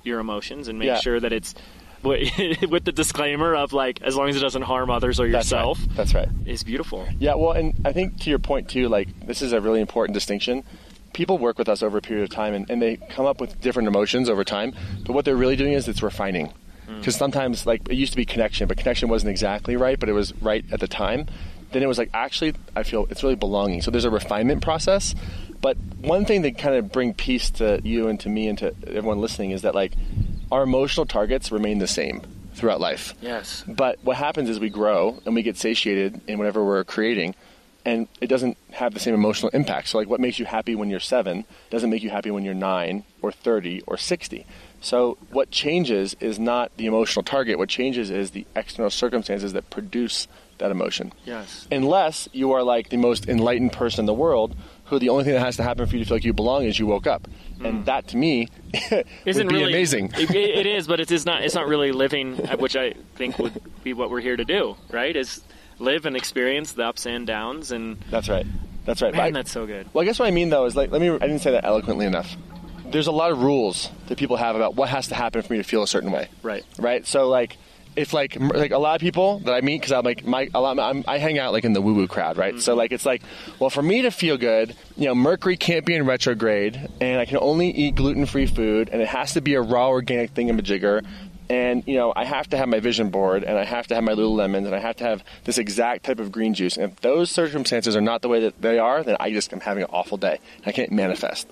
your 0.02 0.18
emotions 0.20 0.68
and 0.68 0.78
make 0.78 0.86
Yeah. 0.86 1.00
sure 1.00 1.20
that 1.20 1.32
it's 1.32 1.54
with 2.02 2.84
the 2.84 2.92
disclaimer 2.92 3.54
of 3.54 3.72
like 3.72 4.02
as 4.02 4.16
long 4.16 4.28
as 4.28 4.36
it 4.36 4.40
doesn't 4.40 4.62
harm 4.62 4.90
others 4.90 5.18
or 5.20 5.26
yourself. 5.26 5.78
That's 5.94 6.14
right. 6.14 6.26
That's 6.26 6.38
right. 6.38 6.48
is 6.48 6.62
beautiful. 6.62 7.06
Yeah, 7.18 7.34
well, 7.34 7.52
and 7.52 7.74
I 7.84 7.92
think 7.92 8.20
to 8.20 8.30
your 8.30 8.38
point 8.38 8.68
too, 8.68 8.88
like 8.88 9.08
this 9.26 9.42
is 9.42 9.52
a 9.52 9.60
really 9.60 9.80
important 9.80 10.14
distinction. 10.14 10.64
People 11.12 11.38
work 11.38 11.58
with 11.58 11.68
us 11.68 11.82
over 11.82 11.98
a 11.98 12.02
period 12.02 12.24
of 12.24 12.30
time, 12.30 12.52
and, 12.52 12.68
and 12.70 12.82
they 12.82 12.96
come 12.96 13.24
up 13.24 13.40
with 13.40 13.60
different 13.60 13.88
emotions 13.88 14.28
over 14.28 14.44
time. 14.44 14.74
But 15.06 15.14
what 15.14 15.24
they're 15.24 15.36
really 15.36 15.56
doing 15.56 15.72
is 15.72 15.88
it's 15.88 16.02
refining. 16.02 16.52
Hmm. 16.86 16.98
Because 16.98 17.16
sometimes, 17.16 17.66
like 17.66 17.88
it 17.88 17.94
used 17.94 18.12
to 18.12 18.16
be 18.16 18.26
connection, 18.26 18.68
but 18.68 18.76
connection 18.76 19.08
wasn't 19.08 19.30
exactly 19.30 19.76
right, 19.76 19.98
but 19.98 20.08
it 20.08 20.12
was 20.12 20.34
right 20.42 20.64
at 20.70 20.80
the 20.80 20.88
time. 20.88 21.26
Then 21.72 21.82
it 21.82 21.86
was 21.86 21.98
like 21.98 22.10
actually, 22.12 22.54
I 22.74 22.82
feel 22.82 23.06
it's 23.10 23.22
really 23.22 23.34
belonging. 23.34 23.82
So 23.82 23.90
there's 23.90 24.04
a 24.04 24.10
refinement 24.10 24.62
process. 24.62 25.14
But 25.60 25.78
one 25.98 26.24
thing 26.26 26.42
that 26.42 26.58
kind 26.58 26.74
of 26.76 26.92
bring 26.92 27.14
peace 27.14 27.50
to 27.52 27.80
you 27.82 28.08
and 28.08 28.20
to 28.20 28.28
me 28.28 28.46
and 28.46 28.58
to 28.58 28.74
everyone 28.86 29.20
listening 29.20 29.50
is 29.50 29.62
that 29.62 29.74
like 29.74 29.92
our 30.50 30.62
emotional 30.62 31.06
targets 31.06 31.50
remain 31.50 31.78
the 31.78 31.86
same 31.86 32.22
throughout 32.54 32.80
life. 32.80 33.14
Yes. 33.20 33.64
But 33.66 33.98
what 34.02 34.16
happens 34.16 34.48
is 34.48 34.58
we 34.58 34.70
grow 34.70 35.20
and 35.26 35.34
we 35.34 35.42
get 35.42 35.56
satiated 35.56 36.20
in 36.26 36.38
whatever 36.38 36.64
we're 36.64 36.84
creating, 36.84 37.34
and 37.84 38.08
it 38.20 38.26
doesn't 38.26 38.56
have 38.72 38.94
the 38.94 39.00
same 39.00 39.14
emotional 39.14 39.50
impact. 39.50 39.88
So, 39.88 39.98
like, 39.98 40.08
what 40.08 40.20
makes 40.20 40.38
you 40.38 40.44
happy 40.44 40.74
when 40.74 40.90
you're 40.90 41.00
seven 41.00 41.44
doesn't 41.70 41.90
make 41.90 42.02
you 42.02 42.10
happy 42.10 42.30
when 42.30 42.44
you're 42.44 42.54
nine 42.54 43.04
or 43.22 43.30
30 43.30 43.82
or 43.86 43.96
60. 43.96 44.46
So, 44.80 45.18
what 45.30 45.50
changes 45.50 46.16
is 46.20 46.38
not 46.38 46.76
the 46.76 46.86
emotional 46.86 47.22
target, 47.22 47.58
what 47.58 47.68
changes 47.68 48.10
is 48.10 48.32
the 48.32 48.46
external 48.56 48.90
circumstances 48.90 49.52
that 49.52 49.70
produce 49.70 50.26
that 50.58 50.70
emotion. 50.70 51.12
Yes. 51.24 51.68
Unless 51.70 52.28
you 52.32 52.52
are 52.52 52.62
like 52.62 52.88
the 52.88 52.96
most 52.96 53.28
enlightened 53.28 53.72
person 53.72 54.00
in 54.00 54.06
the 54.06 54.14
world, 54.14 54.56
who 54.86 54.98
the 54.98 55.08
only 55.08 55.24
thing 55.24 55.34
that 55.34 55.40
has 55.40 55.56
to 55.56 55.62
happen 55.62 55.86
for 55.86 55.96
you 55.96 56.04
to 56.04 56.08
feel 56.08 56.16
like 56.16 56.24
you 56.24 56.32
belong 56.32 56.64
is 56.64 56.78
you 56.78 56.86
woke 56.86 57.06
up. 57.06 57.28
And 57.62 57.86
that 57.86 58.08
to 58.08 58.16
me 58.16 58.48
Isn't 59.24 59.48
really 59.48 59.72
amazing. 59.72 60.12
It, 60.16 60.30
it 60.34 60.66
is, 60.66 60.86
but 60.86 61.00
it 61.00 61.10
is 61.10 61.24
not. 61.26 61.42
It's 61.42 61.54
not 61.54 61.66
really 61.66 61.92
living, 61.92 62.46
uh, 62.46 62.56
which 62.56 62.76
I 62.76 62.94
think 63.14 63.38
would 63.38 63.60
be 63.82 63.92
what 63.94 64.10
we're 64.10 64.20
here 64.20 64.36
to 64.36 64.44
do. 64.44 64.76
Right? 64.90 65.14
Is 65.16 65.40
live 65.78 66.06
and 66.06 66.16
experience 66.16 66.72
the 66.72 66.84
ups 66.84 67.06
and 67.06 67.26
downs. 67.26 67.72
And 67.72 67.98
That's 68.10 68.28
right. 68.28 68.46
That's 68.84 69.02
right. 69.02 69.12
But 69.12 69.20
I- 69.20 69.24
man, 69.24 69.32
that's 69.34 69.50
so 69.50 69.66
good. 69.66 69.88
Well, 69.92 70.02
I 70.02 70.04
guess 70.04 70.18
what 70.18 70.26
I 70.26 70.30
mean 70.30 70.50
though 70.50 70.66
is 70.66 70.76
like, 70.76 70.90
let 70.90 71.00
me. 71.00 71.08
I 71.10 71.18
didn't 71.18 71.40
say 71.40 71.52
that 71.52 71.64
eloquently 71.64 72.06
enough. 72.06 72.36
There's 72.88 73.08
a 73.08 73.12
lot 73.12 73.32
of 73.32 73.42
rules 73.42 73.90
that 74.06 74.16
people 74.16 74.36
have 74.36 74.54
about 74.54 74.76
what 74.76 74.88
has 74.90 75.08
to 75.08 75.14
happen 75.16 75.42
for 75.42 75.52
me 75.52 75.58
to 75.58 75.64
feel 75.64 75.82
a 75.82 75.88
certain 75.88 76.12
way. 76.12 76.28
Right. 76.42 76.64
Right. 76.78 77.04
So 77.06 77.28
like, 77.28 77.56
if 77.96 78.12
like 78.12 78.38
like 78.38 78.70
a 78.70 78.78
lot 78.78 78.94
of 78.94 79.00
people 79.00 79.40
that 79.40 79.54
I 79.54 79.62
meet 79.62 79.80
because 79.80 79.92
I'm 79.92 80.04
like 80.04 80.24
my 80.24 80.48
a 80.54 80.60
lot 80.60 80.78
I'm, 80.78 81.04
I 81.08 81.18
hang 81.18 81.38
out 81.38 81.52
like 81.52 81.64
in 81.64 81.72
the 81.72 81.80
woo 81.80 81.94
woo 81.94 82.06
crowd, 82.06 82.36
right? 82.36 82.60
So 82.60 82.72
mm-hmm. 82.72 82.78
like 82.78 82.92
it's 82.92 83.06
like, 83.06 83.22
well, 83.58 83.70
for 83.70 83.82
me 83.82 84.02
to 84.02 84.10
feel 84.10 84.36
good, 84.36 84.76
you 84.96 85.06
know, 85.06 85.14
Mercury 85.14 85.56
can't 85.56 85.84
be 85.84 85.94
in 85.94 86.04
retrograde, 86.04 86.88
and 87.00 87.18
I 87.18 87.24
can 87.24 87.38
only 87.38 87.70
eat 87.70 87.94
gluten 87.94 88.26
free 88.26 88.46
food, 88.46 88.90
and 88.92 89.00
it 89.00 89.08
has 89.08 89.32
to 89.34 89.40
be 89.40 89.54
a 89.54 89.62
raw 89.62 89.88
organic 89.88 90.34
thingamajigger. 90.34 91.04
And 91.48 91.84
you 91.86 91.94
know, 91.94 92.12
I 92.14 92.24
have 92.24 92.50
to 92.50 92.56
have 92.56 92.68
my 92.68 92.80
vision 92.80 93.10
board, 93.10 93.44
and 93.44 93.56
I 93.56 93.64
have 93.64 93.86
to 93.88 93.94
have 93.94 94.04
my 94.04 94.12
Lululemons, 94.12 94.66
and 94.66 94.74
I 94.74 94.80
have 94.80 94.96
to 94.96 95.04
have 95.04 95.24
this 95.44 95.58
exact 95.58 96.04
type 96.04 96.18
of 96.18 96.32
green 96.32 96.54
juice. 96.54 96.76
And 96.76 96.92
if 96.92 97.00
those 97.00 97.30
circumstances 97.30 97.96
are 97.96 98.00
not 98.00 98.22
the 98.22 98.28
way 98.28 98.40
that 98.40 98.60
they 98.60 98.78
are, 98.78 99.02
then 99.02 99.16
I 99.20 99.30
just 99.30 99.52
am 99.52 99.60
having 99.60 99.84
an 99.84 99.90
awful 99.92 100.18
day. 100.18 100.38
I 100.64 100.72
can't 100.72 100.92
manifest. 100.92 101.48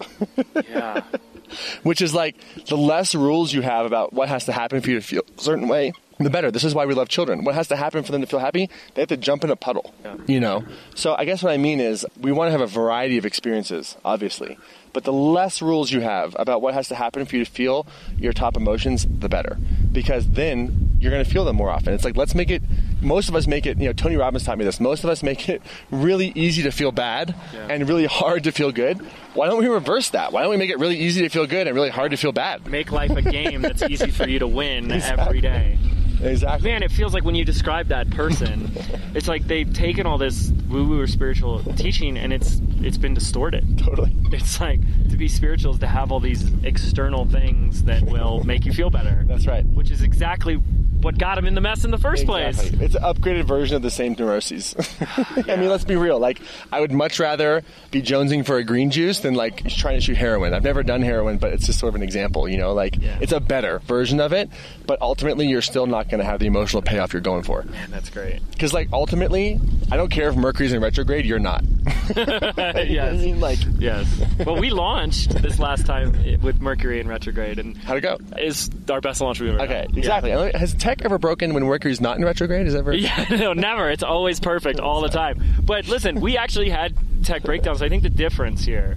Yeah. 0.68 1.02
Which 1.84 2.02
is 2.02 2.12
like 2.12 2.36
the 2.66 2.76
less 2.76 3.14
rules 3.14 3.52
you 3.52 3.60
have 3.60 3.86
about 3.86 4.12
what 4.12 4.28
has 4.28 4.46
to 4.46 4.52
happen 4.52 4.80
for 4.80 4.90
you 4.90 4.96
to 4.96 5.06
feel 5.06 5.22
a 5.36 5.40
certain 5.40 5.68
way, 5.68 5.92
the 6.18 6.30
better. 6.30 6.50
This 6.50 6.64
is 6.64 6.74
why 6.74 6.86
we 6.86 6.94
love 6.94 7.08
children. 7.08 7.44
What 7.44 7.54
has 7.54 7.68
to 7.68 7.76
happen 7.76 8.02
for 8.04 8.12
them 8.12 8.20
to 8.20 8.26
feel 8.26 8.38
happy? 8.40 8.70
They 8.94 9.02
have 9.02 9.08
to 9.08 9.16
jump 9.16 9.44
in 9.44 9.50
a 9.50 9.56
puddle. 9.56 9.92
Yeah. 10.04 10.16
You 10.26 10.40
know? 10.40 10.64
So 10.94 11.14
I 11.14 11.24
guess 11.24 11.42
what 11.42 11.52
I 11.52 11.56
mean 11.56 11.80
is 11.80 12.06
we 12.20 12.30
want 12.32 12.48
to 12.48 12.52
have 12.52 12.60
a 12.60 12.66
variety 12.66 13.18
of 13.18 13.26
experiences, 13.26 13.96
obviously. 14.04 14.58
But 14.92 15.02
the 15.02 15.12
less 15.12 15.60
rules 15.60 15.90
you 15.90 16.00
have 16.02 16.36
about 16.38 16.62
what 16.62 16.72
has 16.74 16.86
to 16.88 16.94
happen 16.94 17.24
for 17.26 17.34
you 17.36 17.44
to 17.44 17.50
feel 17.50 17.84
your 18.16 18.32
top 18.32 18.56
emotions, 18.56 19.04
the 19.10 19.28
better. 19.28 19.58
Because 19.90 20.28
then 20.28 20.96
you're 21.00 21.10
going 21.10 21.24
to 21.24 21.28
feel 21.30 21.44
them 21.44 21.56
more 21.56 21.68
often. 21.68 21.92
It's 21.94 22.04
like, 22.04 22.16
let's 22.16 22.34
make 22.34 22.48
it, 22.48 22.62
most 23.02 23.28
of 23.28 23.34
us 23.34 23.48
make 23.48 23.66
it, 23.66 23.78
you 23.78 23.86
know, 23.86 23.92
Tony 23.92 24.16
Robbins 24.16 24.44
taught 24.44 24.56
me 24.56 24.64
this. 24.64 24.78
Most 24.78 25.02
of 25.02 25.10
us 25.10 25.20
make 25.24 25.48
it 25.48 25.62
really 25.90 26.28
easy 26.36 26.62
to 26.62 26.70
feel 26.70 26.92
bad 26.92 27.34
Yeah. 27.52 27.66
and 27.70 27.88
really 27.88 28.06
hard 28.06 28.44
to 28.44 28.52
feel 28.52 28.70
good. 28.70 28.98
Why 29.34 29.48
don't 29.48 29.58
we 29.58 29.66
reverse 29.66 30.10
that? 30.10 30.32
Why 30.32 30.42
don't 30.42 30.50
we 30.52 30.56
make 30.58 30.70
it 30.70 30.78
really 30.78 30.96
easy 30.98 31.22
to 31.22 31.28
feel 31.28 31.46
good 31.48 31.66
and 31.66 31.74
really 31.74 31.90
hard 31.90 32.12
to 32.12 32.16
feel 32.16 32.30
bad? 32.32 32.64
Make 32.68 32.92
life 32.92 33.10
a 33.10 33.22
game 33.22 33.62
that's 33.62 33.82
easy 33.82 34.12
for 34.12 34.28
you 34.28 34.38
to 34.38 34.46
win 34.46 34.92
every 34.92 35.40
day. 35.40 35.76
Exactly. 36.24 36.70
Man, 36.70 36.82
it 36.82 36.90
feels 36.90 37.14
like 37.14 37.24
when 37.24 37.34
you 37.34 37.44
describe 37.44 37.88
that 37.88 38.10
person, 38.10 38.70
it's 39.14 39.28
like 39.28 39.46
they've 39.46 39.72
taken 39.72 40.06
all 40.06 40.18
this 40.18 40.50
woo-woo 40.68 41.00
or 41.00 41.06
spiritual 41.06 41.62
teaching 41.76 42.16
and 42.16 42.32
it's 42.32 42.60
it's 42.80 42.98
been 42.98 43.14
distorted. 43.14 43.78
Totally. 43.78 44.14
It's 44.32 44.60
like 44.60 44.80
to 45.10 45.16
be 45.16 45.28
spiritual 45.28 45.72
is 45.74 45.80
to 45.80 45.86
have 45.86 46.10
all 46.12 46.20
these 46.20 46.52
external 46.64 47.24
things 47.26 47.84
that 47.84 48.02
will 48.02 48.42
make 48.44 48.64
you 48.64 48.72
feel 48.72 48.90
better. 48.90 49.24
That's 49.26 49.46
right. 49.46 49.64
Which 49.66 49.90
is 49.90 50.02
exactly 50.02 50.54
what 51.00 51.18
got 51.18 51.36
him 51.36 51.44
in 51.44 51.54
the 51.54 51.60
mess 51.60 51.84
in 51.84 51.90
the 51.90 51.98
first 51.98 52.24
place. 52.24 52.58
Exactly. 52.58 52.86
It's 52.86 52.94
an 52.94 53.02
upgraded 53.02 53.44
version 53.44 53.76
of 53.76 53.82
the 53.82 53.90
same 53.90 54.16
neuroses. 54.18 54.74
I 55.46 55.56
mean, 55.56 55.68
let's 55.68 55.84
be 55.84 55.96
real. 55.96 56.18
Like, 56.18 56.40
I 56.72 56.80
would 56.80 56.92
much 56.92 57.20
rather 57.20 57.62
be 57.90 58.00
jonesing 58.00 58.46
for 58.46 58.56
a 58.56 58.64
green 58.64 58.90
juice 58.90 59.20
than 59.20 59.34
like 59.34 59.68
trying 59.68 59.96
to 59.96 60.00
shoot 60.00 60.16
heroin. 60.16 60.54
I've 60.54 60.62
never 60.64 60.82
done 60.82 61.02
heroin, 61.02 61.36
but 61.36 61.52
it's 61.52 61.66
just 61.66 61.78
sort 61.78 61.90
of 61.90 61.96
an 61.96 62.02
example. 62.02 62.48
You 62.48 62.56
know, 62.56 62.72
like 62.72 62.96
Yeah. 62.98 63.18
it's 63.20 63.32
a 63.32 63.40
better 63.40 63.80
version 63.80 64.18
of 64.18 64.32
it, 64.32 64.48
but 64.86 65.02
ultimately 65.02 65.46
you're 65.46 65.60
still 65.60 65.86
not 65.86 66.08
going 66.16 66.24
to 66.24 66.30
have 66.30 66.40
the 66.40 66.46
emotional 66.46 66.82
payoff 66.82 67.12
you're 67.12 67.20
going 67.22 67.42
for. 67.42 67.62
Man, 67.64 67.90
that's 67.90 68.10
great. 68.10 68.40
Because 68.52 68.72
like 68.72 68.88
ultimately, 68.92 69.60
I 69.90 69.96
don't 69.96 70.10
care 70.10 70.28
if 70.28 70.36
Mercury's 70.36 70.72
in 70.72 70.80
retrograde. 70.82 71.26
You're 71.26 71.38
not. 71.38 71.64
I 72.16 72.86
yes. 72.88 73.18
mean, 73.20 73.40
like, 73.40 73.58
Yes. 73.78 74.06
Well, 74.44 74.56
we 74.56 74.70
launched 74.70 75.30
this 75.42 75.58
last 75.58 75.86
time 75.86 76.12
with 76.42 76.60
Mercury 76.60 77.00
in 77.00 77.08
retrograde, 77.08 77.58
and 77.58 77.76
how'd 77.76 77.98
it 77.98 78.00
go? 78.02 78.18
is 78.38 78.70
our 78.90 79.00
best 79.00 79.20
launch 79.20 79.40
we've 79.40 79.50
ever 79.54 79.62
Okay, 79.62 79.86
done. 79.88 79.98
exactly. 79.98 80.30
Has 80.54 80.74
tech 80.74 81.02
ever 81.04 81.18
broken 81.18 81.52
when 81.54 81.64
Mercury's 81.64 82.00
not 82.00 82.16
in 82.16 82.24
retrograde? 82.24 82.66
Is 82.66 82.74
ever? 82.74 82.92
Yeah, 83.04 83.26
no, 83.30 83.52
never. 83.52 83.90
It's 83.90 84.02
always 84.02 84.40
perfect 84.40 84.80
all 84.80 85.00
the 85.02 85.08
time. 85.08 85.42
But 85.62 85.88
listen, 85.88 86.20
we 86.20 86.36
actually 86.38 86.70
had 86.70 86.94
tech 87.24 87.42
breakdowns. 87.42 87.82
I 87.82 87.88
think 87.88 88.02
the 88.02 88.08
difference 88.10 88.64
here 88.64 88.96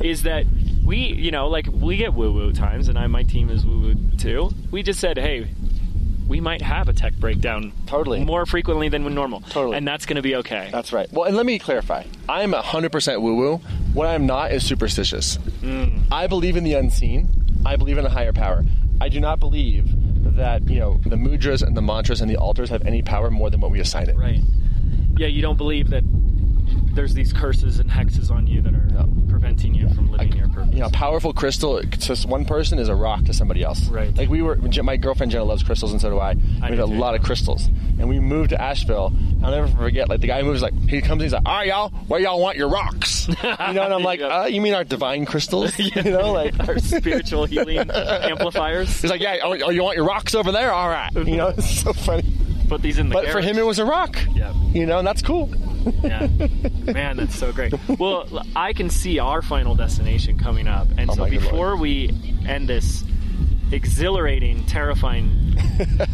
is 0.00 0.22
that 0.24 0.44
we, 0.84 0.96
you 0.98 1.30
know, 1.30 1.48
like 1.48 1.66
we 1.70 1.96
get 1.96 2.14
woo 2.14 2.32
woo 2.32 2.52
times, 2.52 2.88
and 2.88 2.98
I, 2.98 3.06
my 3.06 3.22
team 3.22 3.50
is 3.50 3.64
woo 3.64 3.80
woo 3.80 3.94
too. 4.18 4.50
We 4.70 4.82
just 4.82 4.98
said, 5.00 5.18
hey, 5.18 5.48
we 6.28 6.40
might 6.40 6.62
have 6.62 6.88
a 6.88 6.92
tech 6.92 7.14
breakdown 7.16 7.72
Totally. 7.86 8.24
more 8.24 8.46
frequently 8.46 8.88
than 8.88 9.12
normal, 9.14 9.40
Totally. 9.42 9.76
and 9.76 9.86
that's 9.86 10.06
going 10.06 10.16
to 10.16 10.22
be 10.22 10.36
okay. 10.36 10.68
That's 10.72 10.92
right. 10.92 11.10
Well, 11.12 11.24
and 11.24 11.36
let 11.36 11.46
me 11.46 11.58
clarify. 11.58 12.04
I'm 12.28 12.52
100% 12.52 13.20
woo 13.20 13.34
woo. 13.36 13.56
What 13.92 14.06
I'm 14.06 14.26
not 14.26 14.52
is 14.52 14.64
superstitious. 14.64 15.36
Mm. 15.62 16.04
I 16.10 16.26
believe 16.26 16.56
in 16.56 16.64
the 16.64 16.74
unseen. 16.74 17.28
I 17.66 17.76
believe 17.76 17.98
in 17.98 18.04
a 18.06 18.10
higher 18.10 18.32
power. 18.32 18.64
I 19.00 19.08
do 19.08 19.20
not 19.20 19.38
believe 19.40 19.86
that, 20.36 20.68
you 20.68 20.78
know, 20.80 20.98
the 21.04 21.16
mudras 21.16 21.62
and 21.62 21.76
the 21.76 21.82
mantras 21.82 22.20
and 22.20 22.30
the 22.30 22.36
altars 22.36 22.70
have 22.70 22.86
any 22.86 23.02
power 23.02 23.30
more 23.30 23.50
than 23.50 23.60
what 23.60 23.70
we 23.70 23.80
assign 23.80 24.08
it. 24.08 24.16
right. 24.16 24.40
Yeah, 25.16 25.28
you 25.28 25.42
don't 25.42 25.56
believe 25.56 25.90
that 25.90 26.02
there's 26.94 27.14
these 27.14 27.32
curses 27.32 27.78
and 27.78 27.90
hexes 27.90 28.30
on 28.30 28.46
you 28.46 28.60
that 28.62 28.74
are 28.74 29.06
preventing 29.28 29.74
you 29.74 29.88
from 29.90 30.10
living 30.10 30.34
your 30.36 30.48
purpose. 30.48 30.72
You 30.72 30.80
know, 30.80 30.86
a 30.86 30.90
powerful 30.90 31.32
crystal 31.32 31.80
to 31.82 32.14
one 32.28 32.44
person 32.44 32.78
is 32.78 32.88
a 32.88 32.94
rock 32.94 33.24
to 33.24 33.32
somebody 33.32 33.62
else. 33.62 33.88
Right. 33.88 34.16
Like 34.16 34.28
we 34.28 34.42
were, 34.42 34.56
my 34.56 34.96
girlfriend 34.96 35.32
Jenna 35.32 35.44
loves 35.44 35.62
crystals, 35.62 35.92
and 35.92 36.00
so 36.00 36.10
do 36.10 36.18
I. 36.18 36.30
I 36.62 36.70
we 36.70 36.76
have 36.76 36.88
a 36.88 36.92
too. 36.92 36.98
lot 36.98 37.14
of 37.14 37.22
crystals, 37.22 37.66
and 37.66 38.08
we 38.08 38.18
moved 38.20 38.50
to 38.50 38.60
Asheville. 38.60 39.12
I'll 39.42 39.50
never 39.50 39.68
forget. 39.68 40.08
Like 40.08 40.20
the 40.20 40.26
guy 40.26 40.42
moves, 40.42 40.62
like 40.62 40.74
he 40.88 41.00
comes, 41.00 41.22
he's 41.22 41.32
like, 41.32 41.42
"All 41.46 41.54
right, 41.54 41.66
y'all, 41.68 41.90
where 42.08 42.20
y'all 42.20 42.40
want 42.40 42.56
your 42.56 42.68
rocks?" 42.68 43.28
You 43.44 43.72
know, 43.72 43.82
and 43.84 43.94
I'm 43.94 44.02
like, 44.02 44.20
Yeah. 44.20 44.42
uh, 44.42 44.44
"You 44.46 44.60
mean 44.60 44.74
our 44.74 44.84
divine 44.84 45.24
crystals?" 45.26 45.78
You 45.78 46.02
know, 46.02 46.32
like 46.32 46.58
Our 46.68 46.78
spiritual 46.78 47.46
healing 47.46 47.78
amplifiers. 47.90 49.00
He's 49.00 49.10
like, 49.10 49.20
"Yeah, 49.20 49.36
oh, 49.42 49.56
oh, 49.64 49.70
you 49.70 49.82
want 49.82 49.96
your 49.96 50.06
rocks 50.06 50.34
over 50.34 50.52
there? 50.52 50.72
All 50.72 50.88
right." 50.88 51.10
You 51.14 51.36
know, 51.36 51.48
it's 51.56 51.82
so 51.82 51.92
funny. 51.92 52.24
Put 52.68 52.82
these 52.82 52.98
in 52.98 53.08
the 53.08 53.12
But 53.14 53.28
for 53.28 53.40
him, 53.40 53.58
it 53.58 53.66
was 53.66 53.78
a 53.78 53.84
rock. 53.84 54.16
Yeah. 54.34 54.52
You 54.72 54.86
know, 54.86 54.98
and 54.98 55.06
that's 55.06 55.22
cool. 55.22 55.50
Yeah. 56.02 56.28
Man, 56.92 57.16
that's 57.16 57.36
so 57.38 57.52
great. 57.52 57.74
Well, 57.98 58.26
I 58.56 58.72
can 58.72 58.90
see 58.90 59.18
our 59.18 59.42
final 59.42 59.74
destination 59.74 60.38
coming 60.38 60.66
up. 60.68 60.88
And 60.96 61.10
Oh 61.10 61.14
so 61.14 61.28
before 61.28 61.76
we 61.76 62.10
end 62.46 62.68
this 62.68 63.04
exhilarating, 63.72 64.64
terrifying 64.66 65.30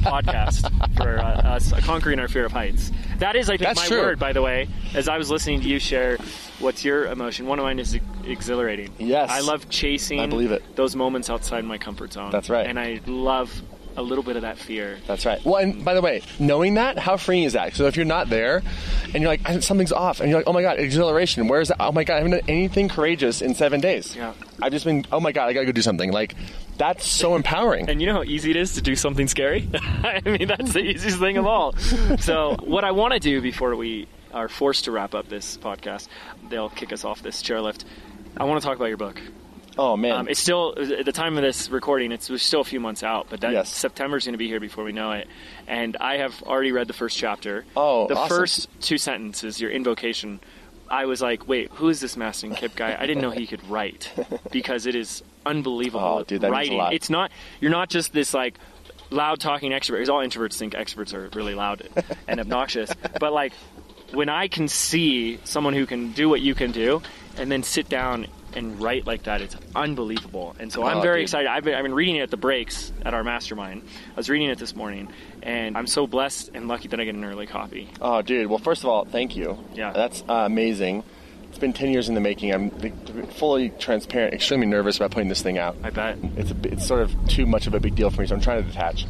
podcast 0.03 0.71
for 0.97 1.19
uh, 1.19 1.25
us 1.25 1.73
conquering 1.81 2.19
our 2.19 2.29
fear 2.29 2.47
of 2.47 2.53
heights. 2.53 2.91
That 3.19 3.37
is, 3.37 3.49
I 3.49 3.55
think, 3.57 3.63
That's 3.63 3.81
my 3.81 3.87
true. 3.87 4.01
word. 4.01 4.19
By 4.19 4.33
the 4.33 4.43
way, 4.43 4.69
as 4.95 5.09
I 5.09 5.19
was 5.19 5.31
listening 5.31 5.61
to 5.63 5.69
you 5.69 5.79
share, 5.79 6.17
what's 6.59 6.85
your 6.85 7.07
emotion? 7.07 7.47
One 7.47 7.59
of 7.59 7.65
mine 7.65 7.79
is 7.79 7.99
exhilarating. 8.25 8.93
Yes. 8.99 9.31
I 9.31 9.41
love 9.41 9.69
chasing. 9.69 10.21
I 10.21 10.27
believe 10.27 10.53
it. 10.53 10.63
Those 10.77 10.97
moments 10.97 11.29
outside 11.29 11.65
my 11.65 11.79
comfort 11.79 12.13
zone. 12.13 12.31
That's 12.31 12.49
right. 12.49 12.67
And 12.67 12.79
I 12.79 13.01
love 13.07 13.53
a 13.97 14.03
little 14.03 14.25
bit 14.25 14.37
of 14.37 14.43
that 14.43 14.59
fear. 14.59 14.99
That's 15.07 15.27
right. 15.27 15.45
Well, 15.45 15.57
and 15.57 15.85
by 15.85 15.95
the 15.95 16.01
way, 16.01 16.23
knowing 16.39 16.75
that, 16.75 16.99
how 16.99 17.17
freeing 17.17 17.45
is 17.45 17.55
that? 17.55 17.75
So 17.75 17.87
if 17.87 17.97
you're 17.97 18.07
not 18.07 18.29
there, 18.29 18.63
and 19.13 19.23
you're 19.23 19.29
like, 19.29 19.63
something's 19.63 19.93
off, 19.93 20.21
and 20.21 20.31
you're 20.31 20.39
like, 20.39 20.49
oh 20.49 20.53
my 20.53 20.63
god, 20.63 20.79
exhilaration. 20.79 21.49
Where 21.49 21.61
is 21.61 21.69
that? 21.69 21.79
Oh 21.81 21.93
my 21.93 22.05
god, 22.05 22.15
I 22.15 22.17
haven't 22.19 22.33
done 22.33 22.41
anything 22.49 22.89
courageous 22.89 23.43
in 23.43 23.55
seven 23.55 23.81
days. 23.81 24.15
Yeah. 24.15 24.33
I've 24.63 24.73
just 24.73 24.85
been, 24.85 25.07
oh 25.13 25.21
my 25.21 25.33
god, 25.33 25.49
I 25.49 25.53
gotta 25.53 25.67
go 25.67 25.73
do 25.73 25.83
something. 25.83 26.13
Like, 26.13 26.35
that's 26.77 27.07
so 27.07 27.37
empowering. 27.37 27.91
And 27.91 28.01
you 28.01 28.07
know 28.07 28.15
how 28.15 28.23
easy 28.23 28.51
it 28.51 28.57
is 28.57 28.75
to 28.75 28.81
do 28.83 28.97
something 28.97 29.29
scary? 29.29 29.69
I 29.75 30.23
mean, 30.25 30.49
that's 30.49 30.73
the 30.73 30.81
easiest 30.81 31.19
thing 31.19 31.37
of 31.37 31.47
all. 31.47 31.75
So, 32.21 32.57
what 32.65 32.85
I 32.85 32.91
want 32.91 33.15
to 33.15 33.21
do 33.21 33.41
before 33.41 33.77
we 33.77 34.09
are 34.33 34.49
forced 34.49 34.85
to 34.85 34.91
wrap 34.93 35.15
up 35.15 35.29
this 35.29 35.57
podcast, 35.57 36.09
they'll 36.49 36.69
kick 36.71 36.93
us 36.93 37.05
off 37.05 37.23
this 37.23 37.43
chairlift. 37.43 37.85
I 38.37 38.45
want 38.45 38.61
to 38.61 38.67
talk 38.67 38.77
about 38.77 38.87
your 38.87 38.97
book. 38.97 39.21
Oh 39.83 39.97
man, 39.97 40.13
Um, 40.13 40.29
it's 40.29 40.39
still 40.39 40.75
at 40.79 41.07
the 41.07 41.13
time 41.13 41.39
of 41.39 41.43
this 41.43 41.71
recording. 41.71 42.13
It's 42.13 42.29
we're 42.29 42.37
still 42.37 42.61
a 42.61 42.65
few 42.65 42.81
months 42.81 43.03
out, 43.03 43.29
but 43.31 43.41
that 43.41 43.53
Yes. 43.53 43.75
September's 43.75 44.27
going 44.27 44.35
to 44.35 44.39
be 44.39 44.47
here 44.47 44.61
before 44.61 44.85
we 44.85 44.93
know 44.93 45.13
it. 45.13 45.27
And 45.67 45.97
I 45.99 46.19
have 46.19 46.43
already 46.43 46.71
read 46.71 46.87
the 46.87 46.93
first 46.93 47.17
chapter. 47.17 47.65
Oh, 47.75 48.07
the 48.07 48.15
awesome. 48.15 48.37
first 48.37 48.69
two 48.83 48.99
sentences, 48.99 49.59
your 49.59 49.71
invocation. 49.71 50.39
I 50.91 51.07
was 51.07 51.23
like, 51.23 51.49
wait, 51.49 51.71
who 51.73 51.89
is 51.89 51.99
this 51.99 52.15
Mastin 52.15 52.55
Kipp 52.55 52.77
guy? 52.77 52.95
I 52.99 53.07
didn't 53.07 53.23
know 53.23 53.31
he 53.31 53.47
could 53.47 53.67
write 53.71 54.13
because 54.53 54.85
it 54.85 54.95
is 54.95 55.23
unbelievable. 55.47 56.05
Oh, 56.21 56.25
dude, 56.25 56.43
that 56.43 56.51
means 56.51 56.53
a 56.53 56.59
writing. 56.59 56.77
lot. 56.79 56.93
It's 56.93 57.09
not. 57.09 57.31
You're 57.61 57.71
not 57.71 57.89
just 57.89 58.13
this 58.13 58.35
like 58.35 58.59
loud 59.09 59.41
talking 59.41 59.71
extrovert. 59.73 59.93
Because 59.95 60.11
all 60.11 60.19
introverts 60.21 60.59
think 60.59 60.75
extroverts 60.75 61.15
are 61.15 61.31
really 61.35 61.55
loud 61.55 61.89
and 62.29 62.39
obnoxious. 62.45 62.93
But 63.19 63.33
like 63.33 63.55
when 64.13 64.29
I 64.29 64.49
can 64.49 64.69
see 64.69 65.39
someone 65.45 65.73
who 65.73 65.87
can 65.87 66.13
do 66.13 66.29
what 66.29 66.43
you 66.43 66.55
can 66.55 66.71
do, 66.71 67.01
and 67.39 67.51
then 67.51 67.63
sit 67.63 67.89
down 67.89 68.27
and 68.55 68.81
write 68.81 69.07
like 69.07 69.25
that, 69.25 69.41
it's 69.41 69.57
unbelievable. 69.77 70.55
And 70.59 70.73
so 70.73 70.85
I'm 70.85 70.99
Oh, 70.99 71.01
very 71.03 71.19
dude. 71.21 71.23
excited. 71.25 71.49
I've 71.49 71.65
been, 71.65 71.75
I've 71.75 71.83
been 71.83 71.95
reading 71.95 72.17
it 72.17 72.21
at 72.23 72.31
the 72.31 72.37
breaks 72.37 72.93
at 73.05 73.15
our 73.15 73.23
mastermind. 73.25 73.83
I 74.13 74.17
was 74.17 74.29
reading 74.29 74.49
it 74.49 74.59
this 74.59 74.75
morning, 74.75 75.09
and 75.43 75.77
I'm 75.77 75.87
so 75.87 76.07
blessed 76.07 76.51
and 76.55 76.69
lucky 76.69 76.89
that 76.89 77.01
I 77.01 77.05
get 77.05 77.15
an 77.15 77.25
early 77.25 77.47
copy. 77.47 77.89
Oh, 78.01 78.23
dude. 78.23 78.49
Well, 78.49 78.59
first 78.59 78.83
of 78.85 78.91
all, 78.91 79.05
thank 79.05 79.37
you. 79.37 79.59
Yeah. 79.75 79.93
That's 79.93 80.23
uh, 80.29 80.33
amazing. 80.47 81.05
It's 81.49 81.59
been 81.59 81.73
10 81.73 81.91
years 81.91 82.09
in 82.09 82.15
the 82.15 82.21
making. 82.21 82.53
I'm 82.55 82.71
fully 83.33 83.71
transparent, 83.71 84.35
extremely 84.35 84.67
nervous 84.67 84.97
about 84.97 85.11
putting 85.11 85.29
this 85.29 85.43
thing 85.43 85.59
out. 85.59 85.77
I 85.83 85.91
bet. 85.91 86.17
It's, 86.37 86.51
a, 86.53 86.57
it's 86.65 86.87
sort 86.87 87.03
of 87.03 87.13
too 87.29 87.45
much 87.47 87.67
of 87.67 87.75
a 87.75 87.81
big 87.81 87.95
deal 87.97 88.09
for 88.11 88.21
me, 88.21 88.27
so 88.29 88.35
I'm 88.37 88.41
trying 88.41 88.63
to 88.63 88.69
detach. 88.69 89.05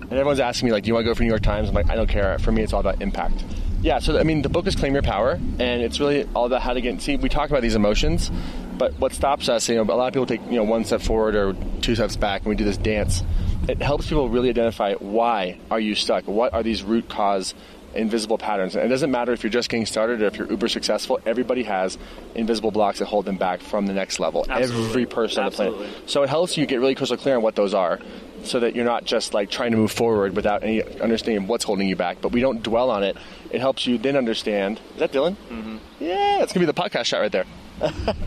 And 0.00 0.12
everyone's 0.12 0.40
asking 0.40 0.66
me, 0.66 0.72
like, 0.72 0.82
do 0.82 0.88
you 0.88 0.94
want 0.94 1.04
to 1.04 1.10
go 1.10 1.14
for 1.14 1.22
New 1.22 1.28
York 1.28 1.42
Times? 1.42 1.68
I'm 1.68 1.74
like, 1.74 1.88
I 1.88 1.94
don't 1.94 2.08
care. 2.08 2.38
For 2.40 2.50
me, 2.52 2.62
it's 2.62 2.72
all 2.72 2.80
about 2.80 3.00
impact. 3.00 3.44
Yeah, 3.84 3.98
so, 3.98 4.18
I 4.18 4.22
mean, 4.22 4.40
the 4.40 4.48
book 4.48 4.66
is 4.66 4.74
Claim 4.74 4.94
Your 4.94 5.02
Power, 5.02 5.32
and 5.32 5.82
it's 5.82 6.00
really 6.00 6.26
all 6.34 6.46
about 6.46 6.62
how 6.62 6.72
to 6.72 6.80
get, 6.80 7.02
see, 7.02 7.16
we 7.16 7.28
talk 7.28 7.50
about 7.50 7.60
these 7.60 7.74
emotions, 7.74 8.30
but 8.78 8.98
what 8.98 9.12
stops 9.12 9.50
us, 9.50 9.68
you 9.68 9.74
know, 9.74 9.82
a 9.82 9.92
lot 9.92 10.06
of 10.06 10.14
people 10.14 10.24
take, 10.24 10.40
you 10.46 10.56
know, 10.56 10.64
one 10.64 10.86
step 10.86 11.02
forward 11.02 11.34
or 11.34 11.54
two 11.82 11.94
steps 11.94 12.16
back, 12.16 12.40
and 12.40 12.48
we 12.48 12.54
do 12.54 12.64
this 12.64 12.78
dance. 12.78 13.22
It 13.68 13.82
helps 13.82 14.08
people 14.08 14.30
really 14.30 14.48
identify 14.48 14.94
why 14.94 15.58
are 15.70 15.80
you 15.80 15.94
stuck? 15.94 16.26
What 16.26 16.54
are 16.54 16.62
these 16.62 16.82
root 16.82 17.10
cause 17.10 17.54
invisible 17.94 18.38
patterns. 18.38 18.74
And 18.74 18.84
it 18.84 18.88
doesn't 18.88 19.10
matter 19.10 19.32
if 19.32 19.42
you're 19.42 19.50
just 19.50 19.68
getting 19.68 19.86
started 19.86 20.22
or 20.22 20.26
if 20.26 20.36
you're 20.36 20.50
uber 20.50 20.68
successful, 20.68 21.20
everybody 21.26 21.62
has 21.62 21.96
invisible 22.34 22.70
blocks 22.70 22.98
that 22.98 23.06
hold 23.06 23.24
them 23.24 23.36
back 23.36 23.60
from 23.60 23.86
the 23.86 23.92
next 23.92 24.18
level. 24.18 24.44
Absolutely. 24.48 24.88
Every 24.88 25.06
person 25.06 25.44
on 25.44 25.50
the 25.50 25.56
planet. 25.56 25.90
So 26.06 26.22
it 26.22 26.28
helps 26.28 26.56
you 26.56 26.66
get 26.66 26.80
really 26.80 26.94
crystal 26.94 27.16
clear 27.16 27.36
on 27.36 27.42
what 27.42 27.54
those 27.54 27.74
are 27.74 28.00
so 28.46 28.60
that 28.60 28.74
you're 28.74 28.84
not 28.84 29.04
just 29.04 29.34
like 29.34 29.50
trying 29.50 29.70
to 29.72 29.76
move 29.76 29.90
forward 29.92 30.36
without 30.36 30.62
any 30.62 30.82
understanding 31.00 31.44
of 31.44 31.48
what's 31.48 31.64
holding 31.64 31.88
you 31.88 31.96
back. 31.96 32.18
But 32.20 32.32
we 32.32 32.40
don't 32.40 32.62
dwell 32.62 32.90
on 32.90 33.02
it. 33.02 33.16
It 33.50 33.60
helps 33.60 33.86
you 33.86 33.98
then 33.98 34.16
understand. 34.16 34.80
Is 34.94 34.98
that 35.00 35.12
Dylan? 35.12 35.36
Mm-hmm. 35.50 35.76
Yeah, 36.00 36.42
it's 36.42 36.52
going 36.52 36.66
to 36.66 36.72
be 36.72 36.72
the 36.72 36.74
podcast 36.74 37.06
shot 37.06 37.20
right 37.20 37.32
there. 37.32 37.44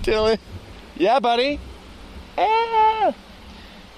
Dylan. 0.03 0.39
Yeah, 0.95 1.19
buddy. 1.19 1.59
Ah, 2.37 3.13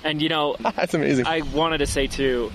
And 0.03 0.21
you 0.21 0.29
know, 0.29 0.55
that's 0.75 0.93
amazing. 0.93 1.25
I 1.27 1.41
wanted 1.41 1.79
to 1.79 1.87
say 1.87 2.07
too, 2.07 2.51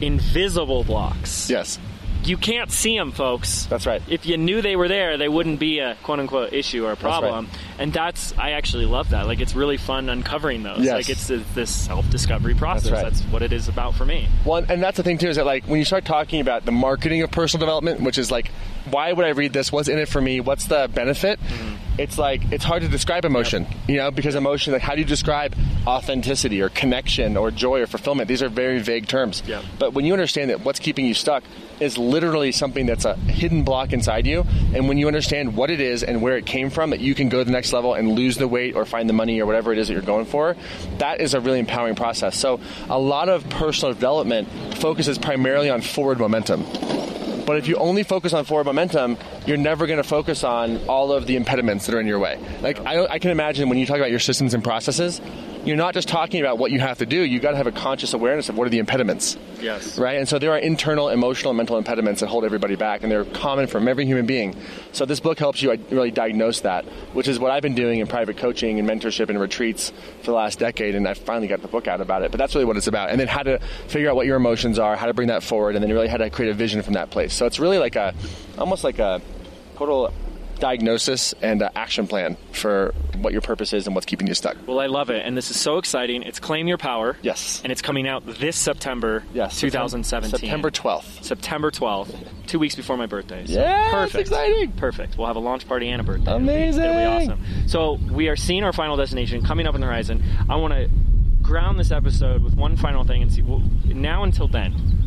invisible 0.00 0.84
blocks. 0.84 1.48
yes, 1.50 1.78
You 2.24 2.36
can't 2.36 2.70
see 2.70 2.96
them, 2.96 3.12
folks. 3.12 3.66
that's 3.66 3.86
right. 3.86 4.02
if 4.08 4.26
you 4.26 4.36
knew 4.36 4.62
they 4.62 4.76
were 4.76 4.88
there, 4.88 5.16
they 5.16 5.28
wouldn't 5.28 5.58
be 5.58 5.80
a 5.80 5.96
quote 6.02 6.20
unquote 6.20 6.52
issue 6.52 6.86
or 6.86 6.92
a 6.92 6.96
problem. 6.96 7.46
That's 7.46 7.58
right. 7.58 7.80
And 7.80 7.92
that's 7.92 8.38
I 8.38 8.50
actually 8.50 8.86
love 8.86 9.10
that. 9.10 9.26
Like 9.26 9.40
it's 9.40 9.54
really 9.54 9.76
fun 9.76 10.08
uncovering 10.08 10.62
those. 10.62 10.80
Yes. 10.80 10.94
Like 10.94 11.10
it's 11.10 11.30
a, 11.30 11.38
this 11.54 11.74
self 11.74 12.08
discovery 12.10 12.54
process. 12.54 12.90
That's, 12.90 12.92
right. 12.92 13.12
That's 13.12 13.22
what 13.32 13.42
it 13.42 13.52
is 13.52 13.68
about 13.68 13.94
for 13.94 14.04
me. 14.04 14.28
Well, 14.44 14.64
and 14.68 14.82
that's 14.82 14.96
the 14.96 15.02
thing 15.02 15.18
too 15.18 15.28
is 15.28 15.36
that 15.36 15.46
like 15.46 15.64
when 15.64 15.78
you 15.78 15.84
start 15.84 16.04
talking 16.04 16.40
about 16.40 16.64
the 16.64 16.72
marketing 16.72 17.22
of 17.22 17.30
personal 17.30 17.60
development, 17.60 18.00
which 18.00 18.18
is 18.18 18.30
like, 18.30 18.50
why 18.90 19.12
would 19.12 19.24
I 19.24 19.30
read 19.30 19.52
this? 19.52 19.72
What's 19.72 19.88
in 19.88 19.98
it 19.98 20.08
for 20.08 20.20
me? 20.20 20.40
What's 20.40 20.66
the 20.66 20.90
benefit? 20.92 21.40
Mm-hmm. 21.40 22.00
It's 22.00 22.18
like 22.18 22.52
it's 22.52 22.64
hard 22.64 22.82
to 22.82 22.88
describe 22.88 23.24
emotion, 23.24 23.66
you 23.86 23.96
know, 23.96 24.10
because 24.10 24.34
emotion. 24.34 24.72
Like, 24.72 24.82
how 24.82 24.94
do 24.94 25.00
you 25.00 25.06
describe 25.06 25.54
authenticity 25.86 26.62
or 26.62 26.68
connection 26.68 27.36
or 27.36 27.50
joy 27.50 27.80
or 27.80 27.86
fulfillment? 27.86 28.28
These 28.28 28.42
are 28.42 28.48
very 28.48 28.80
vague 28.80 29.08
terms. 29.08 29.42
Yeah. 29.46 29.62
But 29.78 29.92
when 29.92 30.04
you 30.04 30.12
understand 30.12 30.50
that 30.50 30.60
what's 30.64 30.80
keeping 30.80 31.04
you 31.04 31.14
stuck 31.14 31.44
is 31.82 31.98
literally 31.98 32.52
something 32.52 32.86
that's 32.86 33.04
a 33.04 33.14
hidden 33.14 33.64
block 33.64 33.92
inside 33.92 34.26
you, 34.26 34.46
and 34.74 34.88
when 34.88 34.96
you 34.96 35.06
understand 35.06 35.56
what 35.56 35.70
it 35.70 35.80
is 35.80 36.02
and 36.02 36.22
where 36.22 36.36
it 36.36 36.46
came 36.46 36.70
from, 36.70 36.90
that 36.90 37.00
you 37.00 37.14
can 37.14 37.28
go 37.28 37.38
to 37.38 37.44
the 37.44 37.50
next 37.50 37.72
level 37.72 37.94
and 37.94 38.12
lose 38.12 38.38
the 38.38 38.48
weight 38.48 38.74
or 38.74 38.86
find 38.86 39.08
the 39.08 39.12
money 39.12 39.40
or 39.40 39.46
whatever 39.46 39.72
it 39.72 39.78
is 39.78 39.88
that 39.88 39.94
you're 39.94 40.02
going 40.02 40.24
for, 40.24 40.56
that 40.98 41.20
is 41.20 41.34
a 41.34 41.40
really 41.40 41.58
empowering 41.58 41.94
process. 41.94 42.36
So 42.36 42.60
a 42.88 42.98
lot 42.98 43.28
of 43.28 43.48
personal 43.50 43.92
development 43.92 44.48
focuses 44.76 45.18
primarily 45.18 45.68
on 45.68 45.82
forward 45.82 46.18
momentum. 46.18 46.64
But 47.44 47.56
if 47.56 47.66
you 47.66 47.76
only 47.76 48.04
focus 48.04 48.32
on 48.32 48.44
forward 48.44 48.64
momentum, 48.64 49.18
you're 49.46 49.56
never 49.56 49.86
going 49.86 49.96
to 49.96 50.08
focus 50.08 50.44
on 50.44 50.78
all 50.88 51.12
of 51.12 51.26
the 51.26 51.36
impediments 51.36 51.86
that 51.86 51.94
are 51.94 52.00
in 52.00 52.06
your 52.06 52.20
way. 52.20 52.38
Like 52.60 52.78
I, 52.80 53.04
I 53.04 53.18
can 53.18 53.30
imagine 53.30 53.68
when 53.68 53.78
you 53.78 53.86
talk 53.86 53.96
about 53.96 54.10
your 54.10 54.20
systems 54.20 54.54
and 54.54 54.62
processes, 54.62 55.20
you're 55.64 55.76
not 55.76 55.94
just 55.94 56.08
talking 56.08 56.40
about 56.40 56.58
what 56.58 56.70
you 56.72 56.80
have 56.80 56.98
to 56.98 57.06
do. 57.06 57.20
You've 57.22 57.42
got 57.42 57.52
to 57.52 57.56
have 57.56 57.66
a 57.66 57.72
conscious 57.72 58.14
awareness 58.14 58.48
of 58.48 58.56
what 58.58 58.66
are 58.66 58.70
the 58.70 58.78
impediments 58.80 59.36
Yes. 59.60 59.96
right? 59.98 60.16
And 60.18 60.28
so 60.28 60.38
there 60.38 60.50
are 60.52 60.58
internal, 60.58 61.08
emotional, 61.08 61.50
and 61.50 61.56
mental 61.56 61.78
impediments 61.78 62.20
that 62.20 62.26
hold 62.26 62.44
everybody 62.44 62.74
back, 62.74 63.02
and 63.02 63.12
they're 63.12 63.24
common 63.24 63.68
from 63.68 63.86
every 63.86 64.04
human 64.04 64.26
being. 64.26 64.56
So 64.92 65.04
this 65.04 65.20
book 65.20 65.38
helps 65.38 65.62
you 65.62 65.70
really 65.90 66.10
diagnose 66.10 66.60
that, 66.62 66.84
which 67.12 67.28
is 67.28 67.38
what 67.38 67.52
I've 67.52 67.62
been 67.62 67.74
doing 67.76 68.00
in 68.00 68.06
private 68.08 68.38
coaching 68.38 68.80
and 68.80 68.88
mentorship 68.88 69.28
and 69.28 69.40
retreats 69.40 69.92
for 70.20 70.26
the 70.26 70.32
last 70.32 70.58
decade, 70.58 70.94
and 70.96 71.06
I 71.06 71.14
finally 71.14 71.46
got 71.46 71.62
the 71.62 71.68
book 71.68 71.86
out 71.86 72.00
about 72.00 72.22
it. 72.22 72.32
But 72.32 72.38
that's 72.38 72.54
really 72.54 72.64
what 72.64 72.76
it's 72.76 72.88
about, 72.88 73.10
and 73.10 73.20
then 73.20 73.28
how 73.28 73.42
to 73.44 73.58
figure 73.86 74.10
out 74.10 74.16
what 74.16 74.26
your 74.26 74.36
emotions 74.36 74.78
are, 74.78 74.96
how 74.96 75.06
to 75.06 75.14
bring 75.14 75.28
that 75.28 75.42
forward, 75.44 75.76
and 75.76 75.82
then 75.84 75.92
really 75.92 76.08
how 76.08 76.16
to 76.16 76.28
create 76.30 76.50
a 76.50 76.54
vision 76.54 76.82
from 76.82 76.94
that 76.94 77.10
place. 77.10 77.32
So 77.34 77.46
it's 77.46 77.60
really 77.60 77.78
like 77.78 77.94
a, 77.94 78.14
almost 78.58 78.82
like 78.84 78.98
a 78.98 79.20
total 79.76 80.12
diagnosis 80.62 81.34
and 81.42 81.60
action 81.74 82.06
plan 82.06 82.36
for 82.52 82.94
what 83.16 83.32
your 83.32 83.42
purpose 83.42 83.72
is 83.72 83.86
and 83.88 83.96
what's 83.96 84.06
keeping 84.06 84.28
you 84.28 84.34
stuck. 84.34 84.56
Well, 84.64 84.78
I 84.78 84.86
love 84.86 85.10
it, 85.10 85.26
and 85.26 85.36
this 85.36 85.50
is 85.50 85.58
so 85.58 85.78
exciting. 85.78 86.22
It's 86.22 86.38
Claim 86.38 86.68
Your 86.68 86.78
Power. 86.78 87.16
Yes. 87.20 87.60
And 87.64 87.72
it's 87.72 87.82
coming 87.82 88.06
out 88.06 88.24
this 88.38 88.56
September. 88.56 89.24
Yes, 89.34 89.58
2017. 89.58 90.38
September 90.38 90.70
12th. 90.70 91.24
September 91.24 91.72
12th, 91.72 92.14
two 92.46 92.60
weeks 92.60 92.76
before 92.76 92.96
my 92.96 93.06
birthday. 93.06 93.44
So 93.44 93.54
Yeah, 93.54 93.86
it's 93.86 93.92
perfect. 94.12 94.20
exciting. 94.28 94.70
Perfect. 94.72 95.18
We'll 95.18 95.26
have 95.26 95.34
a 95.34 95.40
launch 95.40 95.66
party 95.66 95.88
and 95.88 96.00
a 96.00 96.04
birthday. 96.04 96.30
It'll 96.30 96.38
be- 96.38 96.44
Amazing. 96.44 96.82
It'll 96.84 96.94
be, 96.96 97.04
awesome. 97.32 97.40
So 97.66 97.94
we 98.12 98.28
are 98.28 98.36
seeing 98.36 98.62
our 98.62 98.72
final 98.72 98.96
destination 98.96 99.42
coming 99.44 99.66
up 99.66 99.74
on 99.74 99.80
the 99.80 99.88
horizon. 99.88 100.22
I 100.48 100.54
want 100.54 100.74
to 100.74 100.88
ground 101.42 101.80
this 101.80 101.90
episode 101.90 102.44
with 102.44 102.54
one 102.54 102.76
final 102.76 103.02
thing 103.02 103.20
and 103.20 103.32
see. 103.32 103.42
Well, 103.42 103.62
now 103.84 104.22
until 104.22 104.46
then, 104.46 105.01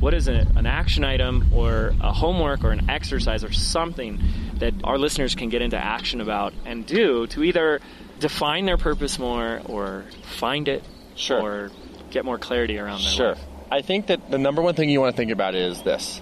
what 0.00 0.14
is 0.14 0.28
it, 0.28 0.46
an 0.56 0.66
action 0.66 1.04
item 1.04 1.50
or 1.54 1.94
a 2.00 2.12
homework 2.12 2.64
or 2.64 2.70
an 2.70 2.88
exercise 2.90 3.44
or 3.44 3.52
something 3.52 4.18
that 4.54 4.74
our 4.84 4.98
listeners 4.98 5.34
can 5.34 5.48
get 5.50 5.62
into 5.62 5.76
action 5.76 6.20
about 6.20 6.52
and 6.64 6.86
do 6.86 7.26
to 7.28 7.44
either 7.44 7.80
define 8.18 8.64
their 8.66 8.76
purpose 8.78 9.18
more 9.18 9.60
or 9.66 10.04
find 10.22 10.68
it 10.68 10.82
Sure. 11.16 11.40
or 11.40 11.70
get 12.10 12.24
more 12.24 12.38
clarity 12.38 12.78
around 12.78 13.02
their 13.02 13.10
Sure. 13.12 13.28
life? 13.34 13.40
I 13.70 13.82
think 13.82 14.06
that 14.08 14.30
the 14.30 14.38
number 14.38 14.62
one 14.62 14.74
thing 14.74 14.88
you 14.88 15.00
want 15.00 15.14
to 15.14 15.16
think 15.16 15.30
about 15.30 15.54
is 15.54 15.82
this. 15.82 16.20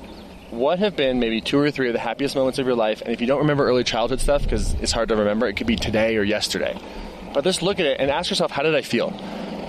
What 0.50 0.78
have 0.80 0.96
been 0.96 1.18
maybe 1.20 1.40
two 1.40 1.58
or 1.58 1.70
three 1.70 1.88
of 1.88 1.92
the 1.92 1.98
happiest 1.98 2.34
moments 2.34 2.58
of 2.58 2.66
your 2.66 2.74
life? 2.74 3.00
And 3.02 3.12
if 3.12 3.20
you 3.20 3.26
don't 3.26 3.38
remember 3.40 3.66
early 3.66 3.84
childhood 3.84 4.20
stuff, 4.20 4.42
because 4.42 4.74
it's 4.74 4.92
hard 4.92 5.08
to 5.10 5.16
remember, 5.16 5.46
it 5.46 5.54
could 5.56 5.66
be 5.66 5.76
today 5.76 6.16
or 6.16 6.22
yesterday. 6.22 6.76
But 7.34 7.44
just 7.44 7.62
look 7.62 7.78
at 7.80 7.86
it 7.86 8.00
and 8.00 8.10
ask 8.10 8.30
yourself, 8.30 8.50
how 8.50 8.62
did 8.62 8.74
I 8.74 8.80
feel? 8.82 9.10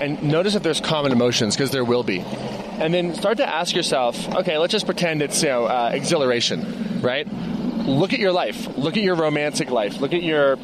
And 0.01 0.23
notice 0.23 0.55
if 0.55 0.63
there's 0.63 0.81
common 0.81 1.11
emotions, 1.11 1.55
because 1.55 1.71
there 1.71 1.83
will 1.83 2.03
be. 2.03 2.19
And 2.19 2.93
then 2.93 3.13
start 3.15 3.37
to 3.37 3.47
ask 3.47 3.75
yourself, 3.75 4.27
okay, 4.35 4.57
let's 4.57 4.71
just 4.71 4.85
pretend 4.85 5.21
it's 5.21 5.41
you 5.43 5.49
know 5.49 5.65
uh, 5.65 5.91
exhilaration, 5.93 7.01
right? 7.01 7.27
Look 7.27 8.13
at 8.13 8.19
your 8.19 8.31
life. 8.31 8.77
Look 8.77 8.95
at 8.95 9.03
your 9.03 9.15
romantic 9.15 9.69
life. 9.69 9.99
Look 9.99 10.13
at 10.13 10.23
your 10.23 10.57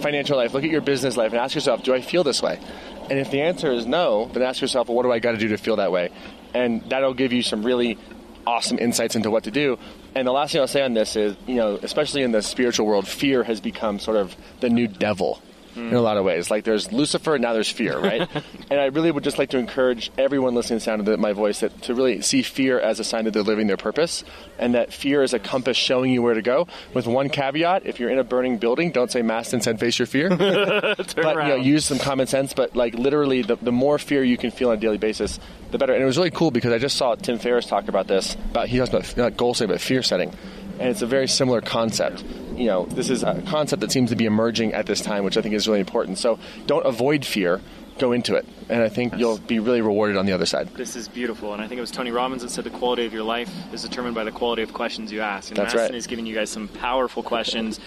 financial 0.00 0.36
life. 0.36 0.52
Look 0.52 0.64
at 0.64 0.70
your 0.70 0.80
business 0.80 1.16
life, 1.16 1.32
and 1.32 1.40
ask 1.40 1.54
yourself, 1.54 1.82
do 1.82 1.94
I 1.94 2.02
feel 2.02 2.24
this 2.24 2.42
way? 2.42 2.60
And 3.08 3.18
if 3.18 3.30
the 3.30 3.42
answer 3.42 3.72
is 3.72 3.86
no, 3.86 4.26
then 4.26 4.42
ask 4.42 4.60
yourself, 4.60 4.88
well, 4.88 4.96
what 4.96 5.02
do 5.04 5.12
I 5.12 5.18
got 5.18 5.32
to 5.32 5.38
do 5.38 5.48
to 5.48 5.58
feel 5.58 5.76
that 5.76 5.92
way? 5.92 6.10
And 6.54 6.82
that'll 6.90 7.14
give 7.14 7.32
you 7.32 7.42
some 7.42 7.62
really 7.64 7.98
awesome 8.46 8.78
insights 8.78 9.16
into 9.16 9.30
what 9.30 9.44
to 9.44 9.50
do. 9.50 9.78
And 10.14 10.26
the 10.26 10.32
last 10.32 10.52
thing 10.52 10.60
I'll 10.60 10.66
say 10.66 10.82
on 10.82 10.94
this 10.94 11.16
is, 11.16 11.36
you 11.46 11.54
know, 11.54 11.78
especially 11.82 12.22
in 12.22 12.32
the 12.32 12.42
spiritual 12.42 12.86
world, 12.86 13.08
fear 13.08 13.42
has 13.44 13.60
become 13.60 13.98
sort 13.98 14.16
of 14.16 14.36
the 14.60 14.68
new 14.68 14.86
devil. 14.88 15.40
In 15.76 15.94
a 15.94 16.00
lot 16.00 16.16
of 16.16 16.24
ways. 16.24 16.50
Like 16.50 16.64
there's 16.64 16.92
Lucifer, 16.92 17.38
now 17.38 17.52
there's 17.52 17.70
fear, 17.70 17.98
right? 17.98 18.28
and 18.70 18.80
I 18.80 18.86
really 18.86 19.10
would 19.10 19.24
just 19.24 19.38
like 19.38 19.50
to 19.50 19.58
encourage 19.58 20.10
everyone 20.18 20.54
listening 20.54 20.78
to 20.78 20.84
the 20.84 20.84
sound 20.84 21.08
of 21.08 21.18
my 21.18 21.32
voice 21.32 21.60
that, 21.60 21.82
to 21.82 21.94
really 21.94 22.20
see 22.22 22.42
fear 22.42 22.78
as 22.78 23.00
a 23.00 23.04
sign 23.04 23.24
that 23.24 23.32
they're 23.32 23.42
living 23.42 23.66
their 23.66 23.76
purpose, 23.76 24.24
and 24.58 24.74
that 24.74 24.92
fear 24.92 25.22
is 25.22 25.32
a 25.32 25.38
compass 25.38 25.76
showing 25.76 26.12
you 26.12 26.22
where 26.22 26.34
to 26.34 26.42
go. 26.42 26.66
With 26.94 27.06
one 27.06 27.28
caveat: 27.28 27.86
if 27.86 28.00
you're 28.00 28.10
in 28.10 28.18
a 28.18 28.24
burning 28.24 28.58
building, 28.58 28.90
don't 28.90 29.10
say 29.10 29.22
"Mask 29.22 29.52
instead 29.52 29.80
face 29.80 29.98
your 29.98 30.06
fear." 30.06 30.28
but 30.36 31.16
you 31.16 31.48
know, 31.48 31.56
use 31.56 31.84
some 31.84 31.98
common 31.98 32.26
sense. 32.26 32.52
But 32.52 32.76
like 32.76 32.94
literally, 32.94 33.42
the, 33.42 33.56
the 33.56 33.72
more 33.72 33.98
fear 33.98 34.22
you 34.22 34.36
can 34.36 34.50
feel 34.50 34.70
on 34.70 34.76
a 34.76 34.80
daily 34.80 34.98
basis, 34.98 35.38
the 35.70 35.78
better. 35.78 35.94
And 35.94 36.02
it 36.02 36.06
was 36.06 36.16
really 36.16 36.30
cool 36.30 36.50
because 36.50 36.72
I 36.72 36.78
just 36.78 36.96
saw 36.96 37.14
Tim 37.14 37.38
Ferriss 37.38 37.66
talk 37.66 37.88
about 37.88 38.06
this. 38.06 38.34
About 38.34 38.68
he 38.68 38.78
talks 38.78 38.90
about 38.90 39.16
not 39.16 39.36
goal 39.36 39.54
setting, 39.54 39.72
but 39.74 39.80
fear 39.80 40.02
setting, 40.02 40.32
and 40.78 40.88
it's 40.88 41.02
a 41.02 41.06
very 41.06 41.28
similar 41.28 41.60
concept. 41.60 42.24
You 42.56 42.66
know, 42.66 42.86
this 42.86 43.10
is 43.10 43.22
a 43.22 43.40
concept 43.42 43.80
that 43.80 43.92
seems 43.92 44.10
to 44.10 44.16
be 44.16 44.26
emerging 44.26 44.72
at 44.74 44.86
this 44.86 45.00
time, 45.00 45.24
which 45.24 45.36
I 45.36 45.42
think 45.42 45.54
is 45.54 45.66
really 45.66 45.80
important. 45.80 46.18
So 46.18 46.38
don't 46.66 46.86
avoid 46.86 47.24
fear. 47.24 47.60
Go 47.98 48.12
into 48.12 48.36
it, 48.36 48.46
and 48.70 48.82
I 48.82 48.88
think 48.88 49.14
you'll 49.18 49.36
be 49.36 49.58
really 49.58 49.82
rewarded 49.82 50.16
on 50.16 50.24
the 50.24 50.32
other 50.32 50.46
side. 50.46 50.68
This 50.74 50.96
is 50.96 51.08
beautiful, 51.08 51.52
and 51.52 51.60
I 51.60 51.68
think 51.68 51.76
it 51.76 51.82
was 51.82 51.90
Tony 51.90 52.10
Robbins 52.10 52.40
that 52.40 52.48
said 52.48 52.64
the 52.64 52.70
quality 52.70 53.04
of 53.04 53.12
your 53.12 53.22
life 53.22 53.52
is 53.70 53.82
determined 53.82 54.14
by 54.14 54.24
the 54.24 54.32
quality 54.32 54.62
of 54.62 54.72
questions 54.72 55.12
you 55.12 55.20
ask. 55.20 55.50
And 55.50 55.58
That's 55.58 55.74
Mastin 55.74 55.80
right. 55.80 55.94
is 55.94 56.06
giving 56.06 56.24
you 56.24 56.34
guys 56.34 56.48
some 56.48 56.68
powerful 56.68 57.22
questions, 57.22 57.80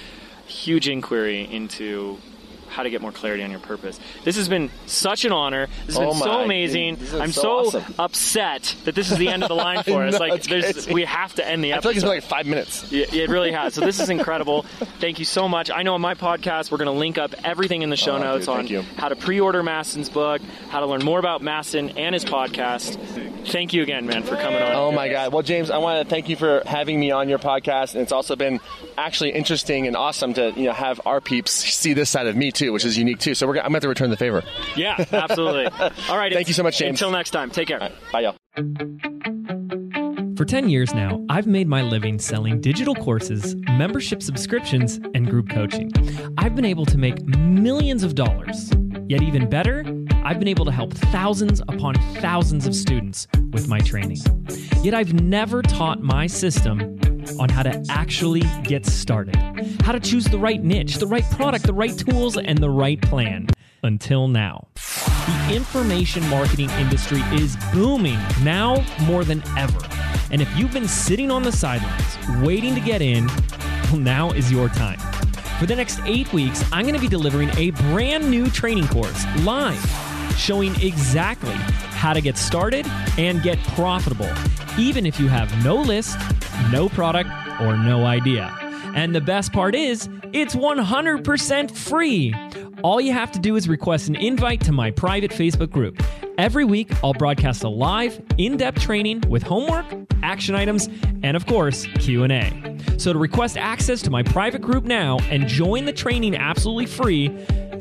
huge 0.45 0.88
inquiry 0.88 1.51
into 1.51 2.20
how 2.76 2.84
to 2.84 2.89
get 2.89 3.01
more 3.01 3.11
clarity 3.11 3.41
on 3.43 3.49
your 3.51 3.59
purpose. 3.61 3.99
This 4.26 4.36
has 4.36 4.49
been 4.49 4.69
such 4.86 5.23
an 5.23 5.32
honor. 5.32 5.67
This 5.86 5.97
has 5.97 6.05
Oh 6.05 6.11
been 6.11 6.19
so 6.21 6.41
amazing. 6.41 6.97
I'm 7.19 7.32
so 7.32 7.41
so, 7.41 7.80
awesome. 7.80 7.95
upset 7.97 8.76
that 8.84 8.95
this 8.95 9.11
is 9.11 9.17
the 9.17 9.30
end 9.30 9.43
of 9.43 9.49
the 9.49 9.55
line 9.55 9.82
for 9.84 10.03
us. 10.03 10.13
know, 10.13 10.19
Like, 10.19 10.88
we 10.93 11.05
have 11.05 11.34
to 11.36 11.47
end 11.47 11.63
the 11.63 11.73
I 11.73 11.80
feel 11.80 11.91
like 11.91 11.97
episode. 11.97 11.97
it's 11.97 12.03
been 12.03 12.09
like 12.09 12.23
five 12.23 12.45
minutes. 12.47 12.91
Yeah, 12.91 13.05
it 13.13 13.30
really 13.30 13.51
has. 13.51 13.73
So 13.73 13.82
this 13.82 13.99
is 13.99 14.09
incredible. 14.17 14.63
Thank 14.99 15.19
you 15.19 15.26
so 15.26 15.47
much. 15.47 15.71
I 15.71 15.84
know 15.84 15.93
on 15.93 16.01
my 16.01 16.15
podcast 16.15 16.71
we're 16.71 16.78
going 16.80 16.88
to 16.93 16.99
link 16.99 17.17
up 17.17 17.34
everything 17.43 17.82
in 17.82 17.89
the 17.89 17.95
show 17.97 18.15
Oh, 18.15 18.19
notes 18.19 18.45
dude, 18.47 18.55
on 18.55 18.67
you. 18.67 18.82
how 18.97 19.07
to 19.09 19.15
pre-order 19.15 19.63
Mastin's 19.63 20.09
book, 20.09 20.41
how 20.69 20.82
to 20.82 20.86
learn 20.86 21.03
more 21.03 21.19
about 21.19 21.41
Mastin 21.41 21.97
and 21.97 22.13
his 22.13 22.26
podcast. 22.26 22.97
Thank 23.47 23.73
you 23.73 23.84
again, 23.84 24.05
man, 24.07 24.23
for 24.23 24.36
coming 24.36 24.61
on. 24.61 24.71
Oh 24.73 24.91
my 24.91 25.07
God! 25.07 25.32
Well, 25.32 25.43
James, 25.43 25.69
I 25.69 25.78
want 25.78 26.03
to 26.03 26.09
thank 26.09 26.30
you 26.30 26.36
for 26.36 26.63
having 26.65 26.99
me 26.99 27.11
on 27.11 27.30
your 27.30 27.38
podcast, 27.39 27.93
and 27.93 28.01
it's 28.01 28.11
also 28.11 28.36
been 28.36 28.59
actually 28.97 29.32
interesting 29.32 29.86
and 29.88 29.95
awesome 29.95 30.34
to 30.34 30.51
you 30.55 30.63
know 30.65 30.73
have 30.73 30.99
our 31.05 31.21
peeps 31.21 31.51
see 31.51 31.93
this 31.93 32.09
side 32.09 32.26
of 32.28 32.36
me 32.36 32.51
too, 32.51 32.64
which 32.70 32.86
is 32.86 32.97
unique 32.97 33.20
too. 33.20 33.34
So 33.36 33.47
we're 33.47 33.55
gonna, 33.55 33.66
I'm 33.66 33.72
going 33.72 33.82
to 33.82 33.89
return 33.89 34.09
the 34.09 34.18
favor. 34.18 34.43
Yeah, 34.76 35.03
absolutely. 35.11 35.68
All 36.09 36.18
right. 36.18 36.32
Thank 36.34 36.47
you 36.47 36.53
so 36.53 36.63
much, 36.63 36.78
James. 36.78 37.01
Until 37.01 37.11
next 37.11 37.32
time. 37.32 37.49
Take 37.51 37.68
care. 37.68 37.91
Bye, 38.11 38.22
y'all. 38.22 38.36
For 40.38 40.43
10 40.43 40.68
years 40.70 40.93
now, 40.93 41.24
I've 41.30 41.47
made 41.47 41.68
my 41.68 41.82
living 41.82 42.20
selling 42.20 42.59
digital 42.59 42.93
courses, 42.93 43.55
membership 43.70 44.22
subscriptions, 44.22 44.99
and 45.13 45.30
group 45.30 45.49
coaching. 45.49 45.91
I've 46.38 46.55
been 46.55 46.66
able 46.66 46.86
to 46.88 46.97
make 46.97 47.24
millions 47.26 48.03
of 48.03 48.16
dollars. 48.16 48.70
Yet, 49.07 49.22
even 49.22 49.49
better, 49.49 49.86
I've 50.26 50.39
been 50.39 50.47
able 50.47 50.66
to 50.66 50.72
help 50.72 50.93
thousands 50.93 51.61
upon 51.70 51.95
thousands 52.16 52.68
of 52.68 52.76
students 52.76 53.28
with 53.53 53.68
my 53.68 53.80
training. 53.80 54.18
Yet, 54.82 54.93
I've 54.93 55.13
never 55.13 55.61
taught 55.61 56.01
my 56.01 56.28
system 56.28 56.99
on 57.39 57.49
how 57.49 57.63
to 57.63 57.84
actually 57.89 58.43
get 58.63 58.86
started, 58.86 59.36
how 59.82 59.91
to 59.91 59.99
choose 59.99 60.26
the 60.26 60.38
right 60.38 60.63
niche, 60.63 60.95
the 60.95 61.07
right 61.07 61.23
product, 61.32 61.65
the 61.65 61.73
right 61.73 61.97
tools, 61.97 62.38
and 62.38 62.57
the 62.57 62.69
right 62.69 63.01
plan. 63.01 63.47
Until 63.84 64.28
now. 64.28 64.67
The 64.76 65.55
information 65.55 66.28
marketing 66.30 66.69
industry 66.71 67.21
is 67.34 67.55
booming 67.73 68.19
now 68.43 68.84
more 69.01 69.23
than 69.23 69.43
ever. 69.57 69.80
And 70.32 70.41
if 70.41 70.57
you've 70.57 70.73
been 70.73 70.88
sitting 70.88 71.32
on 71.32 71.43
the 71.43 71.51
sidelines 71.51 72.17
waiting 72.41 72.73
to 72.76 72.82
get 72.82 73.01
in, 73.01 73.28
well, 73.86 73.97
now 73.97 74.32
is 74.32 74.51
your 74.51 74.69
time. 74.69 74.99
For 75.59 75.65
the 75.65 75.76
next 75.76 75.99
eight 76.05 76.32
weeks, 76.34 76.63
I'm 76.71 76.84
going 76.84 76.95
to 76.95 77.01
be 77.01 77.07
delivering 77.07 77.49
a 77.57 77.71
brand 77.71 78.30
new 78.30 78.49
training 78.49 78.88
course 78.88 79.23
live, 79.43 79.80
showing 80.36 80.76
exactly 80.82 81.55
how 82.05 82.13
to 82.13 82.21
get 82.21 82.37
started 82.37 82.85
and 83.17 83.41
get 83.41 83.57
profitable, 83.69 84.29
even 84.77 85.07
if 85.07 85.19
you 85.19 85.27
have 85.27 85.51
no 85.63 85.75
list, 85.75 86.15
no 86.71 86.87
product, 86.87 87.31
or 87.59 87.75
no 87.75 88.05
idea. 88.05 88.55
And 88.93 89.15
the 89.15 89.21
best 89.21 89.51
part 89.51 89.73
is, 89.73 90.07
it's 90.31 90.55
100% 90.55 91.71
free. 91.71 92.35
All 92.83 93.01
you 93.01 93.11
have 93.11 93.31
to 93.31 93.39
do 93.39 93.55
is 93.55 93.67
request 93.67 94.07
an 94.07 94.17
invite 94.17 94.61
to 94.65 94.71
my 94.71 94.91
private 94.91 95.31
Facebook 95.31 95.71
group. 95.71 95.99
Every 96.37 96.63
week, 96.63 96.91
I'll 97.03 97.13
broadcast 97.13 97.63
a 97.63 97.69
live, 97.69 98.21
in-depth 98.37 98.79
training 98.83 99.21
with 99.27 99.41
homework, 99.41 99.87
action 100.21 100.53
items, 100.53 100.87
and 101.23 101.35
of 101.35 101.47
course, 101.47 101.87
Q&A. 101.97 102.77
So 102.99 103.13
to 103.13 103.17
request 103.19 103.57
access 103.57 104.03
to 104.03 104.11
my 104.11 104.21
private 104.21 104.61
group 104.61 104.83
now 104.83 105.17
and 105.31 105.47
join 105.47 105.85
the 105.85 105.93
training 105.93 106.35
absolutely 106.35 106.85
free, 106.85 107.35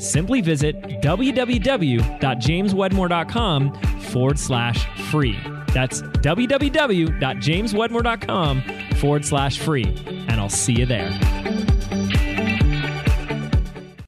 simply 0.05 0.40
visit 0.40 0.80
www.jameswedmore.com 0.82 3.74
forward 4.00 4.38
slash 4.38 4.86
free. 5.11 5.36
That's 5.72 6.02
www.jameswedmore.com 6.02 8.62
forward 8.96 9.24
slash 9.24 9.59
free. 9.59 9.86
And 10.28 10.40
I'll 10.40 10.48
see 10.48 10.74
you 10.74 10.86
there. 10.86 11.11